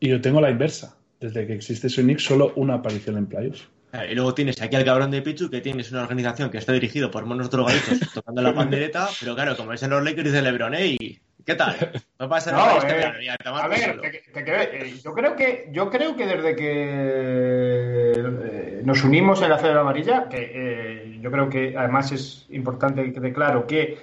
[0.00, 0.96] Y yo tengo la inversa.
[1.20, 3.68] Desde que existe Sonic, solo una aparición en playoffs.
[3.92, 6.72] Eh, Y luego tienes aquí al cabrón de Pichu, que tienes una organización que está
[6.72, 10.42] dirigido por monos drogaditos tocando la pandereta, pero claro, como es en los Lakers dice
[10.42, 11.20] LeBron, ¡Ey!
[11.44, 11.76] ¿Qué tal?
[12.18, 14.02] No pasa No, nada este eh, verano, ya, tomar a ver, culo.
[14.02, 19.42] te, te creo- eh, yo creo que yo creo que desde que eh, nos unimos
[19.42, 23.98] en la Célula Amarilla, que yo creo que además es importante que quede claro que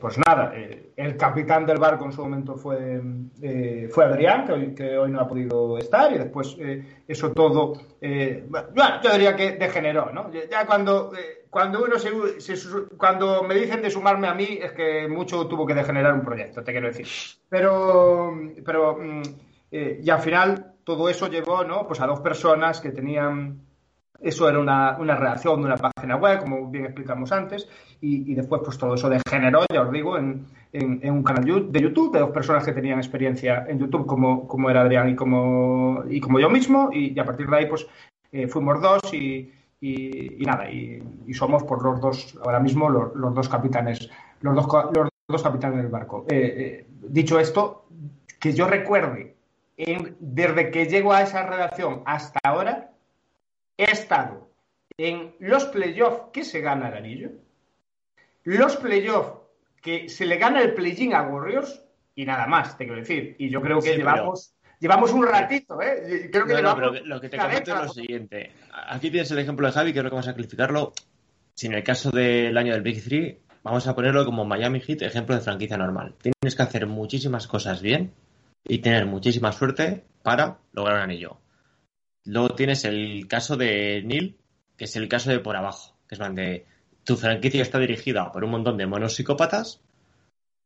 [0.00, 0.52] pues nada,
[0.96, 3.00] el capitán del barco en su momento fue
[3.90, 6.56] fue Adrián, que hoy, que hoy no ha podido estar, y después
[7.06, 10.30] eso todo, eh, bueno, yo diría que degeneró, ¿no?
[10.50, 11.12] Ya cuando
[11.54, 12.10] cuando uno se,
[12.98, 16.62] cuando me dicen de sumarme a mí es que mucho tuvo que degenerar un proyecto,
[16.64, 17.06] te quiero decir.
[17.48, 18.34] Pero
[18.66, 19.22] pero mm,
[19.70, 21.86] eh, y al final todo eso llevó, ¿no?
[21.86, 23.60] Pues a dos personas que tenían
[24.20, 27.68] eso era una, una redacción de una página web, como bien explicamos antes,
[28.00, 31.80] y, y después pues todo eso degeneró, ya os digo, en, en- un canal de
[31.80, 36.04] YouTube de dos personas que tenían experiencia en YouTube, como, como era Adrián y como,
[36.08, 37.86] y como yo mismo, y, y a partir de ahí pues
[38.32, 39.52] eh, fuimos dos y,
[39.88, 44.08] y- y nada, y, y somos por los dos, ahora mismo los, los dos capitanes,
[44.40, 46.24] los dos, los dos capitanes del barco.
[46.28, 47.86] Eh, eh, dicho esto,
[48.40, 49.34] que yo recuerde,
[49.76, 52.92] en- desde que llego a esa redacción hasta ahora,
[53.76, 54.48] he estado
[54.96, 57.30] en los playoffs que se gana el anillo,
[58.44, 59.40] los playoffs
[59.82, 61.82] que se le gana el play-in a Warriors
[62.14, 63.36] y nada más, te quiero decir.
[63.38, 66.28] Y yo creo que Sí, pero- llevamos, llevamos un ratito, ¿eh?
[66.30, 68.52] Creo que No, pero lo que te comento es lo siguiente.
[68.74, 70.92] Aquí tienes el ejemplo de Javi, que creo que vamos a calificarlo.
[71.54, 75.02] Si en el caso del año del Big Three, vamos a ponerlo como Miami Heat,
[75.02, 76.16] ejemplo de franquicia normal.
[76.20, 78.12] Tienes que hacer muchísimas cosas bien
[78.64, 81.38] y tener muchísima suerte para lograr un anillo.
[82.24, 84.38] Luego tienes el caso de Neil,
[84.76, 86.66] que es el caso de por abajo, que es donde
[87.04, 89.82] tu franquicia está dirigida por un montón de monos psicópatas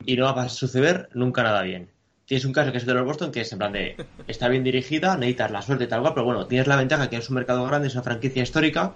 [0.06, 1.90] y no va a suceder nunca nada bien.
[2.28, 3.96] Tienes un caso que es de los Boston, que es en plan de
[4.26, 7.16] está bien dirigida, necesitas la suerte y tal cual, pero bueno, tienes la ventaja que
[7.16, 8.92] es un mercado grande, es una franquicia histórica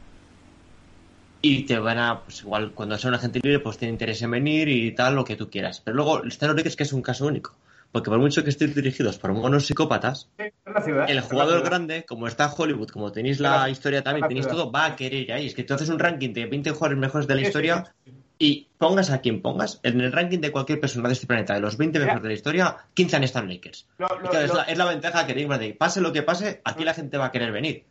[1.41, 4.33] y te van a, pues igual cuando sea un agente libre, pues tiene interés en
[4.33, 5.81] venir y tal, lo que tú quieras.
[5.81, 7.57] Pero luego están los Lakers que es un caso único,
[7.91, 10.53] porque por mucho que estén dirigidos por monos psicópatas, Sí,
[10.85, 14.71] ciudad, el jugador grande, como está Hollywood, como tenéis la historia también, La tenéis todo,
[14.71, 15.47] va a querer ir ahí.
[15.47, 18.22] Es que tú haces un ranking de 20 jugadores mejores de la historia sí, sí.
[18.44, 21.60] Y pongas a quien pongas, en el ranking de cualquier persona de este planeta, de
[21.60, 22.05] los 20 Ya.
[22.06, 23.86] mejores de la historia, 15 han estado en Lakers.
[23.98, 26.60] Lo- lo- claro, es, lo- la, es la ventaja que de pase lo que pase,
[26.64, 27.85] aquí la gente va a querer venir.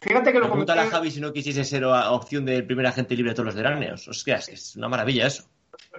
[0.00, 3.14] Fíjate que lo comenté, Pregúntale a Javi si no quisiese ser opción del primer agente
[3.14, 4.08] libre todos los veraneos.
[4.08, 5.44] Hostia, es que es una maravilla eso.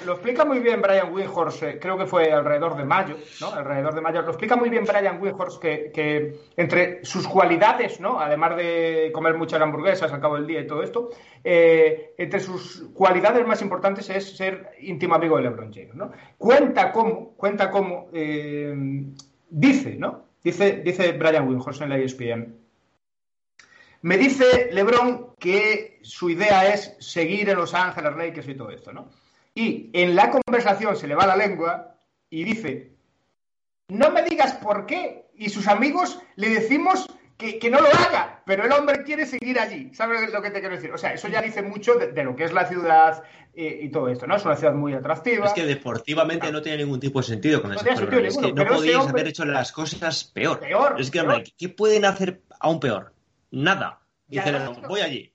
[0.06, 3.52] Lo explica muy bien Brian Windhorst, eh, creo que fue alrededor de mayo, ¿no?
[3.52, 4.22] Alrededor de mayo.
[4.22, 8.20] Lo explica muy bien Brian Windhorst que, que entre sus cualidades, ¿no?
[8.20, 11.10] Además de comer muchas hamburguesas al cabo del día y todo esto,
[11.44, 16.12] eh, entre sus cualidades más importantes es ser íntimo amigo de LeBron James, ¿no?
[16.38, 18.74] Cuenta cómo, cuenta cómo, eh,
[19.50, 20.26] dice, ¿no?
[20.44, 22.58] Dice, dice Brian Windhorst en la ESPN.
[24.04, 28.92] Me dice LeBron que su idea es seguir en Los Ángeles Lakers y todo esto,
[28.92, 29.10] ¿no?
[29.56, 31.96] Y en la conversación se le va la lengua
[32.30, 32.92] y dice,
[33.90, 35.30] no me digas por qué.
[35.36, 37.06] Y sus amigos le decimos
[37.38, 39.92] que, que no lo haga, pero el hombre quiere seguir allí.
[39.94, 40.92] ¿Sabes lo que te quiero decir?
[40.92, 43.24] O sea, eso ya dice mucho de, de lo que es la ciudad
[43.54, 44.36] eh, y todo esto, ¿no?
[44.36, 45.48] Es una ciudad muy atractiva.
[45.48, 48.12] Es que deportivamente no tiene ningún tipo de sentido con No ese tiene juego.
[48.12, 50.60] sentido Es que ninguno, no podíais hombre- haber hecho las cosas peor.
[50.60, 53.14] Peor, Es que, hombre, ¿qué pueden hacer aún peor?
[53.50, 54.00] Nada.
[54.28, 55.34] Dicen, "No, voy allí.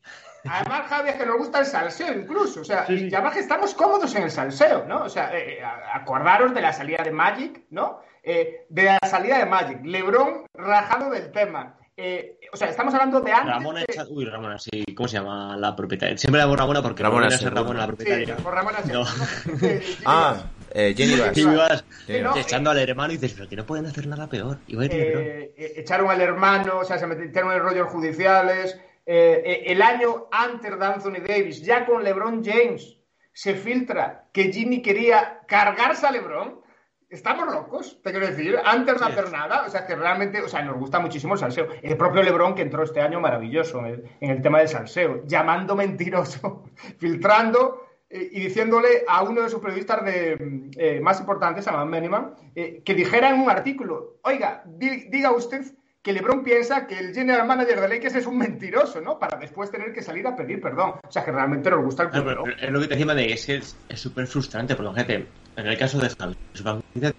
[0.50, 2.60] Además, Javi, es que nos gusta el salseo incluso.
[2.60, 3.08] O sea, Sí, sí.
[3.10, 5.02] y además que estamos cómodos en el salseo, ¿no?
[5.04, 5.62] O sea, eh, eh,
[5.92, 8.00] acordaros de la salida de Magic, ¿no?
[8.22, 9.78] Eh, de la salida de Magic.
[9.84, 11.74] Lebron rajado del tema.
[11.98, 13.54] Eh, o sea, estamos hablando de antes.
[13.54, 16.18] Ramona, de- echa- uy, Ramona, sí, ¿cómo se llama la propietaria?
[16.18, 17.54] Siempre la llamo Ramona porque Ramona Ramona es.
[17.54, 18.36] Ramona la Sí, propietaria.
[18.36, 19.04] por Ramona No.
[19.06, 20.36] Sí, Ah,
[20.74, 21.16] eh, Jenny
[21.56, 21.84] Bass.
[22.06, 24.58] Sí, no, echando al hermano y dices, pero que no pueden hacer nada peor.
[24.66, 28.78] Y eh, eh, echaron al hermano, o sea, se metieron en rollos judiciales.
[29.06, 32.98] Eh, eh, el año antes de Anthony Davis, ya con LeBron James,
[33.32, 36.60] se filtra que Jimmy quería cargarse a LeBron.
[37.08, 39.12] Estamos locos, te quiero decir, antes de Sí.
[39.12, 41.68] hacer nada, o sea, que realmente, o sea, nos gusta muchísimo el salseo.
[41.80, 45.22] El propio LeBron que entró este año maravilloso en el, en el tema del salseo,
[45.24, 46.64] llamando mentiroso,
[46.98, 51.86] filtrando eh, y diciéndole a uno de sus periodistas de, eh, más importantes, a Matt
[51.86, 55.62] Meniman, eh, que dijera en un artículo, oiga, di- diga usted
[56.06, 59.18] que LeBron piensa que el general manager de Lakers es un mentiroso, ¿no?
[59.18, 60.92] Para después tener que salir a pedir perdón.
[61.04, 62.42] O sea, que realmente nos gusta el pero- ¿no?
[62.44, 65.26] pero es lo que te decía de es que es súper frustrante, porque gente,
[65.56, 66.34] en el caso de Javi,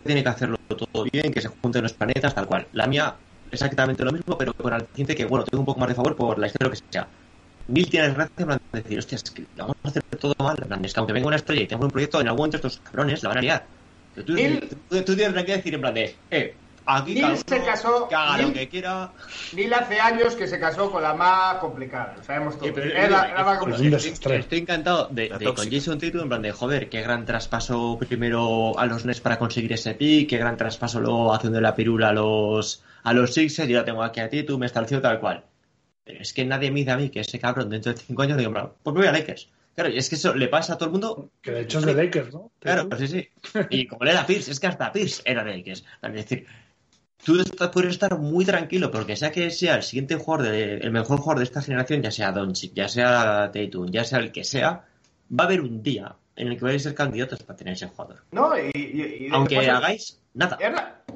[0.06, 2.66] tiene que hacerlo todo bien, que se junten los planetas, tal cual.
[2.72, 3.14] La mía
[3.52, 6.40] exactamente lo mismo, pero con aliciente que, bueno, tengo un poco más de favor por
[6.40, 7.08] la historia que sea.
[7.68, 10.56] Mil tienes gracia de decir, hostia, es que vamos a hacer todo mal.
[10.62, 12.56] En plan, es que aunque venga una estrella y tenga un proyecto, en algún momento
[12.56, 13.66] estos cabrones la van a liar.
[14.16, 16.56] Que tú, Mil- tú, tú tienes que decir en plan de, eh,
[16.88, 19.12] aquí Mil cada se uno casó- que haga lo que quiera.
[19.54, 22.68] Neil hace años que se casó con la más complicada, lo sabemos todos.
[22.68, 24.04] Sí, pero- Era la- era la más Es un complicada.
[24.04, 24.36] desastre.
[24.38, 25.72] Estoy encantado de, de con.
[25.72, 29.74] Jason Tatum en plan de joder, qué gran traspaso primero a los Nets para conseguir
[29.74, 33.78] ese pick, qué gran traspaso luego haciendo la pirula a los a los Sixers, yo
[33.78, 35.44] la tengo aquí a Tatum, me estableció tal cual.
[36.04, 38.38] Pero es que nadie me dice a mí que ese cabrón dentro de cinco años
[38.38, 39.50] digo, "Bueno, pues me voy a Lakers.
[39.76, 41.30] Claro, y es que eso le pasa a todo el mundo.
[41.42, 42.50] Que de hecho es de Lakers, ¿no?
[42.60, 43.30] Claro, sí, sí.
[43.70, 45.86] Y como le era Pierce, es que hasta Pierce era de Lakers.
[46.02, 46.48] Es decir,
[47.28, 51.18] tú puedes estar muy tranquilo porque sea que sea el siguiente jugador, de- el mejor
[51.20, 54.86] jugador de esta generación, ya sea Doncic, ya sea Tatum, ya sea el que sea,
[55.38, 57.88] va a haber un día en el que vais a ser candidatos para tener ese
[57.88, 58.18] jugador.
[58.32, 60.58] No, y, y- y Aunque después- hagáis nada.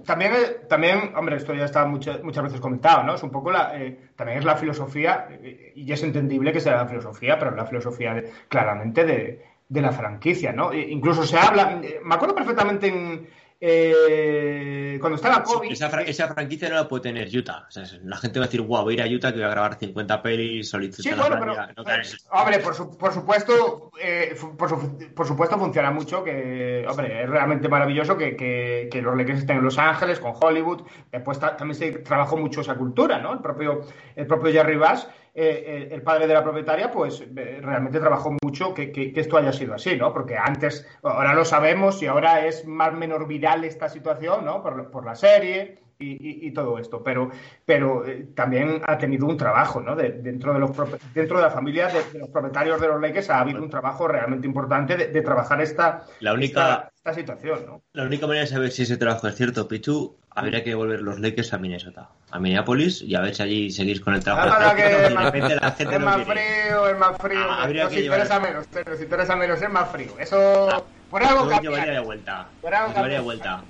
[0.06, 0.32] También,
[0.68, 3.14] también, hombre, esto ya está muchas, muchas veces comentado, ¿no?
[3.16, 5.28] Es un poco la, eh, también es la filosofía,
[5.76, 9.92] y es entendible que sea la filosofía, pero la filosofía de- claramente de, de la
[9.92, 10.74] franquicia, ¿no?
[10.74, 13.28] E- incluso se habla, me acuerdo perfectamente en,
[13.64, 15.72] eh, cuando estaba COVID.
[15.72, 17.66] Esa, fra- esa franquicia no la puede tener Utah.
[17.68, 19.46] O sea, la gente va a decir, wow, voy a ir a Utah que voy
[19.46, 21.74] a grabar 50 pelis solitos Sí, bueno, pero, playa".
[21.78, 26.24] No, claro, es- hombre, por, su- por supuesto, eh, por, su- por supuesto funciona mucho,
[26.24, 30.34] que, hombre, es realmente maravilloso que, que- que los Lakers estén en Los Ángeles, con
[30.40, 30.82] Hollywood,
[31.12, 33.34] después ta- también se trabajó mucho esa cultura, ¿no?
[33.34, 33.82] El propio,
[34.16, 38.74] el propio Jerry Bass, eh, el, padre de la propietaria, pues eh, realmente trabajó mucho
[38.74, 40.12] que, esto haya sido así, ¿no?
[40.12, 44.62] Porque antes, ahora lo sabemos y ahora es más menos viral esta situación, ¿no?
[44.62, 46.12] Por, por la serie y,
[46.46, 47.30] y- y todo esto, pero,
[47.66, 49.96] pero eh, también ha tenido un trabajo, ¿no?
[49.96, 50.72] De- dentro, de los,
[51.14, 54.08] dentro de la familia de, de los propietarios de los Lakers ha habido un trabajo
[54.08, 57.82] realmente importante de, de trabajar esta, La única- esta, esta situación, ¿no?
[57.94, 61.20] La única manera de saber si ese trabajo es cierto, Pichu, habría que volver los
[61.20, 64.50] Lakers a Minnesota, a Minneapolis, y a ver si allí seguís con el trabajo.
[64.58, 67.40] Ah, que es más, repente la gente es más frío, es más frío.
[67.42, 70.12] Ah, habría nos que llevar- interesa menos, pero nos interesa menos, es más frío.
[70.20, 72.06] Eso, por algo de cambiaron.
[72.06, 72.48] vuelta.
[72.62, 73.66] Por algo cambiaron.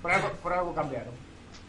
[0.00, 1.14] Por algo, por algo cambiaron.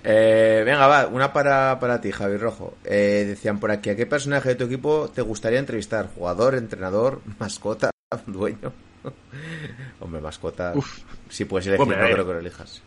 [0.03, 2.76] Eh, venga, va, una para, para ti, Javi Rojo.
[2.84, 6.10] Eh, decían por aquí, ¿a qué personaje de tu equipo te gustaría entrevistar?
[6.15, 7.91] ¿Jugador, entrenador, mascota,
[8.26, 8.73] dueño?
[9.99, 10.73] Hombre, mascota.
[11.30, 12.82] Si puedes elegir, Hombre, no creo que lo elijas.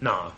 [0.00, 0.32] No.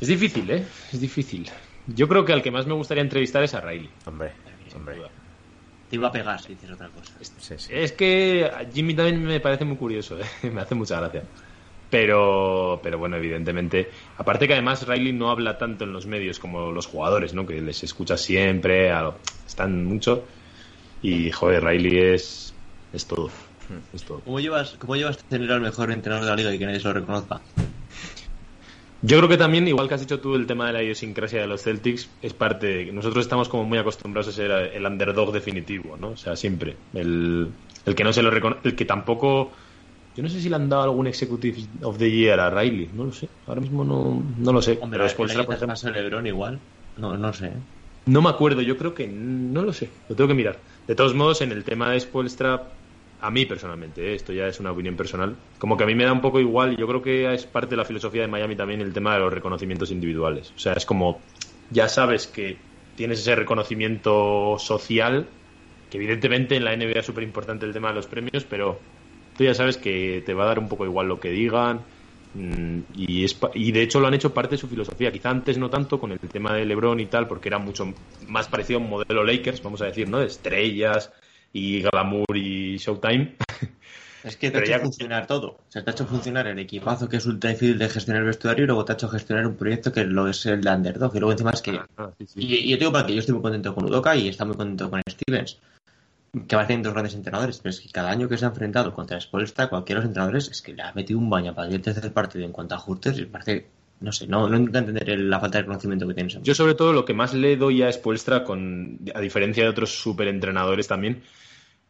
[0.00, 0.64] Es difícil, ¿eh?
[0.92, 1.50] Es difícil.
[1.86, 3.90] Yo creo que al que más me gustaría entrevistar es a Riley.
[4.06, 4.32] Hombre,
[4.74, 4.96] hombre.
[5.88, 7.14] Te iba a pegar si dices otra cosa.
[7.20, 7.70] Sí, sí.
[7.72, 10.26] Es que a Jimmy también me parece muy curioso, ¿eh?
[10.52, 11.24] me hace mucha gracia.
[11.90, 13.90] Pero, pero bueno, evidentemente.
[14.18, 17.46] Aparte que además Riley no habla tanto en los medios como los jugadores, ¿no?
[17.46, 19.12] Que les escucha siempre, a
[19.46, 20.24] están mucho.
[21.02, 22.54] Y joder, Riley es,
[22.92, 23.30] es todo.
[23.94, 24.20] Es todo.
[24.20, 26.88] ¿Cómo llevas, ¿Cómo llevas tener al mejor entrenador de la liga y que nadie se
[26.88, 27.40] lo reconozca?
[29.00, 31.46] Yo creo que también, igual que has dicho tú, el tema de la idiosincrasia de
[31.46, 35.96] los Celtics es parte de nosotros estamos como muy acostumbrados a ser el underdog definitivo,
[35.96, 36.08] ¿no?
[36.10, 36.76] O sea, siempre.
[36.94, 37.48] El,
[37.86, 39.52] el que no se lo reconoce, el que tampoco.
[40.18, 43.04] Yo no sé si le han dado algún Executive of the Year a Riley, no
[43.04, 43.28] lo sé.
[43.46, 44.76] Ahora mismo no, no lo sé.
[44.82, 46.58] Hombre, pero pasó LeBron igual.
[46.96, 47.46] No, no sé.
[47.46, 47.52] ¿eh?
[48.08, 50.58] no me acuerdo, yo creo que no lo sé, lo tengo que mirar.
[50.88, 52.64] De todos modos, en el tema de Spoelstra,
[53.20, 54.14] a mí personalmente, ¿eh?
[54.16, 56.76] esto ya es una opinión personal, como que a mí me da un poco igual,
[56.76, 59.32] yo creo que es parte de la filosofía de Miami también el tema de los
[59.32, 60.52] reconocimientos individuales.
[60.56, 61.20] O sea, es como,
[61.70, 62.56] ya sabes que
[62.96, 65.28] tienes ese reconocimiento social,
[65.90, 68.80] que evidentemente en la NBA es súper importante el tema de los premios, pero
[69.38, 71.86] tú ya sabes que te va a dar un poco igual lo que digan.
[72.34, 75.12] mm, Y, es, y de hecho lo han hecho parte de su filosofía.
[75.12, 77.86] Quizá antes no tanto con el tema de LeBron y tal, porque era mucho
[78.28, 80.18] más parecido a un modelo Lakers, vamos a decir, ¿no?
[80.18, 81.12] De estrellas
[81.52, 83.36] y glamour y showtime.
[84.24, 85.48] Es que te ha hecho ya- funcionar todo.
[85.48, 88.26] O sea, te ha hecho funcionar el equipazo que es ultra difícil de gestionar el
[88.28, 91.14] vestuario y luego te ha hecho gestionar un proyecto que lo es el de Underdog.
[91.14, 91.80] Y luego encima es que...
[91.96, 92.40] Ah, sí, sí.
[92.40, 94.44] Y, y yo te digo para que yo estoy muy contento con Udoka y está
[94.44, 95.58] muy contento con Stevens.
[96.32, 99.20] Que parecen dos grandes entrenadores, pero es que cada año que se ha enfrentado contra
[99.20, 102.12] Spolstra, cualquiera de los entrenadores, es que le ha metido un baño para el tercer
[102.12, 103.18] partido en cuanto a ajustes.
[103.18, 103.66] y parece,
[104.00, 106.38] no sé, no, no entender la falta de conocimiento que tienes.
[106.42, 109.98] Yo sobre todo lo que más le doy a Spoelstra, con, a diferencia de otros
[109.98, 111.22] superentrenadores también,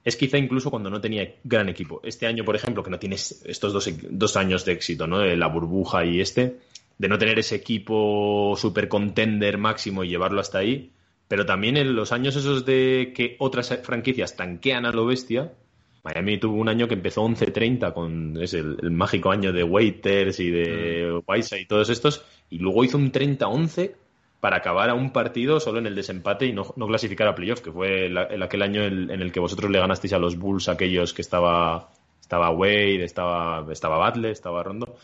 [0.04, 2.00] es quizá incluso cuando no tenía gran equipo.
[2.04, 5.18] Este año, por ejemplo, que no tienes estos dos, dos años de éxito, ¿no?
[5.18, 6.58] De la burbuja y este,
[6.96, 10.92] de no tener ese equipo super contender máximo y llevarlo hasta ahí,
[11.28, 15.52] pero también en los años esos de que otras franquicias tanquean a lo bestia,
[16.04, 20.40] Miami tuvo un año que empezó 11-30 con es el, el mágico año de Waiters
[20.40, 23.92] y de Whiteside y todos estos, y luego hizo un 30-11
[24.40, 27.60] para acabar a un partido solo en el desempate y no, no clasificar a playoff,
[27.60, 30.38] que fue la- el aquel año el- en el que vosotros le ganasteis a los
[30.38, 31.90] Bulls, aquellos que estaba,
[32.20, 34.96] estaba Wade, estaba, estaba Butler, estaba Rondo.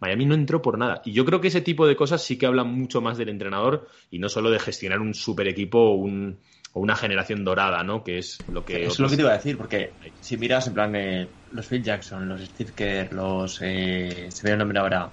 [0.00, 1.02] Miami no entró por nada.
[1.04, 3.88] Y yo creo que ese tipo de cosas sí que hablan mucho más del entrenador
[4.10, 6.38] y no solo de gestionar un super equipo o, un,
[6.72, 8.04] o una generación dorada, ¿no?
[8.04, 8.84] Que es lo que.
[8.86, 11.82] Es lo que te iba a decir, porque si miras en plan eh, los Phil
[11.82, 13.60] Jackson, los Steve Kerr, los.
[13.62, 15.12] Eh, se me el nombre ahora.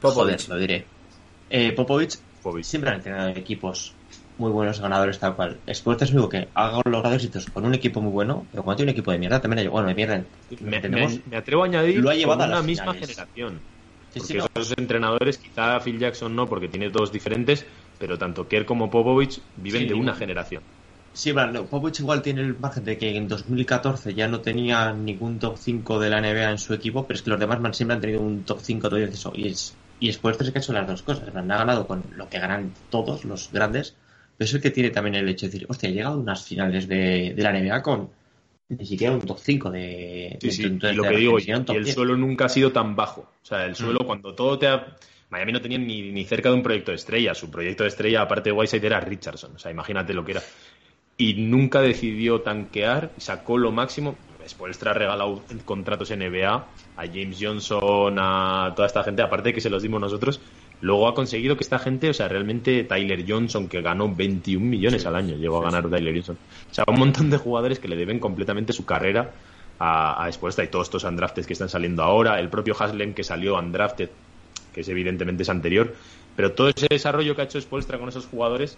[0.00, 0.46] Popovich.
[0.46, 0.88] Joder, lo diré.
[1.48, 2.64] Eh, Popovich, Popovich.
[2.66, 3.96] siempre han entrenado equipos
[4.36, 5.62] muy buenos, ganadores, tal cual.
[5.66, 8.90] Después te digo que ha logrado éxitos con un equipo muy bueno, pero cuando tiene
[8.90, 10.26] un equipo de mierda también ha Bueno, de mierda.
[10.60, 13.06] Me, me- me atrevo a añadir lo ha llevado con a una misma finales.
[13.06, 13.62] generación.
[14.14, 14.46] Sí, Porque sí, no.
[14.54, 17.66] esos entrenadores, quizá Phil Jackson no, porque tiene dos diferentes,
[17.98, 20.62] pero tanto Kerr como Popovich viven Sí, de una generación.
[21.12, 25.38] Sí, bueno, Popovich igual tiene el margen de que en 2014 ya no tenía ningún
[25.38, 27.94] top 5 de la NBA en su equipo, pero es que los demás man siempre
[27.94, 29.32] han tenido un top 5 todo eso.
[29.34, 31.30] Y, es, y después es que ha hecho las dos cosas.
[31.30, 33.96] plan, Ha ganado con lo que ganan todos los grandes,
[34.36, 36.44] pero es el que tiene también el hecho de decir, hostia, ha llegado a unas
[36.44, 38.12] finales de, de la NBA con
[38.68, 40.38] ni siquiera un top 5 de...
[40.40, 41.94] Sí, de- sí, de- y lo que digo, y el 10.
[41.94, 43.20] suelo nunca ha sido tan bajo.
[43.42, 44.06] O sea, el suelo Mm.
[44.06, 44.96] cuando todo te ha...
[45.30, 47.34] Miami no tenía ni, ni cerca de un proyecto de estrella.
[47.34, 49.52] Su proyecto de estrella, aparte de Whiteside, era Richardson.
[49.56, 50.42] O sea, imagínate lo que era.
[51.16, 54.16] Y nunca decidió tanquear, sacó lo máximo.
[54.46, 56.52] Spoelstra ha regalado contratos NBA
[56.96, 60.40] a James Johnson, a toda esta gente, aparte de que se los dimos nosotros.
[60.80, 65.06] Luego ha conseguido que esta gente, o sea, realmente Tyler Johnson, que ganó 21 millones
[65.06, 66.36] al año, llegó a ganar Tyler Johnson.
[66.70, 69.32] O sea, un montón de jugadores que le deben completamente su carrera
[69.78, 72.38] a, a y todos estos undrafted que están saliendo ahora.
[72.38, 74.10] El propio Haslem que salió undrafted,
[74.72, 75.94] que es evidentemente es anterior.
[76.36, 78.76] Pero todo ese desarrollo que ha hecho Spoelstra con esos jugadores,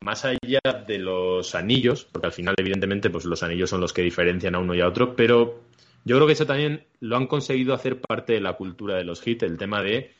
[0.00, 4.02] más allá de los anillos, porque al final, evidentemente, pues los anillos son los que
[4.02, 5.60] diferencian a uno y a otro, pero
[6.04, 9.26] yo creo que eso también lo han conseguido hacer parte de la cultura de los
[9.26, 10.12] hits, el tema de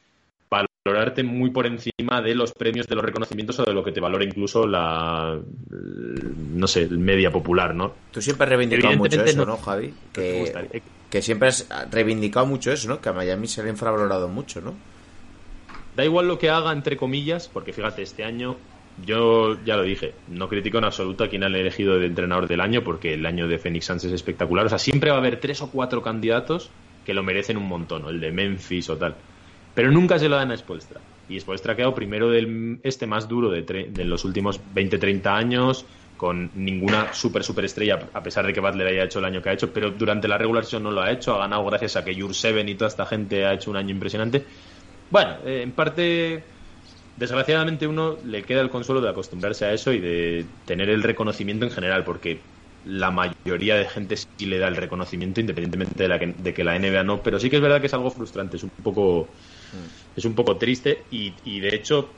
[0.87, 4.01] valorarte muy por encima de los premios, de los reconocimientos o de lo que te
[4.01, 5.39] valora incluso la,
[5.71, 7.95] no sé, el media popular, ¿no?
[8.13, 9.95] Tú siempre has reivindicado mucho eso, no- ¿no, Javi?
[10.13, 13.01] Que, gustaría- que siempre has reivindicado mucho eso, ¿no?
[13.01, 14.75] Que a Miami se le ha infravalorado mucho, ¿no?
[15.97, 18.57] Da igual lo que haga, entre comillas, porque fíjate, este año
[19.07, 22.61] yo ya lo dije, no critico en absoluto a quien han elegido de entrenador del
[22.61, 24.67] año, porque el año de Phoenix Suns es espectacular.
[24.67, 26.69] O sea, siempre va a haber tres o cuatro candidatos
[27.07, 29.15] que lo merecen un montón, o el de Memphis o tal.
[29.75, 31.01] Pero nunca se lo dan a Spoelstra.
[31.29, 35.87] Y Spoelstra ha quedado primero del este más duro de, de los últimos 20-30 años,
[36.17, 39.51] con ninguna super super estrella, a pesar de que Butler haya hecho el año que
[39.51, 42.05] ha hecho, pero durante la regular season no lo ha hecho, ha ganado gracias a
[42.05, 44.45] que Jur Seven y toda esta gente ha hecho un año impresionante.
[45.11, 46.43] Bueno, eh, en parte,
[47.17, 51.65] desgraciadamente uno le queda el consuelo de acostumbrarse a eso y de tener el reconocimiento
[51.65, 52.39] en general, porque
[52.87, 56.65] la mayoría de gente sí le da el reconocimiento independientemente de, la que, de que
[56.65, 59.29] la NBA no, pero sí que es verdad que es algo frustrante, es un poco,
[60.17, 62.11] es un poco triste y, y de hecho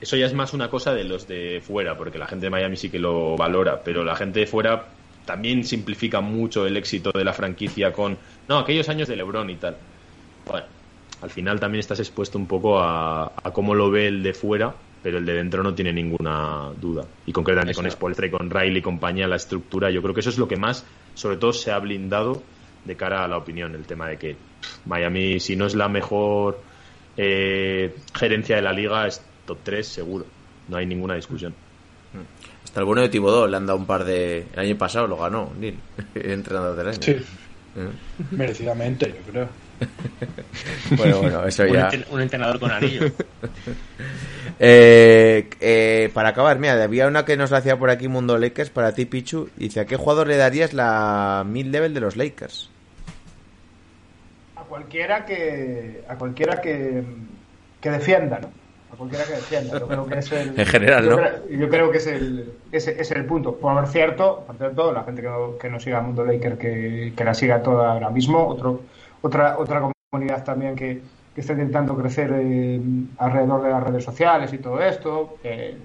[0.00, 2.76] eso ya es más una cosa de los de fuera, porque la gente de Miami
[2.76, 4.86] sí que lo valora, pero la gente de fuera
[5.26, 8.16] también simplifica mucho el éxito de la franquicia con,
[8.48, 9.76] no, aquellos años de LeBron y tal.
[10.46, 10.66] Bueno,
[11.20, 14.74] al final también estás expuesto un poco a, a cómo lo ve el de fuera,
[15.02, 17.04] pero el de dentro no tiene ninguna duda.
[17.26, 17.96] Y concretamente con Eso.
[17.96, 20.56] Spoelstra y con Riley y compañía, la estructura, yo creo que eso es lo que
[20.56, 22.42] más, sobre todo, se ha blindado
[22.84, 24.36] de cara a la opinión, el tema de que
[24.86, 26.69] Miami, si no es la mejor
[27.16, 30.26] eh, gerencia de la liga, es top 3 seguro.
[30.68, 31.54] No hay ninguna discusión.
[32.64, 34.46] Hasta el bueno de Tibodó le han dado un par de...
[34.52, 35.78] El año pasado lo ganó, Neil,
[36.14, 36.98] entrenador del año.
[37.02, 37.12] Sí,
[37.76, 37.88] Eh.
[38.32, 39.48] merecidamente, yo creo.
[40.96, 41.90] Bueno, bueno, eso Un, ya...
[41.90, 43.06] enten- un entrenador con anillo.
[44.62, 48.70] Eh, eh, para acabar, mira, había una que nos la hacía por aquí Mundo Lakers
[48.70, 49.48] para ti, Pichu.
[49.56, 52.69] Dice, ¿a qué jugador le darías la mid-level de los Lakers?
[54.70, 56.04] Cualquiera que.
[56.08, 57.02] A cualquiera que.
[57.80, 58.48] que defienda, ¿no?
[58.92, 59.78] A cualquiera que defienda.
[59.80, 60.48] Yo creo que es el.
[60.60, 61.16] En general, yo ¿no?
[61.16, 63.56] creo- Yo creo que es el, ese, es el punto.
[63.56, 67.24] Por cierto, por cierto, la gente que no, que no siga Mundo Laker, que, que
[67.24, 68.46] la siga toda ahora mismo.
[68.46, 68.82] Otro,
[69.22, 71.02] otra, otra comunidad también que,
[71.34, 72.80] que está intentando crecer eh,
[73.18, 75.34] alrededor de las redes sociales y todo esto.
[75.42, 75.76] Eh,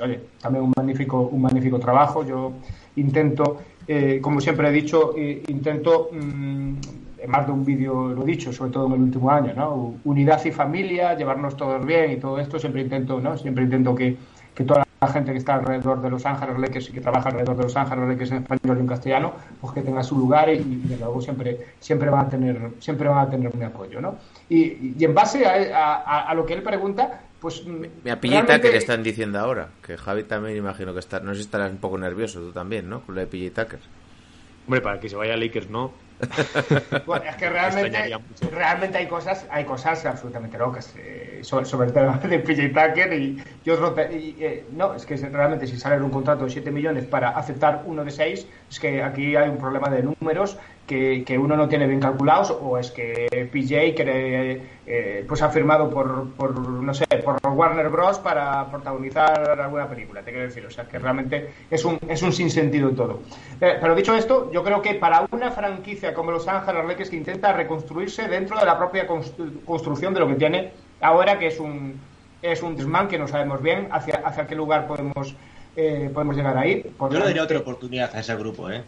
[0.00, 2.24] oye, también un magnífico, un magnífico trabajo.
[2.24, 2.52] Yo
[2.94, 3.58] intento,
[3.88, 6.74] eh, como siempre he dicho, eh, intento, mm,
[7.20, 9.94] en más de un vídeo lo he dicho, sobre todo en el último año, ¿no?
[10.04, 13.36] Unidad y familia, llevarnos todos bien y todo esto, siempre intento, ¿no?
[13.36, 14.16] Siempre intento que,
[14.54, 17.56] que toda la gente que está alrededor de Los Ángeles Lakers y que trabaja alrededor
[17.56, 20.54] de Los Ángeles Lakers en español y en castellano, pues que tenga su lugar y,
[20.58, 24.16] y desde luego siempre, siempre van a tener, siempre van a tener mi apoyo, ¿no?
[24.48, 28.66] Y, y en base a, a- a lo que él pregunta, pues Mira, Pillita realmente-
[28.68, 29.68] que le están diciendo ahora.
[29.86, 31.20] Que Javi también imagino que está...
[31.20, 33.02] No sé si estarás un poco nervioso tú también, ¿no?
[33.02, 33.78] Con lo de Tucker.
[34.66, 35.92] Hombre, para que se vaya a Lakers no.
[37.06, 38.18] Bueno, es que realmente,
[38.50, 43.12] realmente hay cosas, hay cosas absolutamente locas eh, sobre, sobre el tema de PJ Tucker
[43.12, 46.70] y, y otro y, eh, no, es que realmente si sale un contrato de 7
[46.70, 50.58] millones para aceptar uno de 6, es que aquí hay un problema de números
[50.88, 55.50] que, que uno no tiene bien calculados o es que PJ quiere, eh, pues ha
[55.50, 58.18] firmado por, por, no sé, por Warner Bros.
[58.18, 60.64] para protagonizar alguna película, te quiero decir.
[60.66, 63.20] O sea, que realmente es un, es un sinsentido todo.
[63.60, 67.16] Eh, pero dicho esto, yo creo que para una franquicia como Los Ángeles Lakers que
[67.16, 71.60] intenta reconstruirse dentro de la propia constru- construcción de lo que tiene ahora, que es
[71.60, 72.00] un,
[72.42, 75.34] es un desmán que no sabemos bien hacia, hacia qué lugar podemos,
[75.76, 76.82] eh, podemos llegar ahí.
[76.98, 78.82] Yo le daría otra oportunidad a ese grupo, ¿eh?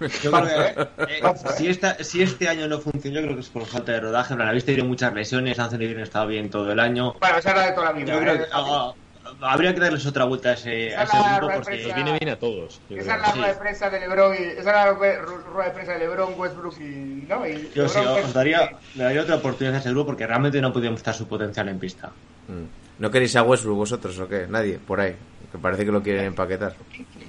[0.00, 0.82] Yo creo que,
[1.14, 1.22] eh,
[1.56, 4.32] si, esta, si este año no funcionó, yo creo que es por falta de rodaje.
[4.32, 7.14] En plan, habéis tenido muchas lesiones, Anthony Green ha estado bien todo el año.
[7.20, 8.12] Bueno, esa era de toda la vida.
[8.12, 8.38] Yo creo ¿eh?
[8.38, 8.92] que ah,
[9.24, 12.36] ah, habría que darles otra vuelta a ese, a ese grupo porque viene bien a
[12.36, 12.80] todos.
[12.90, 15.74] Esa es la rueda de prensa de LeBron y esa es la ru- rueda de
[15.74, 19.76] prensa de LeBron, Westbrook y no y yo sí, os daría, le daría otra oportunidad
[19.76, 22.10] a ese grupo porque realmente no podía mostrar su potencial en pista.
[22.48, 22.64] Mm.
[23.00, 24.46] ¿No queréis a Westbrook vosotros o qué?
[24.48, 25.14] Nadie, por ahí.
[25.50, 26.74] Que parece que lo quieren empaquetar.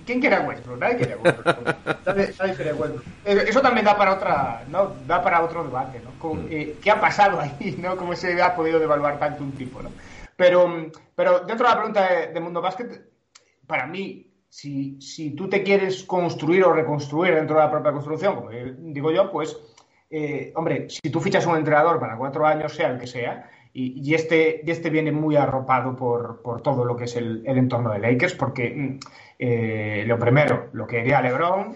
[0.06, 0.80] ¿Quién quiere a Westbrook?
[0.80, 2.06] Nadie quiere a Westbrook.
[2.06, 3.04] Nadie, nadie quiere a Westbrook.
[3.26, 4.96] Eso también da para otra, ¿no?
[5.08, 6.48] Da para otro debate, ¿no?
[6.50, 7.98] Eh, ¿Qué ha pasado ahí, no?
[7.98, 9.90] ¿Cómo se ha podido devaluar tanto un tipo, no?
[10.36, 13.10] Pero, pero dentro de la pregunta de, de Mundo Básquet,
[13.66, 18.36] para mí, si, si tú te quieres construir o reconstruir dentro de la propia construcción,
[18.36, 19.58] como digo yo, pues,
[20.10, 24.02] eh, hombre, si tú fichas un entrenador para cuatro años, sea el que sea, y,
[24.02, 27.58] y este, y este viene muy arropado por, por todo lo que es el, el
[27.58, 29.00] entorno de Lakers, porque mm,
[29.38, 31.76] eh, lo primero, lo que quería LeBron,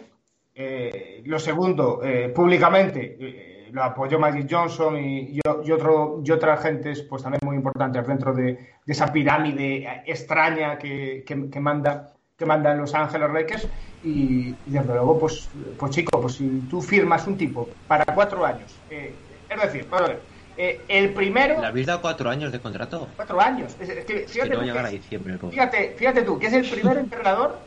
[0.56, 6.62] eh, lo segundo, eh, públicamente eh, lo apoyó Magic Johnson y, y, otro, y otras
[6.62, 12.46] gentes pues también muy importantes dentro de, esa pirámide extraña que, que, que manda que
[12.46, 13.68] manda en Los Ángeles Lakers.
[14.02, 18.74] Y, desde luego pues, pues chico, pues si tú firmas un tipo para cuatro años,
[18.90, 19.14] eh,
[19.50, 20.22] es decir, vamos ver,
[20.62, 23.08] eh, el primero ¿Le habéis dado cuatro años de contrato?
[23.16, 25.34] cuatro años, es, es que fíjate no llegar a diciembre.
[25.42, 25.50] el.
[25.52, 27.60] Fíjate, fíjate tú, que es el primer entrenador,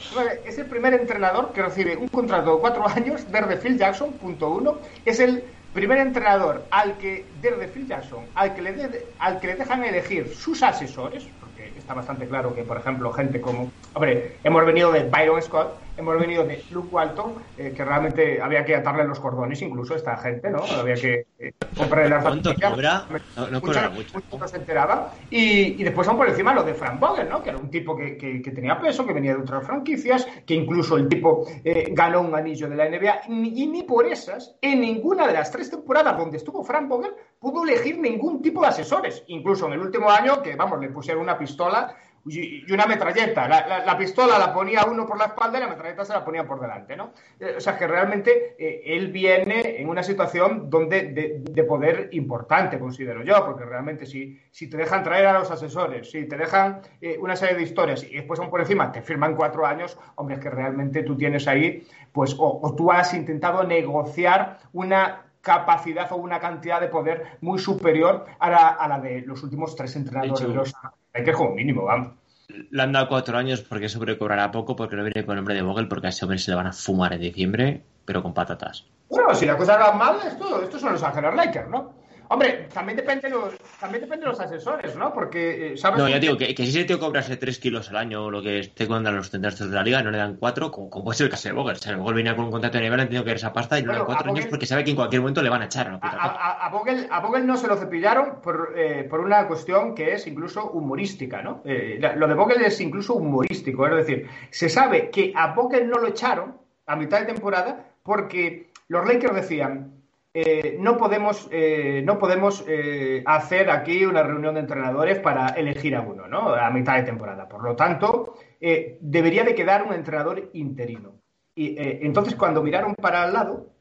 [0.44, 4.50] es el primer entrenador que recibe un contrato de cuatro años desde Phil Jackson, punto
[4.50, 4.78] uno.
[5.06, 5.42] Es el
[5.72, 9.82] primer entrenador al que, desde Phil Jackson, al que le, de- al que le dejan
[9.84, 14.92] elegir sus asesores, porque está bastante claro que, por ejemplo, gente como, hombre, hemos venido
[14.92, 19.20] de Byron Scott, hemos venido de Luke Walton, eh, que realmente había que atarle los
[19.20, 20.62] cordones incluso a esta gente, ¿no?
[20.64, 23.06] Había que eh, comprar el ¿Cuánto cobra?
[23.36, 24.14] No, no cobra mucho.
[24.14, 25.12] mucho no se enteraba.
[25.28, 27.42] Y, y después aún por encima lo de Frank Vogel, ¿no?
[27.42, 30.54] Que era un tipo que, que- que tenía peso, que venía de otras franquicias, que
[30.54, 33.20] incluso el tipo eh, ganó un anillo de la NBA.
[33.28, 36.88] Y, ni- y ni por esas, en ninguna de las tres temporadas donde estuvo Frank
[36.88, 39.22] Vogel, pudo elegir ningún tipo de asesores.
[39.26, 41.94] Incluso en el último año, que vamos, le pusieron una pistola
[42.26, 43.48] y, una metralleta.
[43.48, 46.24] La, la- la pistola la ponía uno por la espalda y la metralleta se la
[46.24, 47.12] ponía por delante, ¿no?
[47.40, 52.08] Eh, o sea que realmente eh, él viene en una situación donde de, de poder
[52.12, 56.36] importante, considero yo, porque realmente si, si te dejan traer a los asesores, si te
[56.36, 59.98] dejan eh, una serie de historias y después aún por encima te firman cuatro años,
[60.14, 66.10] hombre, es que realmente tú tienes ahí, pues, o tú has intentado negociar una capacidad
[66.12, 69.94] o una cantidad de poder muy superior a la, a la de los últimos tres
[69.96, 70.72] entrenadores De hecho, de los
[71.12, 72.12] hay que como mínimo, vamos.
[72.48, 75.62] Le han dado cuatro años porque sobrecobrará poco, porque no viene con el nombre de
[75.62, 78.86] Vogel, porque a ese hombre se le van a fumar en diciembre, pero con patatas.
[79.08, 82.01] Bueno, si la cosa va mal, esto, estos son los Ángeles Lakers, ¿no?
[82.32, 85.12] Hombre, también depende de los, también depende de los asesores, ¿no?
[85.12, 85.98] Porque, eh, ¿sabes?
[85.98, 88.40] No, ya digo, que, que si ese tío cobrase 3 kilos al año o lo
[88.40, 91.18] que esté cobrando los tendrástos de la liga, no le dan 4, como, como puede
[91.18, 91.76] ser el caso de Vogel.
[91.76, 93.78] O sea, Vogel venía con un contrato de nivel, han tenido que dar esa pasta
[93.78, 95.50] y no le dan Bueno, 4 a años porque sabe que en cualquier momento le
[95.50, 98.40] van a echar a A, a, a- a Vogel, a Vogel no se lo cepillaron
[98.42, 101.60] por, eh, por una cuestión que es incluso humorística, ¿no?
[101.66, 105.98] Eh, lo de Vogel es incluso humorístico, es decir, se sabe que a Vogel no
[105.98, 106.56] lo echaron
[106.86, 109.91] a mitad de temporada porque los Lakers decían,
[110.34, 115.94] eh, no podemos, eh, no podemos eh, hacer aquí una reunión de entrenadores para elegir
[115.94, 116.54] a uno, ¿no?
[116.54, 117.48] A mitad de temporada.
[117.48, 121.16] Por lo tanto, eh, debería de quedar un entrenador interino.
[121.54, 123.72] Y eh, entonces cuando miraron para al lado,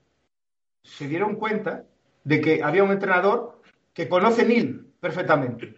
[0.83, 1.85] se dieron cuenta
[2.23, 3.61] de que había un entrenador
[3.93, 5.75] que conoce Neil perfectamente.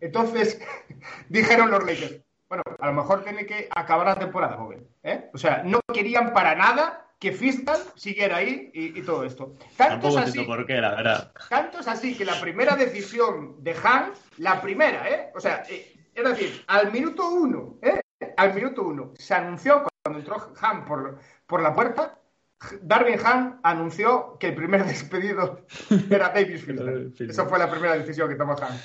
[0.00, 0.60] Entonces
[1.28, 4.86] dijeron los Lakers, bueno, a lo mejor tiene que acabar la temporada, joven.
[5.02, 5.30] ¿eh?
[5.34, 9.56] O sea, no querían para nada que Fiscal siguiera ahí y, y todo esto.
[9.76, 11.32] Tanto Tampoco es, así, por qué, la verdad.
[11.48, 15.30] tanto es así que la primera decisión de Han, la primera, ¿eh?
[15.32, 18.00] O sea, eh, es decir, al minuto uno, ¿eh?
[18.36, 22.18] Al minuto uno, se anunció cuando entró Han por, por la puerta,
[22.80, 25.64] Darwin Han anunció que el primer despedido
[26.10, 26.64] era Davis.
[26.64, 27.12] Filner.
[27.20, 28.76] Esa fue la primera decisión que tomó Han.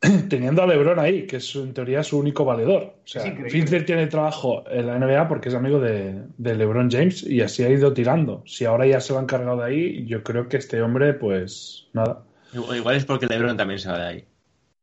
[0.28, 2.94] Teniendo a LeBron ahí, que es en teoría su único valedor.
[3.04, 3.22] O sea.
[3.48, 7.64] Fizdler tiene trabajo en la NBA porque es amigo de, de LeBron James y así
[7.64, 8.42] ha ido tirando.
[8.46, 11.86] Si ahora ya se lo han cargado de ahí, yo creo que este hombre, pues
[11.92, 12.22] nada.
[12.52, 14.24] Igual es porque LeBron también se va de ahí.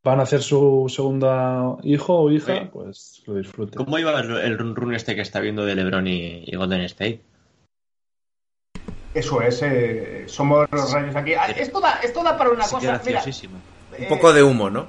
[0.04, 3.78] Van a hacer su segunda hijo o hija, pues lo disfruten.
[3.78, 7.22] ¿Cómo iba el, run run este que está viendo de LeBron y, y Golden State?
[9.14, 11.36] Eso es, eh, somos los rayos aquí.
[11.36, 13.02] Ah, Esto da, esto da para una Sí, cosa.
[13.06, 13.24] Mira.
[14.00, 14.88] Un poco de humo, ¿no?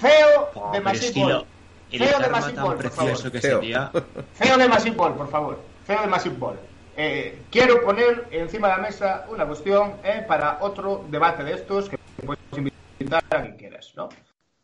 [0.00, 1.46] Feo de Massive Ball.
[1.90, 3.32] Feo de Massive Ball, por favor.
[3.32, 3.60] que Feo.
[3.60, 3.90] sería.
[4.34, 5.60] Feo de Massive Ball, por favor.
[5.84, 6.58] Feo de Massive Ball.
[6.96, 11.88] Eh, quiero poner encima de la mesa una cuestión eh, para otro debate de estos
[11.88, 14.08] que puedes invitar a quien quieras, ¿no?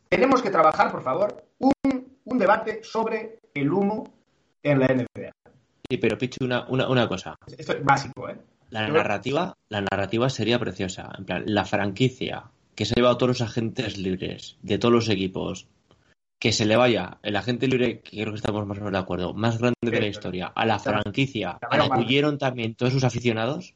[0.08, 1.72] Tenemos que trabajar, por favor, un,
[2.24, 4.12] un debate sobre el humo
[4.62, 5.30] en la NBA.
[5.88, 7.36] Sí, pero Pichu, una, una, una cosa.
[7.56, 8.36] Esto es básico, ¿eh?
[8.70, 11.12] La narrativa, la narrativa sería preciosa.
[11.16, 12.42] En plan, la franquicia
[12.74, 15.66] que se ha llevado a todos los agentes libres de todos los equipos,
[16.38, 18.98] que se le vaya el agente libre, que creo que estamos más o menos de
[18.98, 22.92] acuerdo, más grande de la historia, a la franquicia, a la que huyeron también todos
[22.92, 23.74] sus aficionados,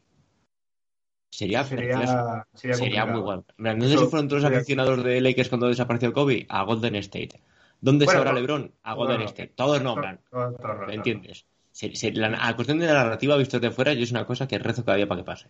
[1.30, 1.64] sería.
[1.64, 3.20] Sería, sería, Sería muy
[3.56, 6.46] plan, ¿Dónde se fueron todos los aficionados de Lakers cuando desapareció Kobe?
[6.48, 7.40] A Golden State.
[7.80, 8.46] ¿Dónde Bueno, está ahora no.
[8.46, 8.72] LeBron?
[8.82, 9.26] A Golden No.
[9.26, 9.52] State.
[9.54, 11.46] Todos no, en plan, Todo- todo- todo- ¿me entiendes?
[11.70, 14.48] Se- se- la, la cuestión de la narrativa visto de fuera yo es una cosa
[14.48, 15.46] que rezo cada día para que pase.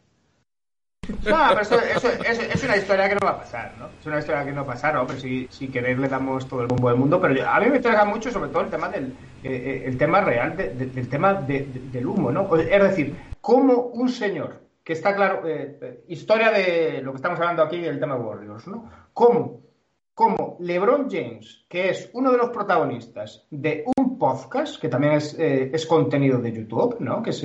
[1.08, 3.86] No, pero eso, eso- es una historia que no va a pasar, ¿no?
[4.00, 6.60] Es una historia que no va a pasar, hombre, si, si queréis le damos todo
[6.62, 9.06] el bombo del mundo, pero a mí me interesa mucho sobre todo el tema del
[9.42, 12.54] eh, eh, el tema real, de- de- del tema de- de- del humo, ¿no?
[12.56, 17.62] Es decir, cómo un señor, que está claro, eh, historia de lo que estamos hablando
[17.62, 18.90] aquí, el tema Warriors, ¿no?
[19.12, 19.60] Cómo,
[20.14, 25.34] cómo LeBron James, que es uno de los protagonistas de un podcast, que también es,
[25.38, 27.22] es contenido de YouTube, ¿no?
[27.22, 27.44] Que es,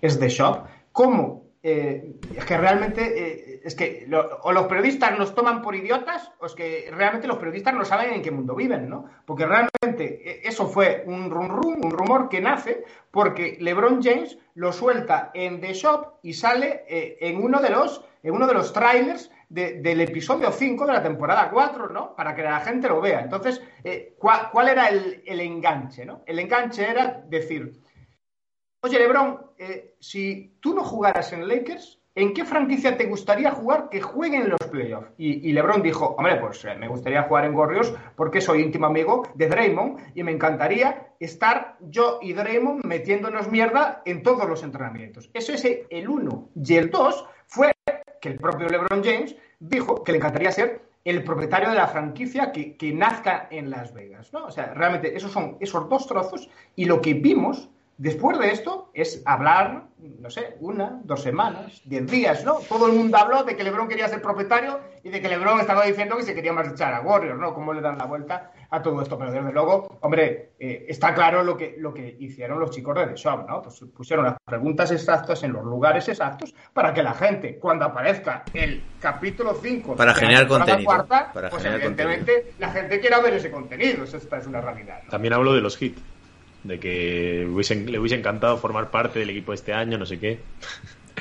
[0.00, 4.06] es The Shop, cómo eh, es que realmente eh, es que
[4.42, 8.12] o los periodistas nos toman por idiotas o es que realmente los periodistas no saben
[8.12, 9.06] en qué mundo viven, ¿no?
[9.24, 14.36] Porque realmente eh, eso fue un rum rum, un rumor que nace porque LeBron James
[14.54, 18.72] lo suelta en The Shop y sale en uno de los en uno de los
[18.72, 22.14] trailers de- del episodio 5 de la temporada 4, ¿no?
[22.14, 23.20] Para que la gente lo vea.
[23.20, 23.62] Entonces,
[24.18, 26.22] ¿cuál, cuál era el, el enganche, ¿no?
[26.26, 27.72] El enganche era decir,
[28.84, 33.88] Oye, Lebron, eh, si tú no jugaras en Lakers, ¿en qué franquicia te gustaría jugar
[33.88, 35.08] que jueguen en los playoffs?
[35.16, 38.84] Y, y Lebron dijo, hombre, pues eh, me gustaría jugar en Warriors porque soy íntimo
[38.84, 44.62] amigo de Draymond y me encantaría estar yo y Draymond metiéndonos mierda en todos los
[44.62, 45.30] entrenamientos.
[45.32, 46.50] Eso es el uno.
[46.54, 47.72] Y el dos fue
[48.20, 52.52] que el propio LeBron James dijo que le encantaría ser el propietario de la franquicia
[52.52, 54.44] que, que nazca en Las Vegas, ¿no?
[54.44, 58.90] O sea, realmente esos son esos dos trozos y lo que vimos después de esto
[58.94, 62.54] es hablar, no sé, una, dos semanas, diez días, ¿no?
[62.68, 65.84] Todo el mundo habló de que LeBron quería ser propietario y de que LeBron estaba
[65.84, 67.54] diciendo que se quería marchar a Warriors, ¿no?
[67.54, 71.42] Cómo le dan la vuelta a todo esto, pero desde luego, hombre, eh, está claro
[71.42, 73.62] lo que, lo que hicieron los chicos de The Shop, ¿no?
[73.62, 78.44] Pues pusieron las preguntas exactas en los lugares exactos para que la gente, cuando aparezca
[78.52, 83.00] el capítulo 5 Para de la generar contenido, cuarta, para pues generar evidentemente la gente
[83.00, 85.02] quiera ver ese contenido, Eso esta es una realidad.
[85.04, 85.10] ¿no?
[85.10, 86.02] También hablo de los hits.
[86.64, 90.38] De que hubiesen- le hubiese encantado formar parte del equipo este año, no sé qué.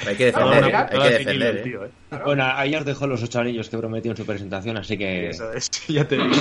[0.08, 1.62] Hay que No, defender, mira, hay que defender, ¿eh?
[1.62, 1.90] tío, ¿eh?
[2.26, 5.52] Bueno, ahí os dejo los ocho anillos que prometió en su presentación, así que Eso
[5.54, 6.34] es, ya te digo.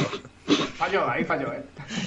[0.77, 1.63] Falló, ahí falló, ¿eh?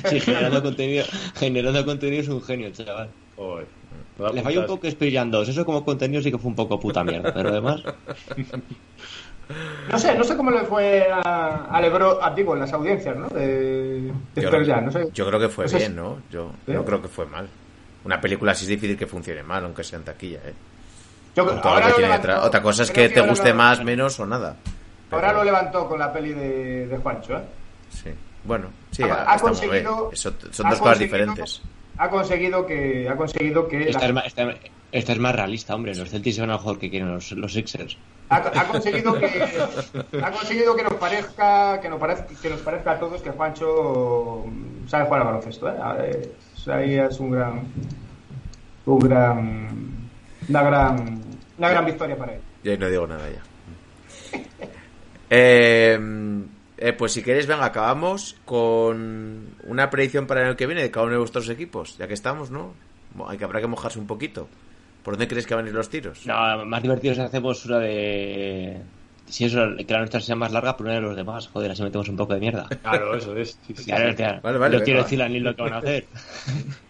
[0.10, 1.06] sí, generando contenido,
[1.36, 3.10] generando contenido es un genio, chaval.
[3.36, 3.68] Joder.
[4.34, 4.88] Le falló un poco
[5.30, 7.84] 2, eso como contenido sí que fue un poco puta mierda, pero además,
[9.92, 13.16] No sé, no sé cómo le fue a, a Lebron, a, digo, en las audiencias,
[13.16, 13.28] ¿no?
[13.30, 15.08] De, de Yo, Pearl Jam, no sé.
[15.14, 16.18] yo creo que fue No sé bien, ¿no?
[16.32, 16.72] Yo ¿Sí?
[16.74, 17.48] no creo que fue mal.
[18.04, 20.54] Una película así es difícil que funcione mal, aunque sea en taquilla, ¿eh?
[21.36, 22.46] Yo- Con todo ahora lo que lo tiene levantó- detrás.
[22.48, 24.56] Otra cosa es que te ahora guste lo- más, menos o nada.
[25.12, 27.42] Ahora Pero- lo levantó con la peli de, de Juancho, ¿eh?
[27.90, 28.10] Sí.
[28.44, 31.62] Bueno, sí, Ha- conseguido- Eso- son ha dos cosas diferentes.
[31.98, 34.24] Ha conseguido que, ha conseguido que la-
[34.96, 35.94] esta es más realista, hombre.
[35.94, 37.98] Los Celtics son a lo mejor que quieren los, los Sixers.
[38.30, 39.26] ha, ha conseguido que
[40.24, 44.46] ha conseguido que nos parezca que nos parezca que nos parezca a todos que Juancho
[44.48, 45.76] mm, sabe jugar al baloncesto ¿eh?
[46.68, 47.62] A ahí es un gran
[48.88, 50.10] un gran
[50.50, 51.22] una gran
[51.58, 53.44] una gran victoria para él Yo ahí no digo nada ya.
[55.30, 56.00] Eh,
[56.78, 60.92] eh, pues si queréis, venga, acabamos con una predicción para el año que viene de
[60.92, 62.74] cada uno de vuestros equipos, ya que estamos, ¿no?
[63.28, 64.48] Hay que, habrá que mojarse un poquito.
[65.06, 66.26] ¿Por dónde crees que van a ir los tiros?
[66.26, 68.82] No, más divertido es hacemos una de.
[69.27, 71.48] Si eso, que la nuestra sea más larga, pero una de los demás.
[71.48, 72.68] Joder, así metemos un poco de mierda.
[72.82, 73.52] Claro, eso es.
[73.65, 73.86] Sí, sí, sí.
[73.86, 76.06] Claro, hostia, Vale, vale, no quiero decirle ni lo que van a hacer.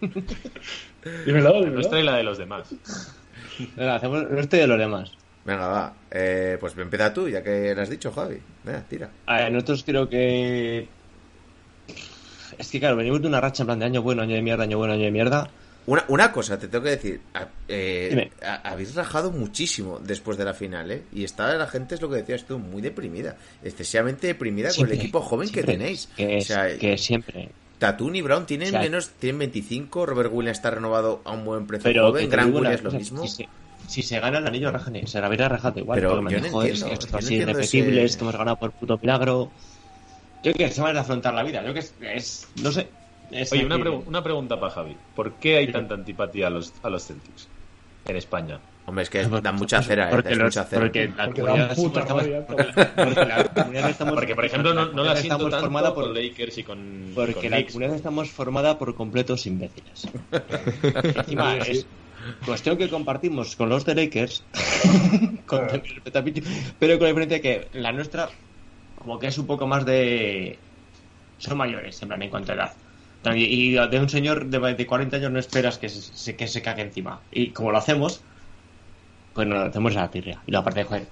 [1.26, 1.72] Dímelo, La dímelo.
[1.74, 2.74] nuestra y la de los demás.
[3.76, 5.12] Venga, hacemos nuestro y de los demás.
[5.44, 5.92] Venga, va.
[6.10, 8.38] Eh, pues empieza tú, ya que lo has dicho, Javi.
[8.64, 9.10] Venga, tira.
[9.26, 10.88] A ver, nosotros creo que.
[12.58, 14.64] Es que claro, venimos de una racha en plan de año bueno, año de mierda,
[14.64, 15.48] año bueno, año de mierda.
[15.86, 17.20] Una, una cosa, te tengo que decir.
[17.68, 21.04] eh, a- habéis rajado muchísimo después de la final, ¿eh?
[21.12, 23.36] Y está la gente, es lo que decías tú, muy deprimida.
[23.62, 25.72] Excesivamente deprimida con Siempre, el equipo joven siempre.
[25.72, 26.08] que tenéis.
[26.16, 27.50] Que, o sea, es- que siempre.
[27.78, 31.44] Tatum y Brown tienen O sea, menos, tienen 25, Robert Williams está renovado a un
[31.44, 33.22] buen precio Pero joven, Gran Williams lo mismo.
[33.26, 33.48] Si se,
[33.86, 35.98] si se gana el anillo, rajane, se la hubiera rajado igual.
[35.98, 38.16] Pero porque me yo no es entiendo, esto yo no es así entiendo irrepetible, ese-
[38.18, 39.50] que hemos ganado por puto milagro.
[40.42, 42.88] Yo que se van a afrontar la vida, yo que es, es- no sé.
[43.30, 44.96] Es Oye, una, aquí- pregu- una pregunta para Javi.
[45.14, 47.48] ¿Por qué hay tanta antipatía a los, a los Celtics
[48.06, 48.58] en España?
[48.88, 50.82] Hombre, es que dan mucha cera, eh, Porque, es los- mucha cera.
[50.82, 52.42] porque la Porque comunidad dan puta estamos- porque-
[52.96, 56.04] porque la comunidad estamos- Porque, por ejemplo, no, no la comunidad siento tanto formada por
[56.04, 57.72] por Lakers y con, porque con la Knicks.
[57.72, 60.08] comunidad estamos formada por completos imbéciles.
[61.16, 61.84] Encima es
[62.44, 64.44] cuestión que compartimos con los de Lakers,
[65.46, 65.66] con
[66.78, 68.28] pero con la diferencia que la nuestra,
[68.98, 70.58] como que es un poco más de.
[71.38, 72.72] Son mayores, en plan, en cuanto a edad.
[73.34, 76.82] Y de un señor de, de 40 años no esperas que se, que se cague
[76.82, 77.26] encima.
[77.30, 78.24] Y como lo hacemos,
[79.32, 80.42] pues nos hacemos la tirria.
[80.46, 81.08] Y la parte de joder.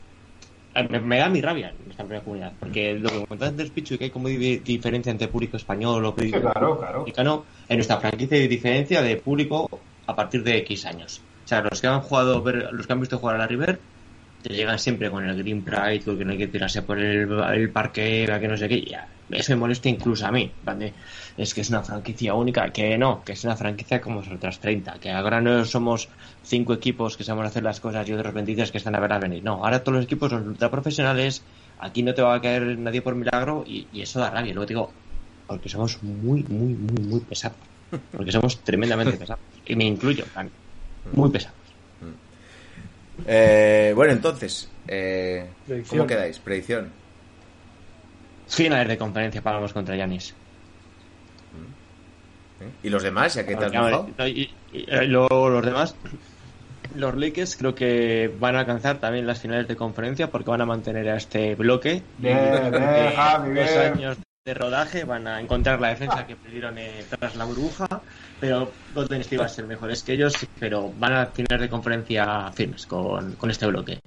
[0.90, 2.56] Me, me da mi rabia en esta primera comunidad.
[2.58, 6.04] Porque lo que me contaste antes, Pichu, que hay como di- diferencia entre público español
[6.04, 6.98] o público claro, claro.
[7.00, 9.68] americano, en nuestra franquicia hay diferencia de público
[10.06, 11.26] a partir de X años.
[11.44, 13.84] O sea, los que han jugado, ver- los que han visto jugar a la River,
[14.44, 17.32] te llegan siempre con el Green Pride, con que no hay que tirarse por el,
[17.32, 18.82] el parque, que no sé qué.
[18.82, 20.52] ya, eso me molesta incluso a mí.
[20.78, 20.92] de,
[21.38, 24.60] Es que es una franquicia única, que no, que es una franquicia como las otras
[24.60, 26.10] 30, que ahora no somos
[26.42, 29.18] cinco equipos que sabemos hacer las cosas y otros 23 que están a ver a
[29.18, 29.42] venir.
[29.42, 31.42] No, ahora todos los equipos son ultra profesionales,
[31.78, 34.52] aquí no te va a caer nadie por milagro y, eso da rabia.
[34.52, 34.92] Luego te digo,
[35.46, 37.56] porque somos muy, muy, muy, muy pesados.
[38.12, 39.42] Porque somos tremendamente pesados.
[39.64, 40.26] Y me incluyo,
[41.14, 41.63] muy pesados.
[43.26, 45.48] Eh, bueno, entonces, eh.
[45.88, 46.38] ¿cómo quedáis?
[46.38, 46.90] Predicción.
[48.48, 50.34] Finales de conferencia pagamos contra Yanis.
[52.60, 52.70] ¿Eh?
[52.82, 53.34] ¿Y los demás?
[53.34, 55.96] ¿Ya que te has no, y- y- eh, luego los demás,
[56.94, 60.66] los Lakers creo que van a alcanzar también las finales de conferencia porque van a
[60.66, 62.02] mantener a este bloque.
[62.18, 62.38] Bien,
[62.70, 63.78] de Javi, dos bien.
[63.92, 67.88] años de rodaje van a encontrar la defensa que perdieron eh, tras la burbuja,
[68.38, 72.52] pero Golden State va a ser mejores que ellos, pero van a finales de conferencia
[72.52, 74.00] firmes con, con este bloque.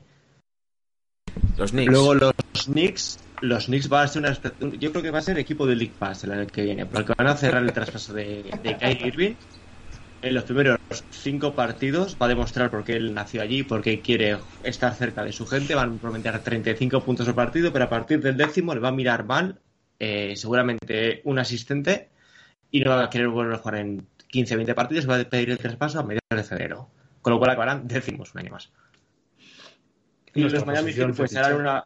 [1.58, 1.92] Los Knicks.
[1.92, 2.36] Luego los
[2.66, 4.38] Knicks, los Knicks va a ser una
[4.78, 7.14] yo creo que va a ser equipo de League Pass el año que viene, porque
[7.18, 9.34] van a cerrar el traspaso de, de Kyrie Irving.
[10.22, 14.02] En los primeros cinco partidos va a demostrar por qué él nació allí, por qué
[14.02, 15.74] quiere estar cerca de su gente.
[15.74, 18.92] Van a prometer 35 puntos por partido, pero a partir del décimo le va a
[18.92, 19.60] mirar mal,
[19.99, 22.10] eh, seguramente un asistente,
[22.72, 25.10] y no va a querer volver a jugar en 15-20 partidos.
[25.10, 26.90] Va a pedir el traspaso a mediados de febrero,
[27.22, 28.72] con lo cual acabarán décimos un año más.
[30.34, 31.86] Y los Miami Heat pues harán una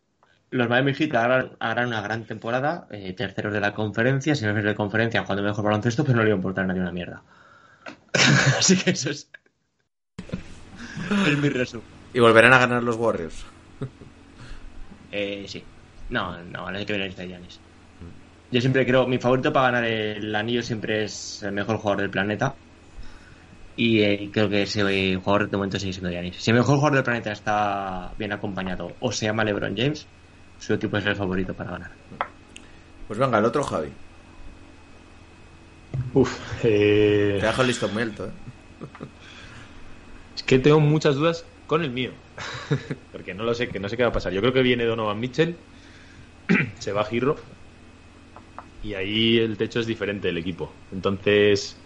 [0.51, 4.75] los Miami Heat harán, harán una gran temporada, eh, terceros de la conferencia, semifinales de
[4.75, 7.23] conferencia, jugando mejor baloncesto, pero no le va a importar a nadie una mierda.
[8.59, 9.31] Así que eso es.
[11.25, 11.85] es mi resumen.
[12.13, 13.45] Y volverán a ganar los Warriors.
[15.13, 15.63] Eh, sí.
[16.09, 17.59] No, no, hay que ver el de Giannis.
[18.51, 22.11] Yo siempre creo, mi favorito para ganar el anillo siempre es el mejor jugador del
[22.11, 22.55] planeta.
[23.77, 26.35] Y eh, creo que ese jugador de momento sigue siendo Giannis.
[26.37, 30.05] Si el mejor jugador del planeta está bien acompañado o se llama LeBron James,
[30.59, 31.91] su equipo es el favorito para ganar.
[33.07, 33.89] Pues venga, el otro Javi.
[36.13, 38.31] Uf, eh, Te dejo listo muy alto, ¿eh?
[40.35, 42.11] es que tengo muchas dudas con el mío.
[43.11, 44.33] Porque no lo sé, que no sé qué va a pasar.
[44.33, 45.57] Yo creo que viene Donovan Mitchell,
[46.79, 47.37] se va Girro,
[48.83, 50.71] y ahí el techo es diferente del equipo.
[50.91, 51.77] Entonces,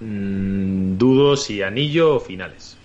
[0.00, 2.76] mm, dudo si anillo o finales.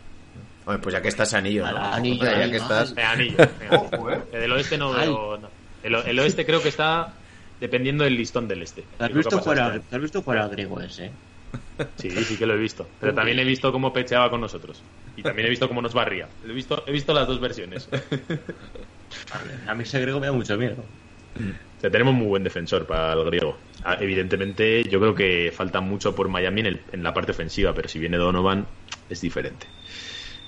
[0.65, 1.77] Hombre, pues ya que estás anillo, ¿no?
[1.77, 2.51] Anillo, ya anillo.
[2.51, 2.93] que estás...
[2.97, 3.37] Eh, anillo.
[3.59, 3.77] venga.
[3.77, 4.21] Ojo, eh.
[4.33, 5.37] Eh, Del oeste no veo.
[5.37, 5.49] no.
[5.83, 7.13] El, oeste creo que está
[7.61, 8.83] dependiendo del listón del este.
[8.97, 11.11] ¿Te has Es lo que visto este ¿te has visto fuera griego ese?
[11.95, 12.87] Sí, sí que lo he visto.
[12.99, 14.81] Pero también he visto cómo pecheaba con nosotros.
[15.15, 16.27] Y también he visto cómo nos barría.
[16.45, 17.87] He visto, he visto las dos versiones.
[19.67, 20.83] A mí ese griego me da mucho miedo.
[21.37, 23.57] O sea, tenemos muy buen defensor para el griego.
[23.83, 27.73] Ah, Evidentemente, yo creo que falta mucho por Miami en, el- en la parte ofensiva,
[27.73, 28.65] pero si viene Donovan,
[29.09, 29.67] es diferente.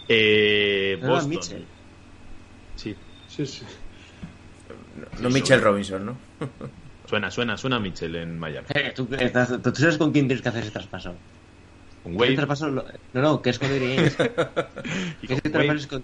[0.07, 1.29] Eh, Donovan Boston.
[1.29, 1.67] Mitchell.
[2.75, 2.95] Sí,
[3.27, 3.65] Sí, sí.
[5.21, 6.17] No Mitchell Robinson, ¿no?
[7.05, 8.67] suena, suena, suena Mitchell en Miami.
[8.73, 11.19] Eh, ¿tú, estás- tú sabes con quién tienes que hacer ese traspaso.
[12.03, 12.35] Con Wade.
[12.35, 13.69] traspaso no, no, que es con
[15.21, 15.75] y con traspaso Wade.
[15.75, 16.03] es con.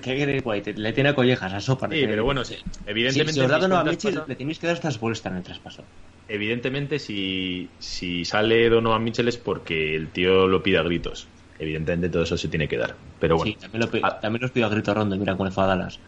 [0.00, 1.86] Que White le tiene a collejas a sopa.
[1.90, 2.56] Sí, pero bueno, sí,
[2.86, 3.32] evidentemente.
[3.34, 5.26] Si, si os da mis Donovan cuentas Mitchell, pasan- le tenéis que dar estas vueltas
[5.30, 5.84] en el traspaso.
[6.28, 11.26] Evidentemente, si, si sale Donovan Mitchell es porque el tío lo pide a gritos.
[11.58, 12.94] Evidentemente, todo eso se tiene que dar.
[13.20, 14.18] Pero bueno, Sí, también, lo, pi- Ah.
[14.18, 15.16] también los pido a grito rondo.
[15.16, 15.98] Mira fue a Dallas.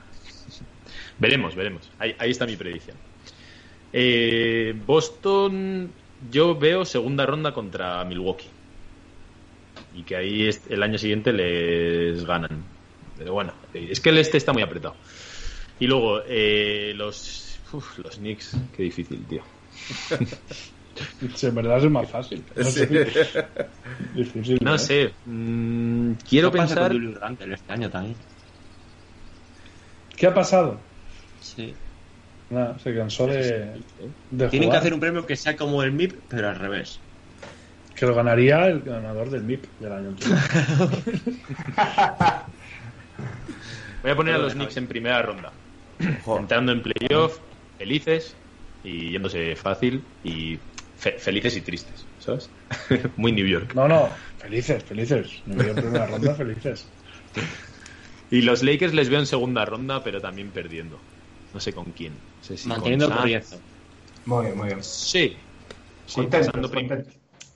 [1.18, 1.90] veremos, veremos.
[1.98, 2.96] Ahí, ahí está mi predicción.
[3.92, 5.90] Eh, Boston,
[6.30, 8.46] yo veo segunda ronda contra Milwaukee.
[9.94, 12.64] Y que ahí el año siguiente les ganan.
[13.18, 14.96] Pero bueno, es que el este está muy apretado.
[15.78, 19.42] Y luego, eh, los, uf, los Knicks, qué difícil, tío.
[21.34, 22.44] Sí, en verdad es más fácil.
[22.54, 22.86] No sé.
[24.14, 24.78] Difícil, No ¿eh?
[24.78, 25.10] sé.
[25.24, 26.92] mm, quiero ¿Qué pasa pensar.
[26.92, 28.14] con Randle este año también?
[30.14, 30.78] ¿Qué ha pasado?
[31.40, 31.74] Sí.
[32.50, 33.72] Nada, se cansó de,
[34.30, 37.00] de Tienen que hacer un premio que sea como el MIP, pero al revés.
[37.96, 40.38] Que lo ganaría el ganador del MIP del año anterior.
[44.02, 45.52] Voy a poner a los Knicks en primera ronda.
[46.38, 47.38] Entrando en playoff,
[47.78, 48.36] felices
[48.82, 50.58] y yéndose fácil y
[50.96, 52.50] fe- felices y tristes, ¿sabes?
[53.16, 53.72] Muy New York.
[53.74, 54.08] No, no,
[54.38, 55.42] felices, felices.
[55.46, 56.88] En primera ronda felices.
[58.30, 60.98] Y los Lakers les veo en segunda ronda, pero también perdiendo.
[61.52, 62.14] No sé con quién.
[62.14, 63.44] No sé si con Manteniendo el.
[64.24, 64.82] Muy bien, muy bien.
[64.82, 65.36] Sí.
[66.06, 66.70] Sí, Contentos.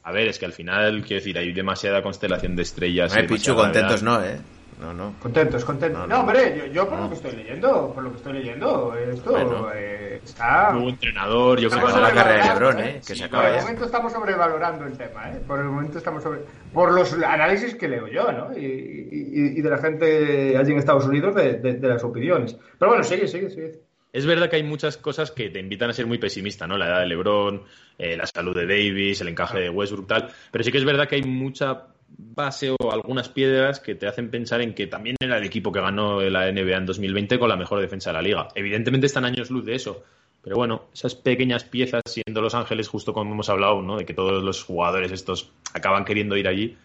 [0.03, 3.13] A ver, es que al final, quiero decir, hay demasiada constelación de estrellas.
[3.13, 4.39] Ay, y Pichu, contentos no, ¿eh?
[4.81, 5.15] No, no.
[5.23, 6.01] Contentos, contentos.
[6.01, 6.21] No, No, no.
[6.21, 7.05] hombre, yo, yo por No.
[7.05, 9.69] lo que estoy leyendo, por lo que estoy leyendo, esto Bueno.
[9.75, 10.73] eh, está...
[10.73, 12.91] Nuevo entrenador, yo creo que la carrera de sobrevalorado, Lebron, ¿eh?
[12.91, 13.01] ¿eh?
[13.07, 13.61] Que Sí, se Por acaba el ya.
[13.63, 15.41] momento estamos sobrevalorando el tema, ¿eh?
[15.47, 16.41] Por el momento estamos sobre...
[16.75, 18.57] Por los análisis que leo yo, ¿no?
[18.57, 22.55] Y, y- y de la gente allí en Estados Unidos de, de- de las opiniones.
[22.79, 23.81] Pero bueno, sigue, sigue, sigue.
[24.13, 26.77] Es verdad que hay muchas cosas que te invitan a ser muy pesimista, ¿no?
[26.79, 27.63] La edad de LeBron,
[27.99, 30.31] eh, la salud de Davis, el encaje de Westbrook, tal.
[30.51, 34.31] Pero sí que es verdad que hay mucha base o algunas piedras que te hacen
[34.31, 37.57] pensar en que también era el equipo que ganó la NBA en 2020 con la
[37.57, 38.49] mejor defensa de la liga.
[38.55, 40.05] Evidentemente están años luz de eso.
[40.43, 43.97] Pero bueno, esas pequeñas piezas, siendo Los Ángeles, justo como hemos hablado, ¿no?
[43.97, 46.77] De que todos los jugadores estos acaban queriendo ir allí.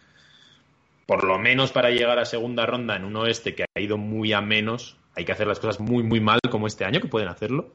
[1.06, 4.34] Por lo menos para llegar a segunda ronda en un oeste que ha ido muy
[4.34, 7.27] a menos, hay que hacer las cosas muy, muy mal como este año, que pueden
[7.27, 7.72] hacerlo.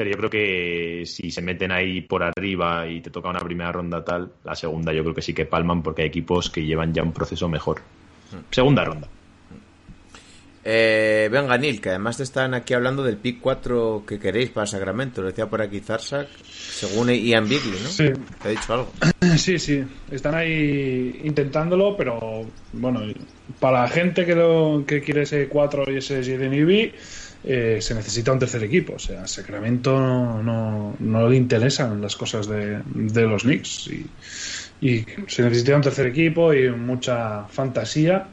[0.00, 3.70] Pero yo creo que si se meten ahí por arriba y te toca una primera
[3.70, 6.94] ronda tal, la segunda yo creo que sí que palman porque hay equipos que llevan
[6.94, 7.82] ya un proceso mejor.
[8.50, 9.08] Segunda ronda.
[10.64, 14.66] Eh, venga, Neil, que además te están aquí hablando del pick 4 que queréis para
[14.66, 15.20] Sacramento.
[15.20, 17.90] Lo decía por aquí Zarsak, según Ian Bigley, ¿no?
[17.90, 18.10] Sí.
[18.40, 18.92] Te ha dicho algo.
[19.36, 23.02] Sí, sí, están ahí intentándolo, pero bueno,
[23.60, 26.94] para la gente que, lo, que quiere ese 4 y ese 7 NIB,
[27.42, 28.94] eh, se necesita un tercer equipo.
[28.94, 34.06] O sea, Sacramento no, no, le interesan las cosas de, de los Knicks y,
[35.26, 38.28] se necesita un tercer equipo y mucha fantasía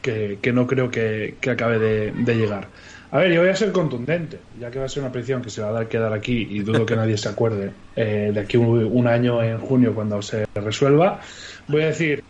[0.00, 2.68] que, que no creo que, que acabe de, llegar.
[3.10, 5.50] A ver, yo voy a ser contundente, ya que va a ser una predicción que
[5.50, 8.38] se va a dar que dar aquí y dudo que nadie se acuerde eh, de
[8.38, 11.20] aquí un, un año en junio cuando se resuelva.
[11.66, 12.22] Voy a decir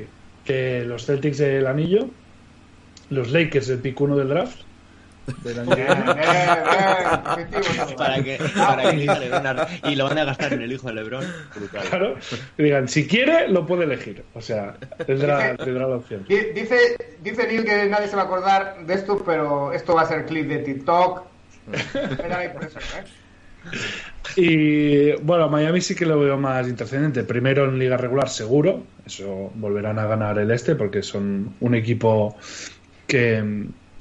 [0.46, 2.08] que los Celtics del anillo,
[3.10, 4.62] los Lakers del pick 1 del draft,
[5.44, 6.26] del año que Bien, viene, bien,
[7.36, 7.96] bien, positivo todo.
[7.96, 10.88] Para que, para que elija Lebron a- y lo van a gastar en el hijo
[10.88, 11.24] de Lebron.
[11.54, 11.82] Brutal.
[11.88, 12.16] claro,
[12.58, 14.24] digan, si quiere, lo puede elegir.
[14.34, 14.74] O sea,
[15.06, 16.24] tendrá, tendrá la opción.
[16.28, 20.02] Di- Dice, dice Neil que nadie se va a acordar de esto, pero esto va
[20.02, 21.22] a ser clip de TikTok.
[21.66, 23.04] Por eso, ¿eh?
[24.36, 27.24] Y bueno, Miami sí que lo veo más intrascendente.
[27.24, 28.84] Primero en liga regular, seguro.
[29.04, 32.36] Eso volverán a ganar el este porque son un equipo
[33.06, 33.42] que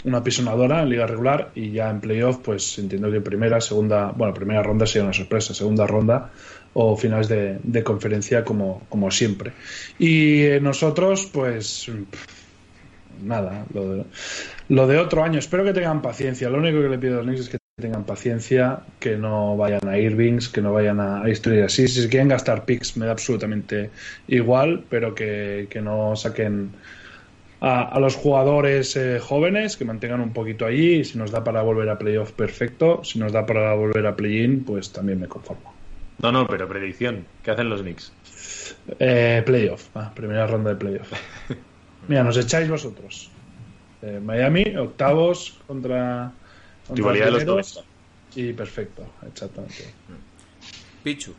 [0.06, 4.34] una pisonadora en liga regular y ya en playoff, pues entiendo que primera, segunda, bueno,
[4.34, 6.32] primera ronda sería una sorpresa, segunda ronda
[6.74, 9.52] o finales de, de conferencia como, como siempre.
[9.98, 11.92] Y eh, nosotros, pues
[13.22, 14.06] nada, lo de,
[14.70, 15.40] lo de otro año.
[15.40, 16.50] Espero que tengan paciencia.
[16.50, 19.88] Lo único que le pido a los Knicks es que tengan paciencia, que no vayan
[19.88, 21.88] a Irvings, que no vayan a, a historias así.
[21.88, 23.90] Si quieren gastar picks, me da absolutamente
[24.28, 26.72] igual, pero que, que no saquen
[27.61, 30.99] a, a los jugadores eh, jóvenes, que mantengan un poquito allí.
[30.99, 33.03] Y si nos da para volver a playoff, perfecto.
[33.03, 35.73] Si nos da para volver a play-in, pues también me conformo.
[36.22, 37.26] No, no, pero predicción.
[37.44, 38.11] ¿Qué hacen los Knicks?
[38.99, 41.11] Eh, playoff, ah, primera ronda de playoff.
[42.07, 43.31] Mira, nos echáis vosotros.
[44.02, 46.31] Eh, Miami, octavos contra,
[46.88, 47.45] contra Rivalidad de los.
[47.45, 47.90] 90.
[48.36, 49.94] Y perfecto, exactamente.
[51.03, 51.34] Pichu.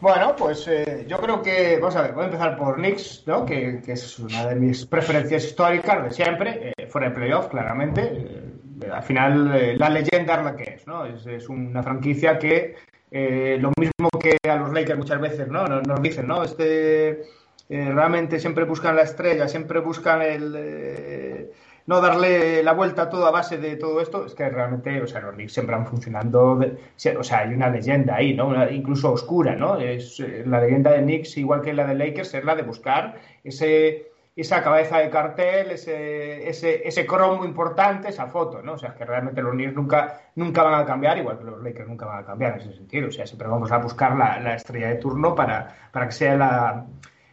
[0.00, 3.46] Bueno, pues eh, yo creo que, vamos a ver, voy a empezar por Knicks, ¿no?
[3.46, 8.02] que, que es una de mis preferencias históricas de siempre, eh, fuera de playoff, claramente.
[8.02, 11.06] Eh, al final, eh, la leyenda es la que es, ¿no?
[11.06, 12.76] Es, una franquicia que,
[13.10, 15.66] lo mismo que a los Lakers muchas veces, ¿no?
[15.66, 16.42] Nos, nos dicen, ¿no?
[16.42, 17.22] Este,
[17.70, 21.50] realmente siempre buscan la estrella, siempre buscan el...
[21.86, 25.06] no darle la vuelta a todo a base de todo esto, es que realmente, o
[25.06, 26.76] sea, los Knicks siempre han funcionando, de-
[27.16, 28.48] o sea, hay una leyenda ahí, ¿no?
[28.48, 29.78] Una- incluso oscura, ¿no?
[29.78, 33.16] Es eh, la leyenda de Knicks, igual que la de Lakers, es la de buscar
[33.44, 38.74] ese esa cabeza de cartel, ese, ese, ese cromo importante, esa foto, ¿no?
[38.74, 41.88] O sea, que realmente los Knicks nunca, nunca van a cambiar, igual que los Lakers
[41.88, 43.08] nunca van a cambiar en ese sentido.
[43.08, 46.36] O sea, siempre vamos a buscar la, la estrella de turno para, para que sea
[46.36, 46.84] la,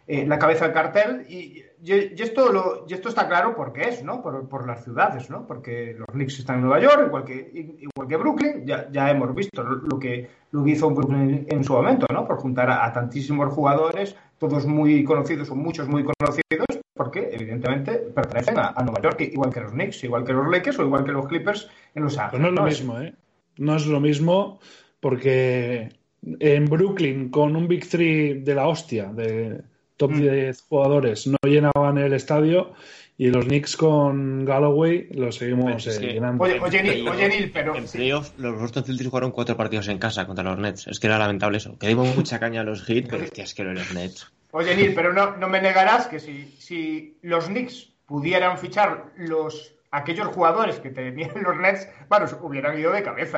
[0.08, 1.26] eh, la cabeza del cartel.
[1.28, 4.22] Y, y- esto lo, y esto está claro porque es, ¿no?
[4.22, 5.46] Por, por las ciudades, ¿no?
[5.46, 9.34] Porque los Knicks están en Nueva York, igual que, igual que Brooklyn, ya, ya hemos
[9.36, 12.26] visto lo que, lo que hizo Brooklyn en su momento, ¿no?
[12.28, 17.94] Por juntar a, a tantísimos jugadores, todos muy conocidos o muchos muy conocidos, porque evidentemente
[18.14, 21.04] pertenecen a, a Nueva York, igual que los Knicks, igual que los Lakers o igual
[21.04, 22.42] que los Clippers en Los Pues Ángeles.
[22.42, 23.14] no es lo mismo, ¿eh?
[23.58, 24.60] No es lo mismo
[25.00, 25.90] porque
[26.22, 29.62] en Brooklyn, con un Big Three de la hostia, de
[29.98, 30.22] top Mm.
[30.22, 32.74] 10 jugadores, no llenaban el estadio
[33.18, 36.44] y los Knicks con Galloway lo seguimos Pues es eh, que- llenando.
[36.44, 40.00] Oye, oye, Neil, oye, Neil, pero En playoff, los Boston Celtics jugaron cuatro partidos en
[40.00, 40.88] casa contra los Nets.
[40.88, 41.78] Es que era lamentable eso.
[41.78, 44.32] Que dimos mucha caña a los Heat, pero hostia, es que lo de los Nets.
[44.52, 49.74] Oye, Neil, pero no, no me negarás que si, si los Knicks pudieran fichar los
[49.92, 53.38] aquellos jugadores que tenían los Nets, bueno, se hubieran ido de cabeza.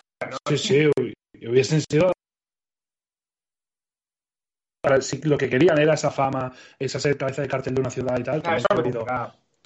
[0.50, 1.14] Sí, sí, hu-
[1.50, 2.14] hubiesen sido.
[4.86, 8.18] Para- lo que querían era esa fama, esa ser cabeza de cartel de una ciudad
[8.20, 8.42] y tal.
[8.42, 8.66] que Ah, eso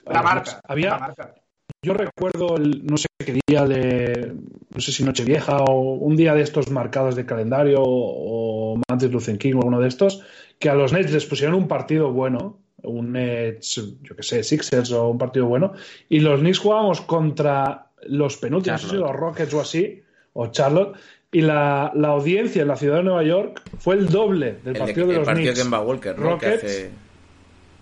[0.05, 0.61] La marca.
[0.67, 1.35] Había- la marca.
[1.81, 4.33] Yo recuerdo, el, no sé qué día de,
[4.73, 9.11] no sé si Nochevieja o un día de estos marcados de calendario o, o Martin
[9.11, 10.23] Luther King o alguno de estos,
[10.57, 14.91] que a los Nets les pusieron un partido bueno, un Nets, yo que sé, Sixers
[14.91, 15.73] o un partido bueno,
[16.09, 20.01] y los Knicks jugábamos contra los penúltimos, no sé si los Rockets o así,
[20.33, 20.97] o Charlotte,
[21.31, 24.79] y la, la audiencia en la ciudad de Nueva York fue el doble del El,
[24.81, 26.37] partido de, los partido Knicks que Kemba Walker, ¿no?
[26.37, 26.89] Que hace...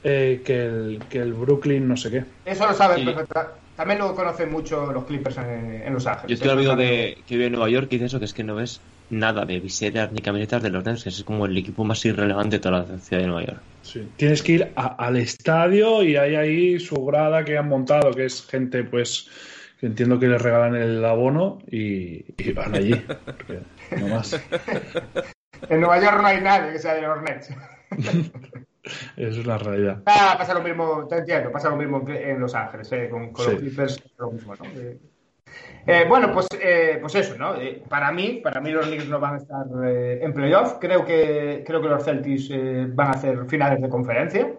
[0.03, 2.23] eh, que, el, que el Brooklyn no sé qué.
[2.45, 3.05] Eso lo saben Sí.
[3.05, 6.27] perfecta- También lo conocen mucho los Clippers en, en Los Ángeles.
[6.27, 8.43] Yo estoy amigo de que vive en Nueva York y dice eso, que es que
[8.43, 11.85] no ves nada de viseras ni camisetas de los Nets, que es como el equipo
[11.85, 13.61] más irrelevante de toda la ciudad de Nueva York.
[13.83, 14.05] Sí.
[14.17, 18.25] Tienes que ir a- al estadio y hay ahí su grada que han montado, que
[18.25, 19.29] es gente, pues,
[19.79, 23.05] que entiendo que les regalan el abono y, y van allí.
[23.99, 24.39] No más.
[25.69, 27.49] En Nueva York no hay nadie que sea de los Nets.
[29.17, 30.01] Es la realidad.
[30.05, 33.43] Ah, pasa lo mismo, te entiendo, pasa lo mismo en Los Ángeles, eh, con, con
[33.43, 33.51] Sí.
[33.51, 34.65] los Clippers, lo mismo, ¿no?
[34.79, 34.97] Eh,
[35.87, 37.55] eh, bueno, pues, eh, pues eso, ¿no?
[37.89, 40.75] Para mí, para mí los Knicks no van a estar en playoff.
[40.79, 42.49] Creo que, creo que los Celtics
[42.95, 44.53] van a hacer finales de conferencia.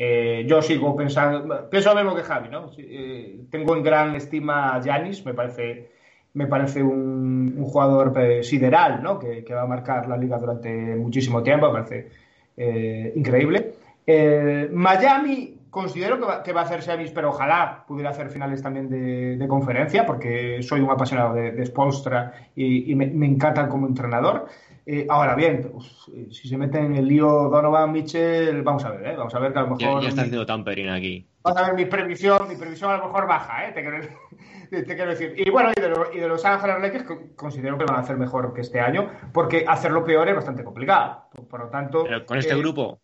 [0.00, 2.70] Eh, yo sigo pensando, pienso lo mismo que Javi, ¿no?
[2.78, 5.90] Eh, tengo en gran estima a Giannis, me parece,
[6.34, 8.14] me parece un, un jugador
[8.44, 9.18] sideral, ¿no?
[9.18, 12.10] Que, que va a marcar la liga durante muchísimo tiempo, me parece
[12.56, 13.72] eh, increíble.
[14.06, 18.62] Eh, Miami considero que va, que va a hacer semis, pero ojalá pudiera hacer finales
[18.62, 23.26] también de, de conferencia, porque soy un apasionado de, de Spoelstra y, y me, me
[23.26, 24.46] encanta como entrenador.
[24.90, 25.84] Eh, ahora bien, uf,
[26.14, 29.16] eh, si se mete en el lío Donovan Mitchell, vamos a ver, ¿eh?
[29.18, 30.02] vamos a ver que a lo mejor.
[30.02, 31.28] ya está haciendo tampering aquí.
[31.42, 33.72] Vamos a ver mi previsión, mi previsión a lo mejor baja, ¿eh?
[33.72, 33.98] te, quiero,
[34.70, 35.34] te quiero decir.
[35.36, 37.98] Y bueno, y de, lo- y de Los Ángeles Lakers co- considero que van a
[37.98, 41.24] hacer mejor que este año, porque hacerlo peor es bastante complicado.
[41.34, 42.04] Por, por lo tanto.
[42.04, 42.98] Pero con este eh, grupo,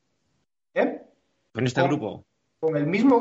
[0.73, 1.02] ¿eh?
[1.52, 2.24] con este con- grupo.
[2.61, 3.16] Con el mismo.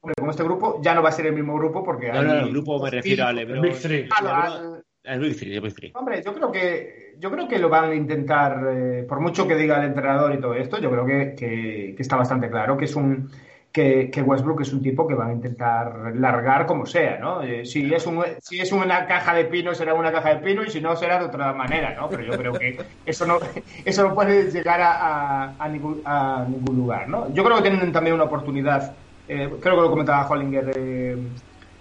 [0.00, 2.12] hombre, con este grupo ya no va a ser el mismo grupo porque.
[2.12, 3.24] No, hay- no, el grupo me refiero.
[3.62, 4.08] Big Three.
[4.20, 5.92] Al- al- Big Three, el Big Three.
[5.94, 9.54] Hombre, yo creo que yo creo que lo van a intentar, eh, por mucho que
[9.56, 12.84] diga el entrenador y todo esto, yo creo que, que- que está bastante claro que
[12.86, 13.30] es un
[13.72, 17.42] que, que Westbrook es un tipo que van a intentar largar como sea, ¿no?
[17.42, 20.62] Eh, si es un, si es una caja de pino será una caja de pino
[20.62, 22.08] y si no será de otra manera, ¿no?
[22.08, 23.38] Pero yo creo que eso no
[23.84, 27.32] eso no puede llegar a, a- a ningún, a ningún lugar, ¿no?
[27.32, 28.96] Yo creo que tienen también una oportunidad,
[29.26, 30.70] eh, creo que lo comentaba Hollinger.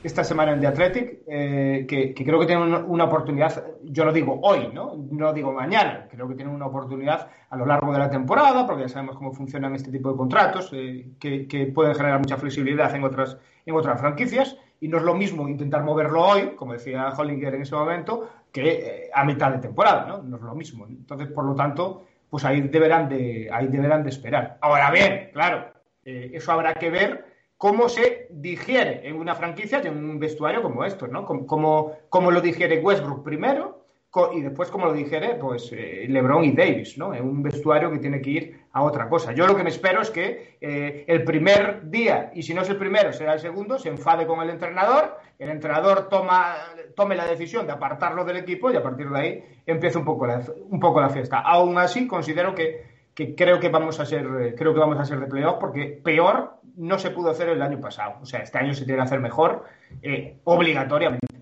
[0.03, 4.37] Esta semana en The Athletic, eh, que, creo que tienen una, oportunidad, yo lo digo
[4.41, 4.95] hoy, ¿no?
[5.09, 8.83] No digo mañana, creo que tienen una oportunidad a lo largo de la temporada, porque
[8.83, 13.03] ya sabemos cómo funcionan este tipo de contratos, eh, que, pueden generar mucha flexibilidad en
[13.05, 17.55] otras, en otras franquicias, y no es lo mismo intentar moverlo hoy, como decía Hollinger
[17.55, 20.21] en ese momento, que eh, a mitad de temporada, ¿no?
[20.21, 20.85] No es lo mismo.
[20.85, 24.57] Entonces, por lo tanto, pues ahí deberán de, ahí deberán de esperar.
[24.59, 25.71] Ahora bien, claro,
[26.03, 27.32] eso habrá que ver
[27.63, 31.25] cómo se digiere en una franquicia y en un vestuario como estos, ¿no?
[31.25, 33.85] Cómo, cómo, lo digiere Westbrook primero
[34.33, 37.13] y después cómo lo digiere pues eh, LeBron y Davis, ¿no?
[37.13, 39.31] En un vestuario que tiene que ir a otra cosa.
[39.31, 42.69] Yo lo que me espero es que eh, el primer día, y si no es
[42.69, 46.57] el primero, será el segundo, se enfade con el entrenador, el entrenador toma,
[46.97, 50.27] tome la decisión de apartarlo del equipo y a partir de ahí empieza un poco
[50.27, 51.39] la, un poco la fiesta.
[51.39, 55.05] Aún así, considero que que creo que vamos a ser eh, creo que vamos a
[55.05, 58.57] ser de playoff porque peor no se pudo hacer el año pasado o sea este
[58.57, 59.65] año se tiene que hacer mejor
[60.01, 61.33] eh, obligatoriamente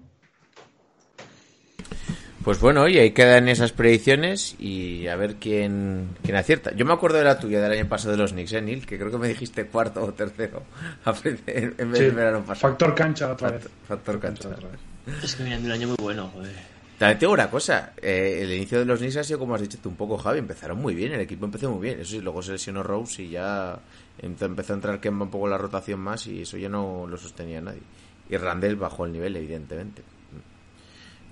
[2.43, 6.71] Pues bueno, oye, ahí quedan esas predicciones y a ver quién, quién acierta.
[6.73, 8.87] Yo me acuerdo de la tuya del año pasado de los Knicks, ¿eh, Neil?
[8.87, 10.63] Que creo que me dijiste cuarto o tercero
[11.05, 12.71] en vez Sí, del verano pasado.
[12.71, 13.61] Factor cancha otra vez.
[13.61, 14.49] Factor, factor cancha.
[14.49, 15.23] otra vez.
[15.23, 16.70] Es que viene un año muy bueno, joder.
[17.01, 19.79] También tengo una cosa, eh, el inicio de los Knicks ha sido como has dicho
[19.81, 22.43] tú un poco, Javi, empezaron muy bien, el equipo empezó muy bien, eso sí, luego
[22.43, 23.79] se lesionó Rose y ya
[24.19, 27.17] em- empezó a entrar Kemba un poco la rotación más y eso ya no lo
[27.17, 27.81] sostenía nadie.
[28.29, 30.03] Y Randall bajó el nivel, evidentemente.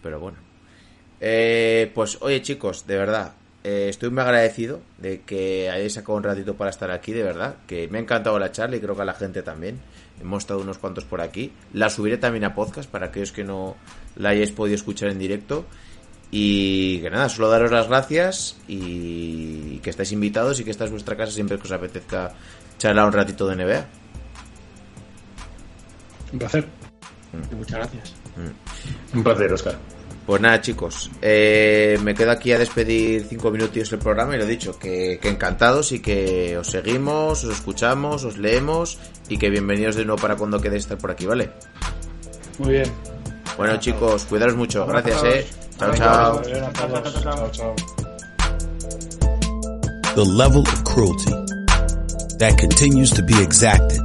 [0.02, 0.40] Pero bueno.
[1.22, 3.34] Eh, pues oye chicos, de verdad,
[3.64, 7.58] eh, estoy muy agradecido de que hayáis sacado un ratito para estar aquí, de verdad.
[7.68, 9.80] Que me ha encantado la charla y creo que a la gente también.
[10.20, 11.54] Hemos estado unos cuantos por aquí.
[11.74, 13.78] La subiré también a podcast para aquellos que no
[14.20, 15.66] la hayáis podido escuchar en directo.
[16.32, 20.92] Y que nada, solo daros las gracias y que estáis invitados y que esta es
[20.92, 22.34] vuestra casa siempre que os apetezca
[22.78, 23.86] charlar un ratito de NBA.
[26.34, 26.68] Un placer.
[27.58, 28.14] Muchas gracias.
[29.16, 29.76] Un placer, Oscar.
[30.28, 34.46] Pues nada, chicos, eh, me quedo aquí a despedir cinco minutos el programa y lo
[34.46, 39.96] dicho, que, que encantados y que os seguimos, os escuchamos, os leemos y que bienvenidos
[39.96, 41.50] de nuevo para cuando queréis estar por aquí, ¿vale?
[42.60, 43.09] Muy bien.
[43.58, 45.48] Bueno, chicos, cuidaros mucho, gracias, eh.
[45.78, 46.00] Chao, Abrazos.
[46.00, 46.34] chao.
[46.42, 47.22] Muy bien a todos.
[47.24, 47.76] Chao, chao.
[50.16, 51.32] The level of cruelty
[52.40, 54.00] that continues to be exacted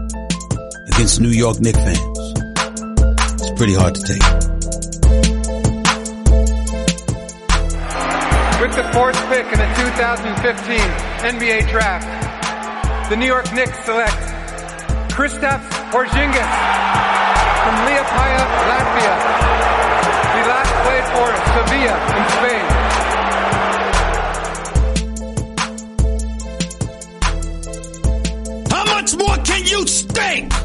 [0.95, 2.19] against New York Knicks fans
[3.43, 4.23] is pretty hard to take.
[8.61, 10.79] With the fourth pick in the 2015
[11.35, 12.07] NBA Draft,
[13.11, 14.17] the New York Knicks select
[15.11, 16.47] Kristaps Porzingis
[17.65, 19.15] from Liepaja, Latvia.
[20.35, 22.67] He last played for Sevilla in Spain.
[28.71, 30.64] How much more can you stink?